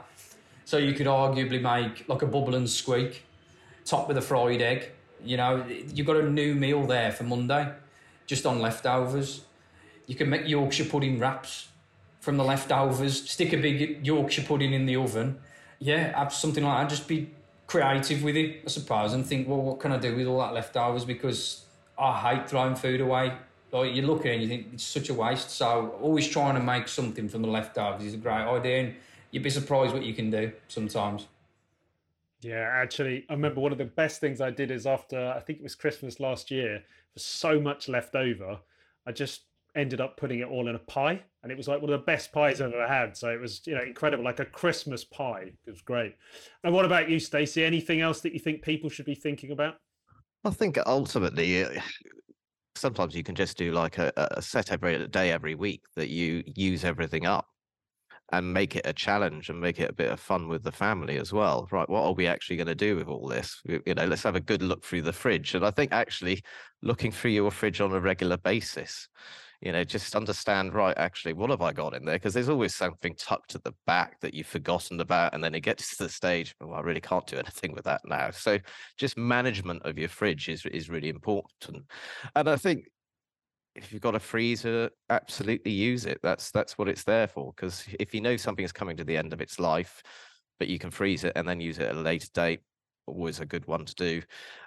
So 0.66 0.78
you 0.78 0.94
could 0.94 1.08
arguably 1.08 1.62
make 1.62 2.08
like 2.10 2.22
a 2.22 2.28
bubble 2.28 2.56
and 2.56 2.70
squeak, 2.70 3.24
top 3.86 4.08
with 4.08 4.18
a 4.18 4.22
fried 4.22 4.62
egg. 4.62 4.92
You 5.24 5.38
know, 5.38 5.64
you've 5.94 6.08
got 6.08 6.18
a 6.18 6.30
new 6.30 6.56
meal 6.56 6.86
there 6.86 7.12
for 7.12 7.24
Monday, 7.24 7.72
just 8.26 8.46
on 8.46 8.60
leftovers. 8.60 9.46
You 10.08 10.16
can 10.16 10.30
make 10.30 10.48
Yorkshire 10.48 10.86
pudding 10.86 11.20
wraps 11.20 11.68
from 12.22 12.38
the 12.38 12.44
leftovers, 12.44 13.30
stick 13.30 13.52
a 13.52 13.58
big 13.58 14.06
Yorkshire 14.06 14.44
pudding 14.44 14.74
in 14.74 14.86
the 14.86 14.96
oven. 14.96 15.40
Yeah, 15.80 16.18
have 16.18 16.32
something 16.32 16.64
like 16.64 16.84
that. 16.84 16.96
Just 16.96 17.08
be 17.08 17.32
creative 17.68 18.24
with 18.24 18.38
it, 18.38 18.62
I 18.64 18.70
suppose, 18.70 19.14
and 19.14 19.26
think, 19.26 19.48
well, 19.48 19.62
what 19.62 19.80
can 19.80 19.92
I 19.92 19.98
do 19.98 20.16
with 20.16 20.28
all 20.28 20.40
that 20.40 20.54
leftovers? 20.54 21.04
Because 21.04 21.66
I 21.98 22.18
hate 22.20 22.50
throwing 22.50 22.76
food 22.76 23.02
away. 23.02 23.34
Like 23.72 23.96
you 23.96 24.04
look 24.04 24.22
at 24.22 24.28
it 24.28 24.34
and 24.34 24.42
you 24.44 24.48
think 24.48 24.68
it's 24.74 24.84
such 24.84 25.10
a 25.10 25.14
waste. 25.14 25.50
So 25.50 25.96
always 26.02 26.28
trying 26.28 26.56
to 26.56 26.62
make 26.62 26.88
something 26.88 27.28
from 27.28 27.42
the 27.42 27.48
leftovers 27.48 28.06
is 28.06 28.14
a 28.14 28.18
great 28.18 28.34
idea, 28.34 28.80
and 28.82 28.96
you'd 29.32 29.44
be 29.44 29.50
surprised 29.50 29.94
what 29.94 30.04
you 30.04 30.14
can 30.14 30.30
do 30.30 30.52
sometimes. 30.68 31.28
Yeah, 32.42 32.70
actually, 32.72 33.26
I 33.30 33.34
remember 33.34 33.62
one 33.62 33.72
of 33.72 33.78
the 33.78 33.86
best 33.86 34.20
things 34.20 34.42
I 34.42 34.50
did 34.50 34.72
is 34.72 34.86
after 34.86 35.34
I 35.36 35.40
think 35.40 35.60
it 35.60 35.64
was 35.64 35.76
Christmas 35.76 36.20
last 36.20 36.52
year, 36.52 36.84
for 37.14 37.20
so 37.20 37.60
much 37.60 37.88
left 37.88 38.16
over, 38.16 38.60
I 39.06 39.12
just 39.12 39.42
ended 39.76 40.02
up 40.02 40.18
putting 40.18 40.40
it 40.40 40.48
all 40.48 40.68
in 40.68 40.76
a 40.76 40.80
pie 40.80 41.22
and 41.44 41.52
it 41.52 41.58
was 41.58 41.68
like 41.68 41.82
one 41.82 41.92
of 41.92 42.00
the 42.00 42.06
best 42.06 42.32
pies 42.32 42.62
I've 42.62 42.74
ever 42.74 42.88
had. 42.88 43.18
So 43.18 43.30
it 43.30 43.40
was, 43.40 43.62
you 43.66 43.74
know, 43.74 43.82
incredible, 43.82 44.24
like 44.24 44.40
a 44.40 44.46
Christmas 44.46 45.04
pie. 45.04 45.52
It 45.66 45.72
was 45.72 45.82
great. 45.82 46.16
And 46.64 46.74
what 46.74 46.86
about 46.86 47.10
you, 47.10 47.20
Stacey? 47.20 47.66
Anything 47.66 48.02
else 48.02 48.22
that 48.22 48.34
you 48.34 48.40
think 48.40 48.62
people 48.62 48.90
should 48.90 49.06
be 49.06 49.16
thinking 49.16 49.52
about? 49.52 49.76
I 50.44 50.52
think 50.52 50.78
ultimately, 50.86 51.64
uh, 51.64 51.82
sometimes 52.76 53.16
you 53.16 53.24
can 53.24 53.36
just 53.36 53.58
do 53.58 53.72
like 53.72 53.98
a, 53.98 54.12
a 54.16 54.42
set 54.42 54.72
every 54.72 55.08
day, 55.08 55.32
every 55.32 55.56
week 55.56 55.82
that 55.96 56.10
you 56.10 56.44
use 56.46 56.84
everything 56.84 57.26
up 57.26 57.48
and 58.34 58.54
make 58.54 58.76
it 58.76 58.86
a 58.86 58.94
challenge 58.94 59.50
and 59.50 59.60
make 59.60 59.80
it 59.80 59.90
a 59.90 59.94
bit 59.94 60.12
of 60.12 60.20
fun 60.20 60.48
with 60.48 60.64
the 60.64 60.72
family 60.72 61.18
as 61.18 61.34
well. 61.34 61.68
Right. 61.72 61.90
What 61.90 62.04
are 62.04 62.14
we 62.14 62.28
actually 62.28 62.56
going 62.56 62.68
to 62.68 62.76
do 62.76 62.96
with 62.96 63.08
all 63.08 63.28
this? 63.28 63.60
You 63.66 63.96
know, 63.96 64.06
let's 64.06 64.24
have 64.24 64.36
a 64.36 64.40
good 64.40 64.62
look 64.62 64.86
through 64.86 65.02
the 65.02 65.12
fridge. 65.12 65.56
And 65.56 65.66
I 65.66 65.72
think 65.72 65.92
actually 65.92 66.44
looking 66.84 67.12
through 67.12 67.32
your 67.32 67.52
fridge 67.52 67.82
on 67.82 67.92
a 67.92 68.00
regular 68.00 68.38
basis 68.38 69.10
you 69.62 69.72
know, 69.72 69.84
just 69.84 70.16
understand, 70.16 70.74
right, 70.74 70.98
actually, 70.98 71.34
what 71.34 71.52
have 71.52 71.62
I 71.62 71.72
got 71.72 71.94
in 71.94 72.04
there? 72.04 72.16
Because 72.16 72.34
there's 72.34 72.50
always 72.50 72.74
something 72.74 73.14
tucked 73.16 73.54
at 73.54 73.64
the 73.64 73.74
back 73.86 74.20
that 74.22 74.34
you've 74.34 74.48
forgotten 74.48 75.00
about. 75.00 75.36
And 75.36 75.44
then 75.44 75.54
it 75.54 75.62
gets 75.62 75.96
to 75.98 76.04
the 76.04 76.10
stage, 76.10 76.56
well, 76.60 76.74
I 76.74 76.82
really 76.82 77.02
can't 77.02 77.28
do 77.28 77.38
anything 77.38 77.74
with 77.74 77.86
that 77.86 78.02
now. 78.04 78.32
So 78.32 78.58
just 78.98 79.18
management 79.18 79.84
of 79.86 80.00
your 80.00 80.10
fridge 80.10 80.50
is, 80.50 80.66
is 80.66 80.90
really 80.90 81.10
important. 81.10 81.86
And 82.36 82.50
I 82.50 82.56
think 82.56 82.86
if 83.76 83.94
you've 83.94 84.02
got 84.02 84.16
a 84.16 84.20
freezer, 84.20 84.90
absolutely 85.10 85.72
use 85.72 86.06
it. 86.06 86.20
That's 86.24 86.52
that's 86.52 86.78
what 86.78 86.90
it's 86.90 87.04
there 87.04 87.28
for. 87.28 87.54
Because 87.56 87.86
if 88.00 88.14
you 88.14 88.22
know 88.22 88.38
something 88.38 88.66
is 88.66 88.72
coming 88.72 88.98
to 88.98 89.04
the 89.04 89.16
end 89.16 89.32
of 89.32 89.42
its 89.42 89.60
life, 89.60 90.02
but 90.60 90.68
you 90.68 90.80
can 90.80 90.92
freeze 90.92 91.24
it 91.24 91.34
and 91.36 91.48
then 91.48 91.62
use 91.62 91.78
it 91.80 91.88
at 91.88 91.96
a 91.96 92.00
later 92.00 92.28
date, 92.34 92.62
always 93.06 93.40
a 93.40 93.46
good 93.46 93.66
one 93.68 93.86
to 93.86 93.96
do. 93.96 94.22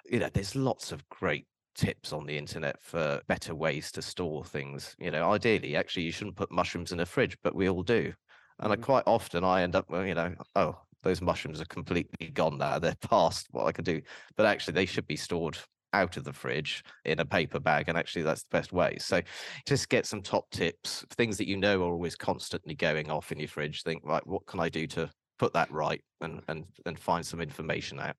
You 0.09 0.19
know, 0.19 0.29
there's 0.33 0.55
lots 0.55 0.91
of 0.91 1.07
great 1.09 1.45
tips 1.75 2.13
on 2.13 2.25
the 2.25 2.37
internet 2.37 2.77
for 2.81 3.21
better 3.27 3.53
ways 3.53 3.91
to 3.93 4.01
store 4.01 4.43
things. 4.43 4.95
You 4.99 5.11
know, 5.11 5.31
ideally, 5.31 5.75
actually, 5.75 6.03
you 6.03 6.11
shouldn't 6.11 6.35
put 6.35 6.51
mushrooms 6.51 6.91
in 6.91 6.99
a 6.99 7.05
fridge, 7.05 7.37
but 7.43 7.55
we 7.55 7.69
all 7.69 7.83
do. 7.83 8.13
And 8.59 8.71
I, 8.71 8.75
mm-hmm. 8.75 8.83
quite 8.83 9.03
often 9.05 9.43
I 9.43 9.61
end 9.61 9.75
up, 9.75 9.89
well, 9.89 10.05
you 10.05 10.15
know, 10.15 10.33
oh, 10.55 10.77
those 11.03 11.21
mushrooms 11.21 11.61
are 11.61 11.65
completely 11.65 12.29
gone 12.29 12.57
now. 12.57 12.79
They're 12.79 12.95
past 13.09 13.47
what 13.51 13.67
I 13.67 13.71
can 13.71 13.83
do. 13.83 14.01
But 14.37 14.45
actually, 14.45 14.73
they 14.73 14.85
should 14.85 15.07
be 15.07 15.17
stored 15.17 15.57
out 15.93 16.17
of 16.17 16.23
the 16.23 16.33
fridge 16.33 16.83
in 17.05 17.19
a 17.19 17.25
paper 17.25 17.59
bag. 17.59 17.85
And 17.87 17.97
actually, 17.97 18.23
that's 18.23 18.43
the 18.43 18.57
best 18.57 18.73
way. 18.73 18.97
So 18.99 19.21
just 19.67 19.89
get 19.89 20.05
some 20.05 20.21
top 20.21 20.49
tips, 20.51 21.05
things 21.11 21.37
that 21.37 21.47
you 21.47 21.57
know 21.57 21.81
are 21.81 21.91
always 21.91 22.15
constantly 22.15 22.75
going 22.75 23.11
off 23.11 23.31
in 23.31 23.39
your 23.39 23.47
fridge. 23.47 23.83
Think, 23.83 24.01
right, 24.03 24.25
what 24.25 24.45
can 24.45 24.59
I 24.59 24.69
do 24.69 24.87
to 24.87 25.09
put 25.37 25.53
that 25.53 25.71
right 25.71 26.01
and 26.21 26.41
and 26.47 26.65
and 26.85 26.99
find 26.99 27.25
some 27.25 27.41
information 27.41 27.99
out. 27.99 28.15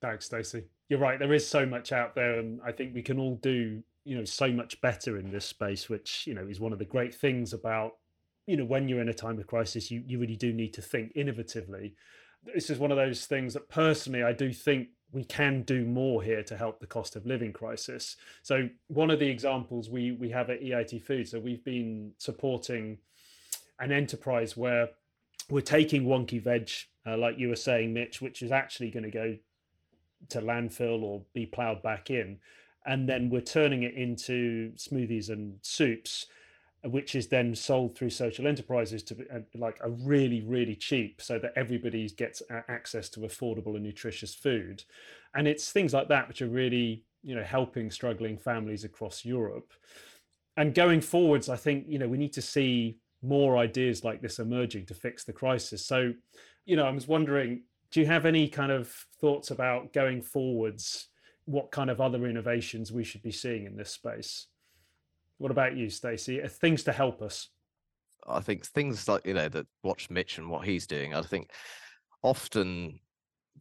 Thanks, 0.00 0.26
Stacey. 0.26 0.64
You're 0.88 0.98
right. 0.98 1.18
There 1.18 1.32
is 1.32 1.46
so 1.46 1.66
much 1.66 1.92
out 1.92 2.14
there, 2.14 2.38
and 2.38 2.60
I 2.64 2.72
think 2.72 2.94
we 2.94 3.02
can 3.02 3.18
all 3.18 3.36
do 3.36 3.82
you 4.04 4.16
know 4.16 4.24
so 4.24 4.50
much 4.52 4.80
better 4.80 5.18
in 5.18 5.30
this 5.30 5.44
space, 5.44 5.88
which 5.88 6.26
you 6.26 6.34
know 6.34 6.46
is 6.46 6.60
one 6.60 6.72
of 6.72 6.78
the 6.78 6.84
great 6.84 7.14
things 7.14 7.52
about 7.52 7.94
you 8.46 8.56
know 8.56 8.64
when 8.64 8.88
you're 8.88 9.00
in 9.00 9.08
a 9.08 9.14
time 9.14 9.38
of 9.38 9.46
crisis, 9.46 9.90
you 9.90 10.02
you 10.06 10.18
really 10.18 10.36
do 10.36 10.52
need 10.52 10.72
to 10.74 10.82
think 10.82 11.14
innovatively. 11.14 11.94
This 12.54 12.70
is 12.70 12.78
one 12.78 12.92
of 12.92 12.96
those 12.96 13.26
things 13.26 13.54
that 13.54 13.68
personally 13.68 14.22
I 14.22 14.32
do 14.32 14.52
think 14.52 14.88
we 15.12 15.24
can 15.24 15.62
do 15.62 15.84
more 15.84 16.22
here 16.22 16.42
to 16.44 16.56
help 16.56 16.78
the 16.78 16.86
cost 16.86 17.16
of 17.16 17.26
living 17.26 17.52
crisis. 17.52 18.16
So 18.42 18.68
one 18.88 19.10
of 19.10 19.18
the 19.18 19.28
examples 19.28 19.90
we 19.90 20.12
we 20.12 20.30
have 20.30 20.50
at 20.50 20.62
EIT 20.62 21.02
Food, 21.02 21.28
so 21.28 21.40
we've 21.40 21.64
been 21.64 22.12
supporting 22.18 22.98
an 23.80 23.92
enterprise 23.92 24.56
where 24.56 24.90
we're 25.50 25.60
taking 25.60 26.04
wonky 26.04 26.42
veg, 26.42 26.70
uh, 27.06 27.16
like 27.16 27.38
you 27.38 27.48
were 27.48 27.56
saying, 27.56 27.92
Mitch, 27.92 28.20
which 28.20 28.42
is 28.42 28.52
actually 28.52 28.90
going 28.90 29.04
to 29.04 29.10
go 29.10 29.36
to 30.28 30.40
landfill 30.40 31.02
or 31.02 31.22
be 31.34 31.46
ploughed 31.46 31.82
back 31.82 32.10
in, 32.10 32.38
and 32.86 33.08
then 33.08 33.30
we're 33.30 33.40
turning 33.40 33.82
it 33.82 33.94
into 33.94 34.72
smoothies 34.76 35.30
and 35.30 35.58
soups, 35.62 36.26
which 36.84 37.14
is 37.14 37.28
then 37.28 37.54
sold 37.54 37.96
through 37.96 38.10
social 38.10 38.46
enterprises 38.46 39.02
to 39.02 39.14
be, 39.14 39.24
uh, 39.34 39.40
like 39.54 39.78
a 39.82 39.90
really 39.90 40.42
really 40.42 40.76
cheap, 40.76 41.20
so 41.20 41.38
that 41.38 41.52
everybody 41.56 42.08
gets 42.10 42.42
access 42.68 43.08
to 43.08 43.20
affordable 43.20 43.74
and 43.74 43.82
nutritious 43.84 44.34
food, 44.34 44.84
and 45.34 45.48
it's 45.48 45.72
things 45.72 45.92
like 45.92 46.08
that 46.08 46.28
which 46.28 46.42
are 46.42 46.48
really 46.48 47.04
you 47.22 47.34
know 47.34 47.42
helping 47.42 47.90
struggling 47.90 48.36
families 48.38 48.84
across 48.84 49.24
Europe, 49.24 49.72
and 50.56 50.74
going 50.74 51.00
forwards, 51.00 51.48
I 51.48 51.56
think 51.56 51.86
you 51.88 51.98
know 51.98 52.08
we 52.08 52.18
need 52.18 52.32
to 52.34 52.42
see 52.42 52.98
more 53.22 53.56
ideas 53.58 54.04
like 54.04 54.20
this 54.20 54.38
emerging 54.38 54.86
to 54.86 54.94
fix 54.94 55.24
the 55.24 55.32
crisis. 55.32 55.84
So, 55.84 56.12
you 56.64 56.76
know, 56.76 56.84
I 56.84 56.90
was 56.90 57.08
wondering 57.08 57.62
do 57.96 58.02
you 58.02 58.06
have 58.08 58.26
any 58.26 58.46
kind 58.46 58.70
of 58.70 58.94
thoughts 59.22 59.50
about 59.50 59.90
going 59.94 60.20
forwards 60.20 61.08
what 61.46 61.70
kind 61.70 61.88
of 61.88 61.98
other 61.98 62.26
innovations 62.26 62.92
we 62.92 63.02
should 63.02 63.22
be 63.22 63.32
seeing 63.32 63.64
in 63.64 63.74
this 63.74 63.90
space? 63.90 64.48
What 65.38 65.50
about 65.50 65.78
you 65.78 65.88
stacey? 65.88 66.38
Things 66.46 66.82
to 66.82 66.92
help 66.92 67.22
us? 67.22 67.48
I 68.28 68.40
think 68.40 68.66
things 68.66 69.08
like 69.08 69.26
you 69.26 69.32
know 69.32 69.48
that 69.48 69.66
watch 69.82 70.10
mitch 70.10 70.36
and 70.36 70.50
what 70.50 70.66
he's 70.66 70.86
doing 70.86 71.14
i 71.14 71.22
think 71.22 71.52
often 72.22 72.98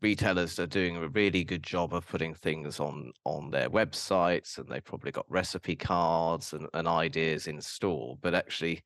retailers 0.02 0.60
are 0.60 0.68
doing 0.68 0.98
a 0.98 1.08
really 1.10 1.44
good 1.44 1.64
job 1.64 1.94
of 1.94 2.06
putting 2.06 2.34
things 2.34 2.80
on 2.80 3.14
on 3.24 3.52
their 3.52 3.70
websites 3.70 4.58
and 4.58 4.68
they've 4.68 4.84
probably 4.84 5.12
got 5.12 5.26
recipe 5.30 5.76
cards 5.78 6.52
and, 6.52 6.68
and 6.74 6.88
ideas 6.88 7.48
in 7.48 7.62
store 7.62 8.18
but 8.22 8.34
actually 8.34 8.82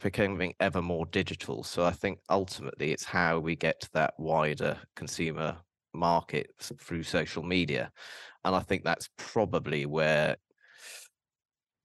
becoming 0.00 0.54
ever 0.60 0.82
more 0.82 1.06
digital. 1.06 1.62
So 1.62 1.84
I 1.84 1.90
think 1.90 2.18
ultimately 2.28 2.92
it's 2.92 3.04
how 3.04 3.38
we 3.38 3.56
get 3.56 3.80
to 3.80 3.88
that 3.94 4.14
wider 4.18 4.76
consumer 4.96 5.56
market 5.92 6.50
through 6.60 7.02
social 7.02 7.42
media. 7.42 7.90
And 8.44 8.54
I 8.54 8.60
think 8.60 8.84
that's 8.84 9.08
probably 9.16 9.86
where 9.86 10.36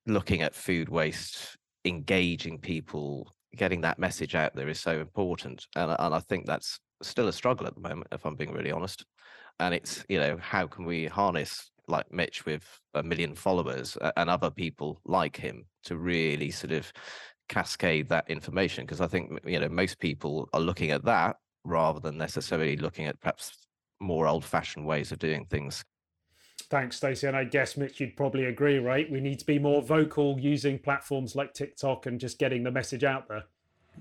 looking 0.05 0.41
at 0.41 0.55
food 0.55 0.89
waste, 0.89 1.57
engaging 1.83 2.59
people, 2.59 3.33
getting 3.55 3.81
that 3.81 3.99
message 3.99 4.35
out 4.35 4.55
there 4.55 4.69
is 4.69 4.79
so 4.79 4.99
important. 4.99 5.65
And, 5.75 5.95
and 5.97 6.13
I 6.13 6.19
think 6.19 6.45
that's 6.45 6.79
still 7.01 7.27
a 7.27 7.33
struggle 7.33 7.67
at 7.67 7.75
the 7.75 7.81
moment, 7.81 8.07
if 8.11 8.25
I'm 8.25 8.35
being 8.35 8.53
really 8.53 8.71
honest. 8.71 9.05
And 9.59 9.73
it's, 9.73 10.03
you 10.09 10.19
know, 10.19 10.37
how 10.39 10.67
can 10.67 10.85
we 10.85 11.05
harness 11.05 11.71
like 11.87 12.11
Mitch 12.11 12.45
with 12.45 12.63
a 12.93 13.03
million 13.03 13.35
followers 13.35 13.97
and 14.17 14.29
other 14.29 14.49
people 14.49 14.99
like 15.05 15.37
him 15.37 15.65
to 15.83 15.97
really 15.97 16.49
sort 16.51 16.71
of 16.71 16.91
cascade 17.47 18.09
that 18.09 18.29
information? 18.29 18.85
Because 18.85 19.01
I 19.01 19.07
think, 19.07 19.39
you 19.45 19.59
know, 19.59 19.69
most 19.69 19.99
people 19.99 20.49
are 20.53 20.59
looking 20.59 20.91
at 20.91 21.05
that 21.05 21.37
rather 21.63 21.99
than 21.99 22.17
necessarily 22.17 22.77
looking 22.77 23.05
at 23.05 23.19
perhaps 23.19 23.67
more 23.99 24.27
old 24.27 24.45
fashioned 24.45 24.85
ways 24.85 25.11
of 25.11 25.19
doing 25.19 25.45
things. 25.45 25.83
Thanks, 26.69 26.97
Stacey. 26.97 27.27
And 27.27 27.35
I 27.35 27.43
guess, 27.43 27.77
Mitch, 27.77 27.99
you'd 27.99 28.15
probably 28.15 28.45
agree, 28.45 28.79
right? 28.79 29.09
We 29.11 29.19
need 29.19 29.39
to 29.39 29.45
be 29.45 29.59
more 29.59 29.81
vocal 29.81 30.39
using 30.39 30.79
platforms 30.79 31.35
like 31.35 31.53
TikTok 31.53 32.05
and 32.05 32.19
just 32.19 32.39
getting 32.39 32.63
the 32.63 32.71
message 32.71 33.03
out 33.03 33.27
there. 33.27 33.43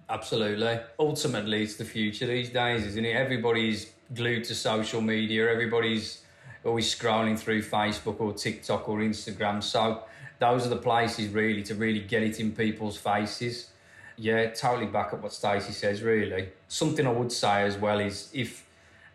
Absolutely. 0.09 0.81
Ultimately, 0.99 1.63
it's 1.63 1.77
the 1.77 1.85
future 1.85 2.27
these 2.27 2.51
days, 2.51 2.87
isn't 2.87 3.05
it? 3.05 3.15
Everybody's 3.15 3.93
glued 4.15 4.45
to 4.45 4.55
social 4.55 5.01
media, 5.01 5.51
everybody's 5.51 6.23
always 6.65 6.93
scrolling 6.93 7.39
through 7.39 7.63
Facebook 7.63 8.21
or 8.21 8.33
TikTok 8.33 8.89
or 8.89 8.99
Instagram. 8.99 9.63
So, 9.63 10.03
those 10.45 10.67
are 10.67 10.69
the 10.69 10.77
places 10.77 11.33
really 11.33 11.63
to 11.63 11.75
really 11.75 12.01
get 12.01 12.23
it 12.23 12.39
in 12.39 12.53
people's 12.53 12.99
faces. 12.99 13.71
Yeah, 14.17 14.51
totally 14.51 14.87
back 14.87 15.15
up 15.15 15.23
what 15.23 15.33
Stacey 15.33 15.73
says, 15.73 16.03
really. 16.03 16.51
Something 16.69 17.07
I 17.07 17.11
would 17.11 17.33
say 17.33 17.63
as 17.63 17.79
well 17.79 17.99
is 17.99 18.31
if, 18.35 18.67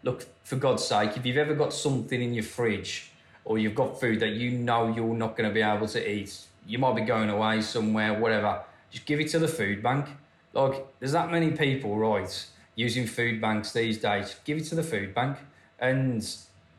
look, 0.02 0.26
for 0.44 0.56
God's 0.56 0.84
sake, 0.84 1.16
if 1.18 1.26
you've 1.28 1.38
ever 1.38 1.54
got 1.54 1.72
something 1.72 2.20
in 2.20 2.34
your 2.34 2.44
fridge 2.44 3.12
or 3.46 3.60
you've 3.60 3.76
got 3.76 4.00
food 4.00 4.20
that 4.22 4.32
you 4.32 4.52
know 4.52 4.88
you're 4.88 5.14
not 5.14 5.38
going 5.38 5.48
to 5.48 5.54
be 5.54 5.62
able 5.62 5.88
to 5.88 6.12
eat, 6.12 6.36
you 6.66 6.80
might 6.80 6.96
be 6.96 7.02
going 7.02 7.30
away 7.30 7.62
somewhere, 7.62 8.20
whatever, 8.20 8.64
just 8.90 9.06
give 9.06 9.20
it 9.20 9.30
to 9.30 9.38
the 9.38 9.48
food 9.48 9.84
bank. 9.84 10.08
Like, 10.54 10.84
there's 11.00 11.12
that 11.12 11.30
many 11.30 11.52
people, 11.52 11.96
right, 11.96 12.46
using 12.74 13.06
food 13.06 13.40
banks 13.40 13.72
these 13.72 14.00
days. 14.00 14.36
Give 14.46 14.58
it 14.58 14.66
to 14.66 14.76
the 14.76 14.84
food 14.84 15.14
bank. 15.14 15.38
And 15.78 16.28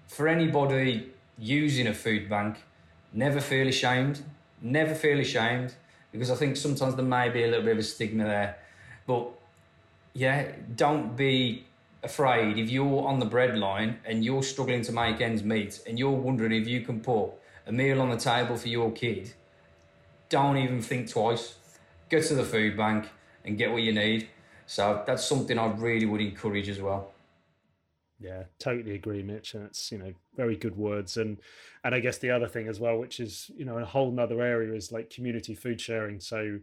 for 0.09 0.27
anybody 0.27 1.11
using 1.39 1.87
a 1.87 1.95
food 1.95 2.29
bank, 2.29 2.57
never 3.13 3.41
feel 3.41 3.69
ashamed. 3.69 4.23
Never 4.63 4.95
feel 4.95 5.21
ashamed 5.21 5.75
because 6.13 6.31
I 6.31 6.35
think 6.35 6.57
sometimes 6.57 6.97
there 6.97 7.05
may 7.05 7.29
be 7.29 7.45
a 7.45 7.47
little 7.47 7.65
bit 7.65 7.73
of 7.73 7.79
a 7.79 7.83
stigma 7.83 8.25
there. 8.25 8.59
But 9.07 9.29
yeah, 10.13 10.53
don't 10.75 11.17
be 11.17 11.65
afraid 12.03 12.59
if 12.59 12.71
you're 12.71 13.07
on 13.07 13.19
the 13.19 13.27
breadline 13.27 13.97
and 14.05 14.25
you're 14.25 14.43
struggling 14.43 14.83
to 14.83 14.93
make 14.93 15.21
ends 15.21 15.43
meet 15.45 15.81
and 15.87 15.99
you're 15.99 16.11
wondering 16.11 16.53
if 16.53 16.67
you 16.67 16.81
can 16.81 17.01
put 17.01 17.31
a 17.67 17.73
meal 17.73 18.01
on 18.01 18.11
the 18.11 18.17
table 18.17 18.57
for 18.57 18.69
your 18.69 18.91
kid, 18.91 19.33
don't 20.29 20.57
even 20.57 20.83
think 20.83 21.09
twice. 21.09 21.55
Go 22.09 22.21
to 22.21 22.35
the 22.35 22.45
food 22.45 22.77
bank 22.77 23.09
and 23.45 23.57
get 23.57 23.71
what 23.71 23.83
you 23.83 23.93
need. 23.93 24.29
So 24.67 25.03
that's 25.07 25.25
something 25.25 25.59
I 25.59 25.67
really 25.67 26.07
would 26.07 26.21
encourage 26.21 26.69
as 26.69 26.81
well. 26.81 27.10
Yeah, 28.21 28.45
totally 28.59 28.95
agree, 28.95 29.23
Mitch. 29.23 29.55
And 29.55 29.65
it's 29.65 29.91
you 29.91 29.99
know 29.99 30.13
very 30.37 30.55
good 30.57 30.77
words, 30.77 31.17
and 31.17 31.39
and 31.85 31.95
I 31.95 32.01
guess 32.01 32.19
the 32.19 32.31
other 32.31 32.47
thing 32.49 32.69
as 32.69 32.79
well, 32.79 32.99
which 32.99 33.19
is 33.19 33.51
you 33.57 33.65
know 33.65 33.79
a 33.79 33.85
whole 33.85 34.11
nother 34.11 34.43
area 34.43 34.75
is 34.75 34.93
like 34.93 35.09
community 35.11 35.55
food 35.55 35.81
sharing. 35.81 36.21
So 36.21 36.59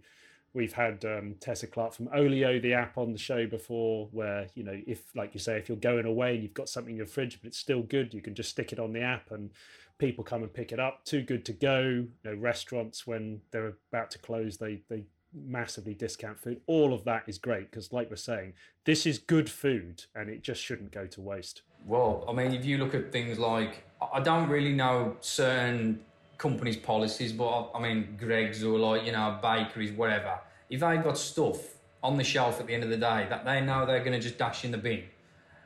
we've 0.53 0.73
had 0.73 1.03
um, 1.03 1.35
Tessa 1.39 1.65
Clarke 1.67 1.93
from 1.93 2.09
Olio, 2.13 2.59
the 2.59 2.73
app, 2.73 2.97
on 2.97 3.11
the 3.11 3.17
show 3.17 3.47
before, 3.47 4.07
where 4.11 4.47
you 4.53 4.63
know 4.63 4.79
if 4.85 5.03
like 5.15 5.33
you 5.33 5.39
say, 5.39 5.57
if 5.57 5.67
you're 5.67 5.77
going 5.77 6.05
away 6.05 6.35
and 6.35 6.43
you've 6.43 6.53
got 6.53 6.69
something 6.69 6.91
in 6.91 6.97
your 6.97 7.07
fridge 7.07 7.39
but 7.41 7.47
it's 7.47 7.57
still 7.57 7.81
good, 7.81 8.13
you 8.13 8.21
can 8.21 8.35
just 8.35 8.51
stick 8.51 8.71
it 8.71 8.79
on 8.79 8.93
the 8.93 9.01
app 9.01 9.31
and 9.31 9.49
people 9.97 10.23
come 10.23 10.43
and 10.43 10.53
pick 10.53 10.71
it 10.71 10.79
up. 10.79 11.05
Too 11.05 11.23
good 11.23 11.43
to 11.45 11.53
go. 11.53 11.81
You 11.81 12.11
know, 12.23 12.35
restaurants 12.35 13.07
when 13.07 13.41
they're 13.49 13.73
about 13.91 14.11
to 14.11 14.19
close, 14.19 14.57
they 14.57 14.81
they 14.89 15.05
massively 15.45 15.93
discount 15.93 16.39
food. 16.39 16.61
All 16.67 16.93
of 16.93 17.03
that 17.05 17.23
is 17.27 17.37
great 17.37 17.69
because, 17.69 17.91
like 17.91 18.09
we're 18.09 18.15
saying, 18.15 18.53
this 18.85 19.05
is 19.05 19.17
good 19.19 19.49
food 19.49 20.05
and 20.15 20.29
it 20.29 20.41
just 20.41 20.61
shouldn't 20.61 20.91
go 20.91 21.05
to 21.07 21.21
waste. 21.21 21.61
Well, 21.85 22.25
I 22.27 22.33
mean, 22.33 22.53
if 22.53 22.65
you 22.65 22.77
look 22.77 22.93
at 22.93 23.11
things 23.11 23.37
like, 23.37 23.83
I 24.13 24.19
don't 24.19 24.49
really 24.49 24.73
know 24.73 25.17
certain 25.21 25.99
companies' 26.37 26.77
policies, 26.77 27.33
but 27.33 27.71
I 27.73 27.79
mean, 27.79 28.17
Greggs 28.19 28.63
or 28.63 28.77
like, 28.77 29.05
you 29.05 29.11
know, 29.11 29.39
bakeries, 29.41 29.91
whatever. 29.91 30.39
If 30.69 30.81
they've 30.81 31.03
got 31.03 31.17
stuff 31.17 31.59
on 32.03 32.17
the 32.17 32.23
shelf 32.23 32.59
at 32.59 32.67
the 32.67 32.73
end 32.73 32.83
of 32.83 32.89
the 32.89 32.97
day 32.97 33.27
that 33.29 33.45
they 33.45 33.61
know 33.61 33.85
they're 33.85 34.03
going 34.03 34.13
to 34.13 34.19
just 34.19 34.37
dash 34.37 34.65
in 34.65 34.71
the 34.71 34.77
bin, 34.77 35.03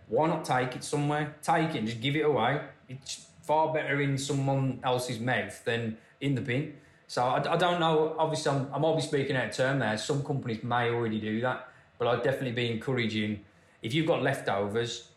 why 0.08 0.28
not 0.28 0.46
take 0.46 0.76
it 0.76 0.84
somewhere? 0.84 1.36
Take 1.42 1.70
it 1.70 1.78
and 1.78 1.88
just 1.88 2.02
give 2.02 2.16
it 2.16 2.26
away. 2.26 2.62
It's 2.90 3.26
far 3.44 3.74
better 3.74 4.02
in 4.02 4.18
someone 4.18 4.80
else's 4.84 5.20
mouth 5.20 5.64
than 5.66 5.98
in 6.20 6.36
the 6.36 6.42
bin. 6.42 6.76
So 7.12 7.22
I, 7.22 7.56
I 7.56 7.58
don't 7.58 7.82
know. 7.82 8.16
Obviously, 8.18 8.54
I'm, 8.54 8.70
I'm 8.74 8.86
obviously 8.86 9.20
speaking 9.20 9.36
out 9.36 9.50
of 9.50 9.52
term 9.54 9.80
there. 9.80 9.98
Some 9.98 10.24
companies 10.24 10.64
may 10.64 10.90
already 10.92 11.20
do 11.20 11.42
that, 11.42 11.68
but 12.00 12.08
I'd 12.08 12.24
definitely 12.24 12.54
be 12.54 12.72
encouraging 12.72 13.42
if 13.82 13.94
you've 13.94 14.08
got 14.08 14.24
leftovers, 14.24 15.10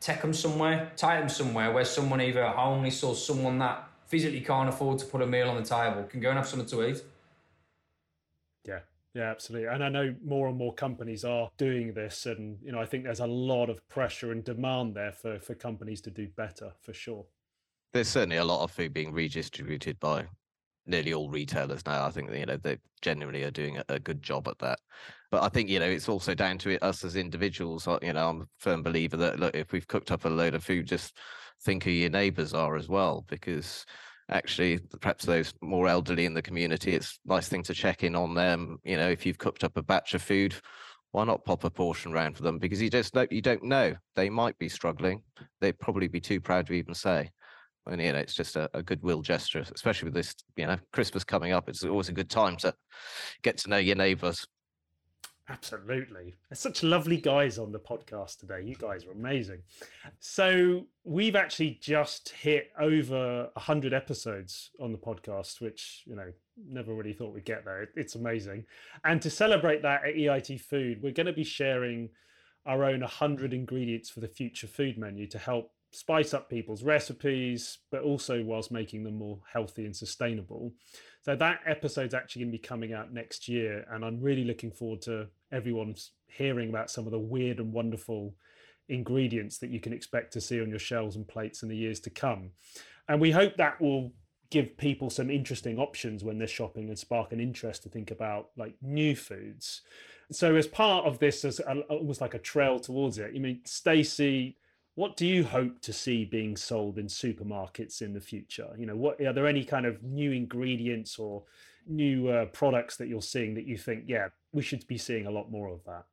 take 0.00 0.22
them 0.22 0.32
somewhere, 0.32 0.92
take 0.96 1.20
them 1.20 1.28
somewhere 1.28 1.72
where 1.72 1.84
someone 1.84 2.22
either 2.22 2.48
homeless 2.48 3.02
or 3.02 3.14
someone 3.14 3.58
that 3.58 3.86
physically 4.06 4.40
can't 4.40 4.70
afford 4.70 4.98
to 5.00 5.04
put 5.04 5.20
a 5.20 5.26
meal 5.26 5.50
on 5.50 5.56
the 5.56 5.62
table 5.62 6.04
can 6.04 6.20
go 6.20 6.30
and 6.30 6.38
have 6.38 6.48
something 6.48 6.66
to 6.68 6.88
eat. 6.88 7.02
Yeah, 8.64 8.78
yeah, 9.12 9.30
absolutely. 9.30 9.68
And 9.68 9.84
I 9.84 9.90
know 9.90 10.14
more 10.24 10.48
and 10.48 10.56
more 10.56 10.72
companies 10.72 11.22
are 11.22 11.50
doing 11.58 11.92
this, 11.92 12.24
and 12.24 12.56
you 12.64 12.72
know, 12.72 12.80
I 12.80 12.86
think 12.86 13.04
there's 13.04 13.20
a 13.20 13.26
lot 13.26 13.68
of 13.68 13.86
pressure 13.90 14.32
and 14.32 14.42
demand 14.42 14.94
there 14.94 15.12
for 15.12 15.38
for 15.38 15.54
companies 15.54 16.00
to 16.00 16.10
do 16.10 16.28
better, 16.28 16.72
for 16.80 16.94
sure. 16.94 17.26
There's 17.92 18.08
certainly 18.08 18.38
a 18.38 18.44
lot 18.44 18.64
of 18.64 18.70
food 18.70 18.94
being 18.94 19.12
redistributed 19.12 20.00
by 20.00 20.28
nearly 20.86 21.14
all 21.14 21.30
retailers 21.30 21.84
now. 21.86 22.04
I 22.04 22.10
think 22.10 22.32
you 22.32 22.46
know 22.46 22.56
they 22.56 22.78
genuinely 23.02 23.42
are 23.44 23.50
doing 23.50 23.78
a, 23.78 23.84
a, 23.88 23.98
good 23.98 24.22
job 24.22 24.48
at 24.48 24.58
that. 24.58 24.78
But 25.30 25.42
I 25.42 25.48
think 25.48 25.68
you 25.68 25.78
know 25.78 25.86
it's 25.86 26.08
also 26.08 26.34
down 26.34 26.58
to 26.58 26.82
us 26.84 27.04
as 27.04 27.16
individuals. 27.16 27.86
Uh, 27.86 27.98
you 28.02 28.12
know, 28.12 28.28
I'm 28.28 28.40
a 28.42 28.46
firm 28.58 28.82
believer 28.82 29.16
that 29.18 29.38
look, 29.38 29.54
if 29.54 29.72
we've 29.72 29.88
cooked 29.88 30.10
up 30.10 30.24
a 30.24 30.28
load 30.28 30.54
of 30.54 30.64
food, 30.64 30.86
just 30.86 31.16
think 31.62 31.84
who 31.84 31.90
your 31.90 32.10
neighbours 32.10 32.54
are 32.54 32.76
as 32.76 32.88
well, 32.88 33.24
because 33.28 33.84
actually 34.30 34.78
perhaps 35.00 35.24
those 35.24 35.52
more 35.60 35.88
elderly 35.88 36.24
in 36.24 36.34
the 36.34 36.42
community, 36.42 36.94
it's 36.94 37.18
nice 37.24 37.48
thing 37.48 37.62
to 37.62 37.74
check 37.74 38.02
in 38.02 38.14
on 38.14 38.34
them. 38.34 38.78
You 38.84 38.96
know, 38.96 39.10
if 39.10 39.26
you've 39.26 39.38
cooked 39.38 39.64
up 39.64 39.76
a 39.76 39.82
batch 39.82 40.14
of 40.14 40.22
food. 40.22 40.54
Why 41.12 41.22
not 41.22 41.44
pop 41.44 41.62
a 41.62 41.70
portion 41.70 42.10
round 42.10 42.36
for 42.36 42.42
them? 42.42 42.58
Because 42.58 42.82
you 42.82 42.90
just 42.90 43.14
don't, 43.14 43.30
you 43.30 43.40
don't 43.40 43.62
know. 43.62 43.94
They 44.16 44.28
might 44.28 44.58
be 44.58 44.68
struggling. 44.68 45.22
They'd 45.60 45.78
probably 45.78 46.08
be 46.08 46.18
too 46.18 46.40
proud 46.40 46.66
to 46.66 46.72
even 46.72 46.92
say 46.92 47.30
and 47.86 48.00
you 48.00 48.12
know 48.12 48.18
it's 48.18 48.34
just 48.34 48.56
a, 48.56 48.68
a, 48.74 48.82
goodwill 48.82 49.22
gesture 49.22 49.64
especially 49.74 50.06
with 50.06 50.14
this 50.14 50.34
you 50.56 50.66
know 50.66 50.76
christmas 50.92 51.24
coming 51.24 51.52
up 51.52 51.68
it's 51.68 51.84
always 51.84 52.08
a 52.08 52.12
good 52.12 52.30
time 52.30 52.56
to 52.56 52.74
get 53.42 53.56
to 53.58 53.68
know 53.68 53.76
your 53.76 53.96
neighbors 53.96 54.46
absolutely. 55.48 56.34
There's 56.48 56.58
such 56.58 56.82
lovely 56.82 57.18
guys 57.18 57.58
on 57.58 57.70
the 57.70 57.78
podcast 57.78 58.38
today. 58.38 58.62
You 58.64 58.76
guys 58.76 59.04
are 59.04 59.12
amazing. 59.12 59.60
So 60.18 60.86
we've 61.04 61.36
actually 61.36 61.78
just 61.82 62.30
hit 62.30 62.70
over 62.80 63.50
100 63.52 63.92
episodes 63.92 64.70
on 64.80 64.92
the 64.92 64.98
podcast 64.98 65.60
which 65.60 66.02
you 66.06 66.16
know 66.16 66.32
never 66.66 66.94
really 66.94 67.12
thought 67.12 67.34
we'd 67.34 67.44
get 67.44 67.64
there. 67.64 67.88
It's 67.94 68.14
amazing. 68.14 68.64
And 69.04 69.20
to 69.20 69.28
celebrate 69.28 69.82
that 69.82 70.06
at 70.06 70.14
eit 70.14 70.60
food 70.60 71.02
we're 71.02 71.12
going 71.12 71.26
to 71.26 71.32
be 71.32 71.44
sharing 71.44 72.08
our 72.66 72.84
own 72.84 73.00
100 73.00 73.52
ingredients 73.52 74.08
for 74.08 74.20
the 74.20 74.28
future 74.28 74.66
food 74.66 74.96
menu 74.96 75.26
to 75.26 75.38
help 75.38 75.73
spice 75.94 76.34
up 76.34 76.50
people's 76.50 76.82
recipes, 76.82 77.78
but 77.90 78.02
also 78.02 78.42
whilst 78.42 78.72
making 78.72 79.04
them 79.04 79.16
more 79.16 79.38
healthy 79.52 79.84
and 79.84 79.94
sustainable. 79.94 80.72
So 81.22 81.36
that 81.36 81.60
episode's 81.66 82.14
actually 82.14 82.42
going 82.42 82.52
to 82.52 82.58
be 82.58 82.66
coming 82.66 82.92
out 82.92 83.12
next 83.12 83.48
year, 83.48 83.86
and 83.90 84.04
I'm 84.04 84.20
really 84.20 84.44
looking 84.44 84.72
forward 84.72 85.02
to 85.02 85.28
everyone's 85.52 86.10
hearing 86.26 86.68
about 86.68 86.90
some 86.90 87.06
of 87.06 87.12
the 87.12 87.18
weird 87.18 87.60
and 87.60 87.72
wonderful 87.72 88.34
ingredients 88.88 89.58
that 89.58 89.70
you 89.70 89.80
can 89.80 89.92
expect 89.92 90.32
to 90.32 90.40
see 90.40 90.60
on 90.60 90.68
your 90.68 90.80
shelves 90.80 91.14
and 91.14 91.28
plates 91.28 91.62
in 91.62 91.68
the 91.68 91.76
years 91.76 92.00
to 92.00 92.10
come. 92.10 92.50
And 93.08 93.20
we 93.20 93.30
hope 93.30 93.56
that 93.56 93.80
will 93.80 94.12
give 94.50 94.76
people 94.76 95.10
some 95.10 95.30
interesting 95.30 95.78
options 95.78 96.24
when 96.24 96.38
they're 96.38 96.46
shopping 96.48 96.88
and 96.88 96.98
spark 96.98 97.32
an 97.32 97.40
interest 97.40 97.84
to 97.84 97.88
think 97.88 98.10
about 98.10 98.48
like 98.56 98.74
new 98.82 99.14
foods. 99.14 99.82
So 100.32 100.56
as 100.56 100.66
part 100.66 101.06
of 101.06 101.18
this, 101.20 101.44
as 101.44 101.60
almost 101.88 102.20
like 102.20 102.34
a 102.34 102.38
trail 102.38 102.78
towards 102.80 103.18
it, 103.18 103.32
you 103.32 103.40
mean 103.40 103.60
Stacey 103.64 104.56
what 104.94 105.16
do 105.16 105.26
you 105.26 105.44
hope 105.44 105.80
to 105.80 105.92
see 105.92 106.24
being 106.24 106.56
sold 106.56 106.98
in 106.98 107.06
supermarkets 107.06 108.00
in 108.00 108.12
the 108.12 108.20
future? 108.20 108.70
You 108.78 108.86
know, 108.86 108.96
what 108.96 109.20
are 109.20 109.32
there 109.32 109.46
any 109.46 109.64
kind 109.64 109.86
of 109.86 110.02
new 110.02 110.30
ingredients 110.30 111.18
or 111.18 111.42
new 111.86 112.28
uh, 112.28 112.46
products 112.46 112.96
that 112.96 113.08
you're 113.08 113.22
seeing 113.22 113.54
that 113.54 113.66
you 113.66 113.76
think, 113.76 114.04
yeah, 114.06 114.28
we 114.52 114.62
should 114.62 114.86
be 114.86 114.98
seeing 114.98 115.26
a 115.26 115.30
lot 115.30 115.50
more 115.50 115.68
of 115.68 115.84
that? 115.84 116.04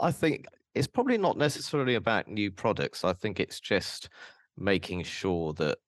I 0.00 0.12
think 0.12 0.44
it's 0.74 0.86
probably 0.86 1.18
not 1.18 1.38
necessarily 1.38 1.94
about 1.94 2.28
new 2.28 2.50
products. 2.50 3.02
I 3.02 3.14
think 3.14 3.40
it's 3.40 3.60
just 3.60 4.10
making 4.56 5.04
sure 5.04 5.52
that 5.54 5.78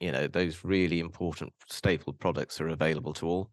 you 0.00 0.12
know 0.12 0.28
those 0.28 0.64
really 0.64 1.00
important 1.00 1.52
staple 1.68 2.12
products 2.12 2.60
are 2.60 2.68
available 2.68 3.12
to 3.14 3.26
all. 3.26 3.50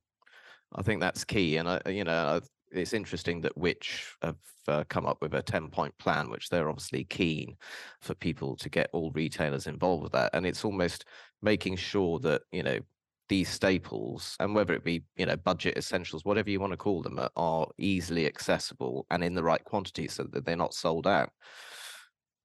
I 0.73 0.83
think 0.83 1.01
that's 1.01 1.23
key, 1.23 1.57
and 1.57 1.67
I, 1.67 1.81
you 1.87 2.03
know, 2.03 2.41
it's 2.75 2.93
interesting 2.93 3.41
that 3.41 3.57
Which 3.57 4.15
have 4.21 4.37
uh, 4.67 4.83
come 4.89 5.05
up 5.05 5.17
with 5.21 5.33
a 5.33 5.41
10 5.41 5.69
point 5.69 5.97
plan, 5.97 6.29
which 6.29 6.49
they're 6.49 6.69
obviously 6.69 7.03
keen 7.05 7.55
for 8.01 8.15
people 8.15 8.55
to 8.57 8.69
get 8.69 8.89
all 8.93 9.11
retailers 9.11 9.67
involved 9.67 10.03
with 10.03 10.11
that. 10.13 10.31
And 10.33 10.45
it's 10.45 10.65
almost 10.65 11.05
making 11.41 11.75
sure 11.77 12.19
that, 12.19 12.41
you 12.51 12.63
know, 12.63 12.79
these 13.27 13.49
staples 13.49 14.35
and 14.39 14.53
whether 14.53 14.73
it 14.73 14.83
be 14.83 15.03
you 15.15 15.25
know 15.25 15.35
budget 15.35 15.77
essentials 15.77 16.23
whatever 16.25 16.49
you 16.49 16.59
want 16.59 16.71
to 16.71 16.77
call 16.77 17.01
them 17.01 17.19
are 17.35 17.67
easily 17.79 18.27
accessible 18.27 19.05
and 19.09 19.23
in 19.23 19.33
the 19.33 19.41
right 19.41 19.63
quantity 19.63 20.07
so 20.07 20.23
that 20.23 20.45
they're 20.45 20.55
not 20.55 20.75
sold 20.75 21.07
out 21.07 21.31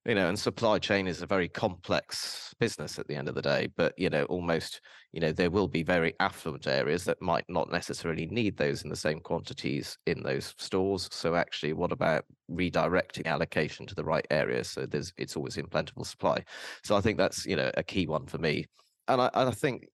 you 0.07 0.15
know 0.15 0.29
and 0.29 0.39
supply 0.39 0.79
chain 0.79 1.07
is 1.07 1.21
a 1.21 1.27
very 1.27 1.49
complex 1.49 2.55
business 2.59 2.99
at 2.99 3.07
the 3.07 3.15
end 3.15 3.29
of 3.29 3.35
the 3.35 3.43
day 3.43 3.69
but 3.77 3.93
you 3.99 4.09
know 4.09 4.25
almost 4.25 4.81
you 5.13 5.21
know 5.21 5.31
there 5.31 5.51
will 5.51 5.69
be 5.69 5.83
very 5.83 6.15
affluent 6.21 6.67
areas 6.67 7.05
that 7.05 7.21
might 7.21 7.45
not 7.49 7.71
necessarily 7.71 8.27
need 8.27 8.57
those 8.57 8.83
in 8.83 8.89
the 8.89 8.97
same 8.97 9.21
quantities 9.21 9.99
in 10.07 10.23
those 10.23 10.55
stores. 10.57 11.09
So 11.11 11.35
actually 11.35 11.73
what 11.73 11.93
about 11.93 12.25
redirecting 12.51 13.27
allocation 13.27 13.87
to 13.87 13.95
the 13.95 14.05
right 14.05 14.27
areas? 14.31 14.71
So 14.71 14.87
there's 14.87 15.13
it's 15.19 15.37
always 15.37 15.57
in 15.57 15.67
plentiful 15.67 16.05
supply. 16.05 16.45
So 16.85 16.97
i 16.97 17.01
think 17.01 17.19
that's 17.19 17.45
you 17.45 17.57
know 17.57 17.71
a 17.77 17.83
key 17.83 18.07
one 18.07 18.27
for 18.27 18.39
me. 18.39 18.67
And 19.09 19.21
I, 19.21 19.31
I 19.35 19.51
think 19.51 19.87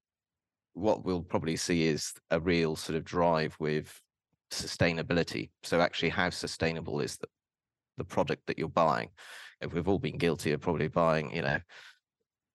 what 0.74 1.04
we'll 1.04 1.22
probably 1.22 1.56
see 1.56 1.86
is 1.86 2.12
a 2.30 2.38
real 2.38 2.76
sort 2.76 2.96
of 2.96 3.04
drive 3.04 3.56
with 3.58 3.98
sustainability. 4.52 5.50
So 5.62 5.80
actually 5.80 6.10
how 6.10 6.30
sustainable 6.30 7.00
is 7.00 7.16
the, 7.16 7.26
the 7.96 8.04
product 8.04 8.42
that 8.46 8.58
you're 8.58 8.68
buying 8.68 9.08
we've 9.72 9.88
all 9.88 9.98
been 9.98 10.18
guilty 10.18 10.52
of 10.52 10.60
probably 10.60 10.88
buying, 10.88 11.34
you 11.34 11.42
know, 11.42 11.58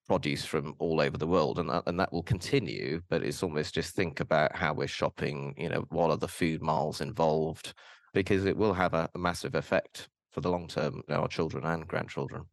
produce 0.08 0.43
from 0.43 0.76
all 0.80 0.99
over 0.99 1.18
the 1.18 1.28
world, 1.28 1.60
and 1.60 1.70
that, 1.70 1.84
and 1.88 1.99
that 1.99 2.12
will 2.12 2.24
continue. 2.24 3.02
But 3.10 3.24
it's 3.24 3.43
almost 3.43 3.74
just 3.74 3.95
think 3.95 4.20
about 4.20 4.56
how 4.56 4.74
we're 4.74 4.88
shopping. 4.88 5.54
You 5.58 5.70
know, 5.70 5.86
what 5.89 6.12
are 6.12 6.18
the 6.18 6.28
food 6.28 6.62
miles 6.62 7.02
involved? 7.02 7.74
Because 8.14 8.45
it 8.45 8.58
will 8.58 8.74
have 8.74 8.93
a, 8.93 9.10
a 9.16 9.18
massive 9.18 9.56
effect 9.56 10.10
for 10.32 10.41
the 10.41 10.49
long 10.49 10.68
term, 10.68 11.02
our 11.10 11.28
children 11.28 11.66
and 11.66 11.88
grandchildren. 11.88 12.43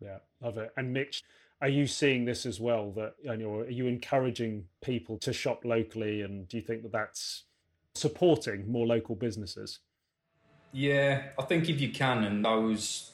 Yeah, 0.00 0.18
love 0.40 0.58
it. 0.58 0.72
And 0.76 0.92
Mitch, 0.92 1.22
are 1.60 1.68
you 1.68 1.86
seeing 1.86 2.24
this 2.24 2.46
as 2.46 2.60
well? 2.60 2.92
That 2.92 3.14
you 3.22 3.36
know, 3.36 3.54
are 3.60 3.70
you 3.70 3.86
encouraging 3.86 4.64
people 4.82 5.18
to 5.18 5.32
shop 5.32 5.64
locally, 5.64 6.22
and 6.22 6.46
do 6.48 6.56
you 6.56 6.62
think 6.62 6.82
that 6.82 6.92
that's 6.92 7.44
supporting 7.94 8.70
more 8.70 8.86
local 8.86 9.14
businesses? 9.14 9.80
Yeah, 10.72 11.22
I 11.38 11.42
think 11.42 11.68
if 11.68 11.80
you 11.80 11.90
can, 11.90 12.24
and 12.24 12.44
those 12.44 13.13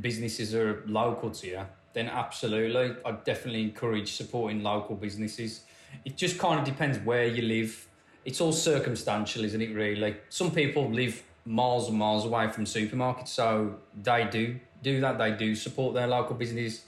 businesses 0.00 0.54
are 0.54 0.82
local 0.86 1.30
to 1.30 1.46
you, 1.46 1.66
then 1.92 2.08
absolutely, 2.08 2.96
I 3.04 3.12
definitely 3.24 3.62
encourage 3.62 4.12
supporting 4.12 4.62
local 4.62 4.94
businesses. 4.94 5.62
It 6.04 6.16
just 6.16 6.38
kind 6.38 6.58
of 6.58 6.64
depends 6.64 6.98
where 6.98 7.26
you 7.26 7.42
live. 7.42 7.88
It's 8.24 8.40
all 8.40 8.52
circumstantial, 8.52 9.44
isn't 9.44 9.60
it? 9.60 9.74
Really, 9.74 10.16
some 10.28 10.50
people 10.50 10.90
live 10.90 11.22
miles 11.44 11.88
and 11.88 11.98
miles 11.98 12.24
away 12.24 12.48
from 12.48 12.64
supermarkets, 12.64 13.28
so 13.28 13.76
they 14.02 14.28
do 14.30 14.58
do 14.82 15.00
that. 15.00 15.18
They 15.18 15.32
do 15.32 15.54
support 15.54 15.94
their 15.94 16.06
local 16.06 16.36
business. 16.36 16.84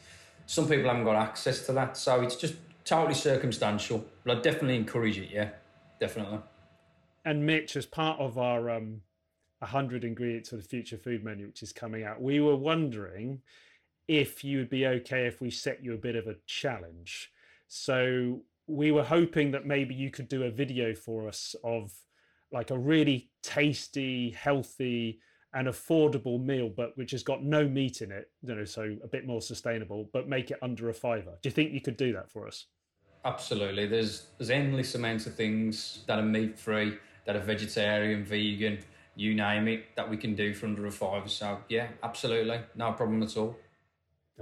Some 0.47 0.69
people 0.69 0.89
haven't 0.89 1.05
got 1.05 1.17
access 1.17 1.67
to 1.67 1.73
that, 1.73 1.97
so 1.97 2.21
it's 2.21 2.37
just 2.37 2.55
totally 2.85 3.15
circumstantial. 3.15 4.05
But 4.25 4.39
I 4.39 4.41
definitely 4.41 4.77
encourage 4.77 5.19
it. 5.19 5.31
Yeah, 5.31 5.51
definitely. 6.01 6.39
And 7.25 7.47
Mitch, 7.47 7.77
as 7.77 7.87
part 7.87 8.19
of 8.21 8.39
our 8.39 8.71
um, 8.71 9.03
100 9.63 10.05
ingredients 10.05 10.51
for 10.51 10.57
the 10.57 10.63
future 10.63 10.97
food 10.97 11.25
menu, 11.25 11.47
which 11.47 11.63
is 11.63 11.73
coming 11.73 12.05
out. 12.05 12.21
We 12.21 12.41
were 12.41 12.57
wondering 12.57 13.41
if 14.09 14.43
you 14.45 14.59
would 14.59 14.71
be 14.71 14.87
okay 14.87 15.27
if 15.27 15.41
we 15.41 15.51
set 15.51 15.83
you 15.83 15.95
a 15.95 15.99
bit 15.99 16.17
of 16.17 16.27
a 16.27 16.37
challenge. 16.47 17.31
So 17.69 18.43
we 18.67 18.91
were 18.91 19.05
hoping 19.05 19.53
that 19.53 19.67
maybe 19.67 19.95
you 19.95 20.11
could 20.11 20.29
do 20.29 20.45
a 20.45 20.51
video 20.51 20.95
for 20.95 21.29
us 21.29 21.55
of 21.65 21.93
like 22.51 22.71
a 22.71 22.79
really 22.79 23.31
tasty, 23.43 24.31
healthy, 24.31 25.21
and 25.55 25.69
affordable 25.69 26.43
meal, 26.43 26.71
but 26.75 26.97
which 26.97 27.13
has 27.13 27.23
got 27.23 27.43
no 27.43 27.67
meat 27.69 28.03
in 28.03 28.11
it, 28.11 28.31
you 28.43 28.55
know, 28.55 28.65
so 28.65 28.97
a 29.05 29.09
bit 29.09 29.27
more 29.27 29.41
sustainable, 29.41 30.09
but 30.13 30.29
make 30.29 30.51
it 30.51 30.59
under 30.63 30.89
a 30.89 30.95
fiver. 30.95 31.39
Do 31.43 31.49
you 31.49 31.53
think 31.53 31.73
you 31.73 31.81
could 31.81 31.97
do 31.97 32.13
that 32.15 32.31
for 32.31 32.47
us? 32.47 32.67
Absolutely. 33.25 33.87
There's 33.87 34.27
there's 34.39 34.51
endless 34.51 34.95
amounts 34.95 35.27
of 35.27 35.35
things 35.35 36.01
that 36.07 36.19
are 36.19 36.25
meat 36.25 36.59
free, 36.59 36.99
that 37.25 37.37
are 37.37 37.41
vegetarian, 37.41 38.25
vegan, 38.25 38.79
you 39.15 39.35
name 39.35 39.69
it, 39.69 39.85
that 39.97 40.09
we 40.09 40.17
can 40.17 40.35
do 40.35 40.55
for 40.55 40.67
under 40.67 40.87
a 40.87 40.91
five. 40.91 41.31
So 41.31 41.59
yeah, 41.69 41.89
absolutely, 42.03 42.61
no 42.75 42.93
problem 42.93 43.23
at 43.23 43.37
all. 43.37 43.57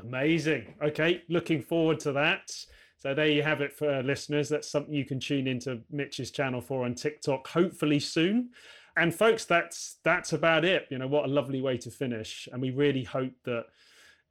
Amazing. 0.00 0.74
Okay, 0.82 1.22
looking 1.28 1.62
forward 1.62 2.00
to 2.00 2.12
that. 2.12 2.50
So 2.96 3.14
there 3.14 3.28
you 3.28 3.42
have 3.42 3.60
it 3.62 3.72
for 3.72 4.02
listeners. 4.02 4.48
That's 4.48 4.70
something 4.70 4.92
you 4.92 5.06
can 5.06 5.20
tune 5.20 5.46
into 5.46 5.80
Mitch's 5.90 6.30
channel 6.30 6.60
for 6.60 6.84
on 6.84 6.94
TikTok, 6.94 7.48
hopefully 7.48 7.98
soon. 7.98 8.50
And 8.96 9.14
folks, 9.14 9.44
that's 9.44 9.96
that's 10.04 10.32
about 10.32 10.64
it. 10.64 10.86
You 10.90 10.98
know, 10.98 11.06
what 11.06 11.24
a 11.24 11.28
lovely 11.28 11.62
way 11.62 11.78
to 11.78 11.90
finish. 11.90 12.48
And 12.52 12.60
we 12.60 12.70
really 12.70 13.04
hope 13.04 13.32
that 13.44 13.66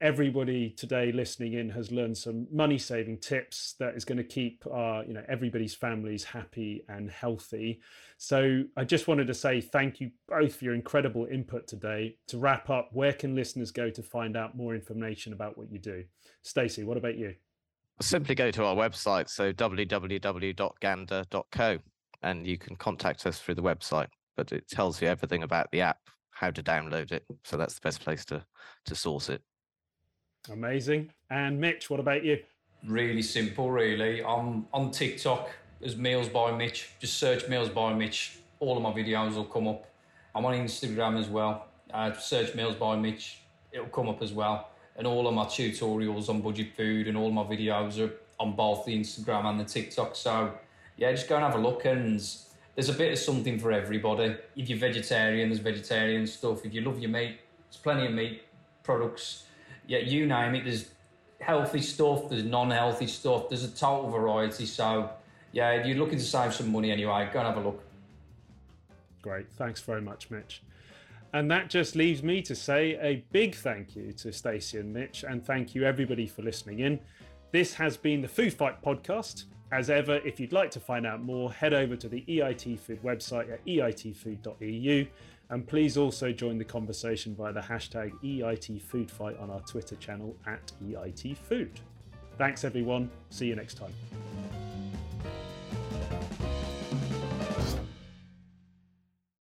everybody 0.02 0.70
today 0.70 1.12
listening 1.12 1.54
in 1.54 1.70
has 1.70 1.92
learned 1.92 2.18
some 2.18 2.48
money 2.52 2.78
saving 2.78 3.18
tips 3.18 3.76
that 3.80 3.96
is 3.96 4.06
going 4.06 4.18
to 4.18 4.24
keep 4.24 4.64
uh, 4.72 5.02
you 5.06 5.14
know 5.14 5.24
everybody's 5.28 5.76
families 5.76 6.24
happy 6.24 6.86
and 6.88 7.12
healthy. 7.12 7.82
So 8.18 8.64
i 8.78 8.84
just 8.84 9.08
wanted 9.08 9.28
to 9.28 9.34
say 9.34 9.62
thank 9.62 10.00
you 10.00 10.12
both 10.28 10.56
for 10.56 10.66
your 10.66 10.74
incredible 10.74 11.26
input 11.26 11.68
today. 11.68 12.18
To 12.28 12.38
wrap 12.38 12.70
up 12.70 12.90
where 12.94 13.14
can 13.14 13.36
listeners 13.36 13.72
go 13.72 13.90
to 13.90 14.02
find 14.02 14.38
out 14.38 14.56
more 14.56 14.74
information 14.74 15.34
about 15.34 15.58
what 15.58 15.72
you 15.72 15.80
do? 15.80 16.06
Stacey 16.44 16.84
what 16.84 16.98
about 16.98 17.18
you? 17.18 17.36
Simply 18.02 18.36
go 18.36 18.52
to 18.52 18.64
our 18.64 18.76
website 18.76 19.30
so 19.30 19.52
www.gander.co 19.52 20.58
and 22.22 22.48
you 22.48 22.58
can 22.58 22.76
contact 22.78 23.26
us 23.26 23.40
through 23.40 23.56
the 23.56 23.64
website 23.64 24.08
but 24.38 24.52
it 24.54 24.68
tells 24.70 25.02
you 25.02 25.08
everything 25.10 25.44
about 25.44 25.70
the 25.72 25.82
app 25.82 25.98
how 26.32 26.50
to 26.50 26.64
download 26.64 27.12
it 27.12 27.26
so 27.44 27.58
that's 27.58 27.74
the 27.74 27.82
best 27.82 28.00
place 28.00 28.24
to 28.24 28.42
to 28.86 28.96
source 28.96 29.28
it 29.28 29.42
Amazing. 30.50 31.12
And 31.30 31.60
Mitch, 31.60 31.90
what 31.90 32.00
about 32.00 32.24
you? 32.24 32.40
Really 32.88 33.22
simple, 33.22 33.70
really. 33.70 34.24
I'm 34.24 34.66
on 34.74 34.92
TikTok 34.92 35.50
as 35.84 35.98
Meals 35.98 36.30
by 36.30 36.52
Mitch. 36.56 36.90
Just 37.00 37.18
search 37.18 37.48
Meals 37.50 37.70
by 37.70 37.94
Mitch. 37.94 38.38
All 38.60 38.78
of 38.78 38.84
my 38.84 38.92
videos 38.92 39.36
will 39.36 39.46
come 39.46 39.68
up. 39.68 39.86
I'm 40.34 40.46
on 40.46 40.54
Instagram 40.54 41.20
as 41.20 41.28
well. 41.28 41.68
Uh, 41.94 42.14
search 42.14 42.56
Meals 42.56 42.76
by 42.76 42.96
Mitch. 42.96 43.40
It'll 43.72 43.88
come 43.88 44.08
up 44.10 44.22
as 44.22 44.32
well. 44.32 44.70
And 44.96 45.06
all 45.06 45.28
of 45.28 45.34
my 45.34 45.46
tutorials 45.46 46.30
on 46.30 46.42
budget 46.42 46.76
food 46.76 47.08
and 47.08 47.18
all 47.18 47.32
my 47.32 47.44
videos 47.44 48.00
are 48.00 48.12
on 48.40 48.56
both 48.56 48.86
the 48.86 48.98
Instagram 48.98 49.46
and 49.46 49.60
the 49.60 49.66
TikTok. 49.66 50.16
So 50.16 50.54
yeah, 50.98 51.12
just 51.12 51.28
go 51.28 51.36
and 51.36 51.46
have 51.46 51.56
a 51.56 51.60
look. 51.60 51.86
And 51.86 52.20
there's 52.76 52.90
a 52.90 52.94
bit 52.94 53.12
of 53.12 53.20
something 53.20 53.60
for 53.60 53.72
everybody. 53.72 54.36
If 54.56 54.70
you're 54.70 54.80
vegetarian, 54.80 55.50
there's 55.50 55.60
vegetarian 55.60 56.26
stuff. 56.26 56.66
If 56.66 56.74
you 56.74 56.82
love 56.82 57.00
your 57.00 57.12
meat, 57.12 57.40
there's 57.70 57.82
plenty 57.82 58.08
of 58.08 58.14
meat 58.14 58.44
products 58.84 59.44
yeah, 59.90 59.98
you 59.98 60.28
name 60.28 60.54
it. 60.54 60.64
There's 60.64 60.92
healthy 61.42 61.82
stuff, 61.82 62.30
there's 62.30 62.44
non-healthy 62.44 63.08
stuff. 63.08 63.50
There's 63.50 63.64
a 63.64 63.72
total 63.72 64.12
variety. 64.12 64.68
So 64.68 65.10
yeah, 65.52 65.72
if 65.72 65.88
you're 65.88 65.98
looking 65.98 66.20
to 66.20 66.24
save 66.24 66.54
some 66.54 66.72
money 66.72 66.92
anyway, 66.92 67.28
go 67.34 67.40
and 67.40 67.48
have 67.48 67.58
a 67.58 67.62
look. 67.62 67.84
Great. 69.24 69.52
Thanks 69.52 69.82
very 69.82 70.02
much, 70.02 70.30
Mitch. 70.30 70.62
And 71.34 71.50
that 71.52 71.70
just 71.70 71.96
leaves 71.96 72.22
me 72.24 72.42
to 72.44 72.56
say 72.56 72.98
a 73.02 73.24
big 73.32 73.56
thank 73.56 73.96
you 73.96 74.14
to 74.14 74.32
Stacey 74.32 74.78
and 74.78 74.94
Mitch, 74.94 75.24
and 75.24 75.44
thank 75.44 75.76
you 75.76 75.84
everybody 75.84 76.28
for 76.28 76.44
listening 76.44 76.80
in. 76.80 77.00
This 77.52 77.74
has 77.74 77.98
been 77.98 78.22
the 78.22 78.28
Food 78.28 78.54
Fight 78.54 78.82
podcast. 78.82 79.46
As 79.72 79.90
ever, 79.90 80.18
if 80.18 80.40
you'd 80.40 80.54
like 80.54 80.72
to 80.72 80.80
find 80.80 81.06
out 81.06 81.22
more, 81.22 81.52
head 81.52 81.74
over 81.74 81.96
to 81.96 82.08
the 82.08 82.24
EIT 82.28 82.80
Food 82.80 83.02
website 83.04 83.52
at 83.52 83.64
eitfood.eu 83.66 85.08
and 85.50 85.68
please 85.68 85.98
also 85.98 86.32
join 86.32 86.58
the 86.58 86.66
conversation 86.66 87.36
via 87.36 87.52
the 87.52 87.60
hashtag 87.60 88.12
EITFoodFight 88.24 89.42
on 89.42 89.50
our 89.50 89.62
Twitter 89.62 89.96
channel 89.96 90.36
at 90.46 90.72
EITFood. 90.84 91.70
Thanks 92.38 92.64
everyone. 92.64 93.10
See 93.30 93.48
you 93.48 93.56
next 93.56 93.76
time. 93.76 93.94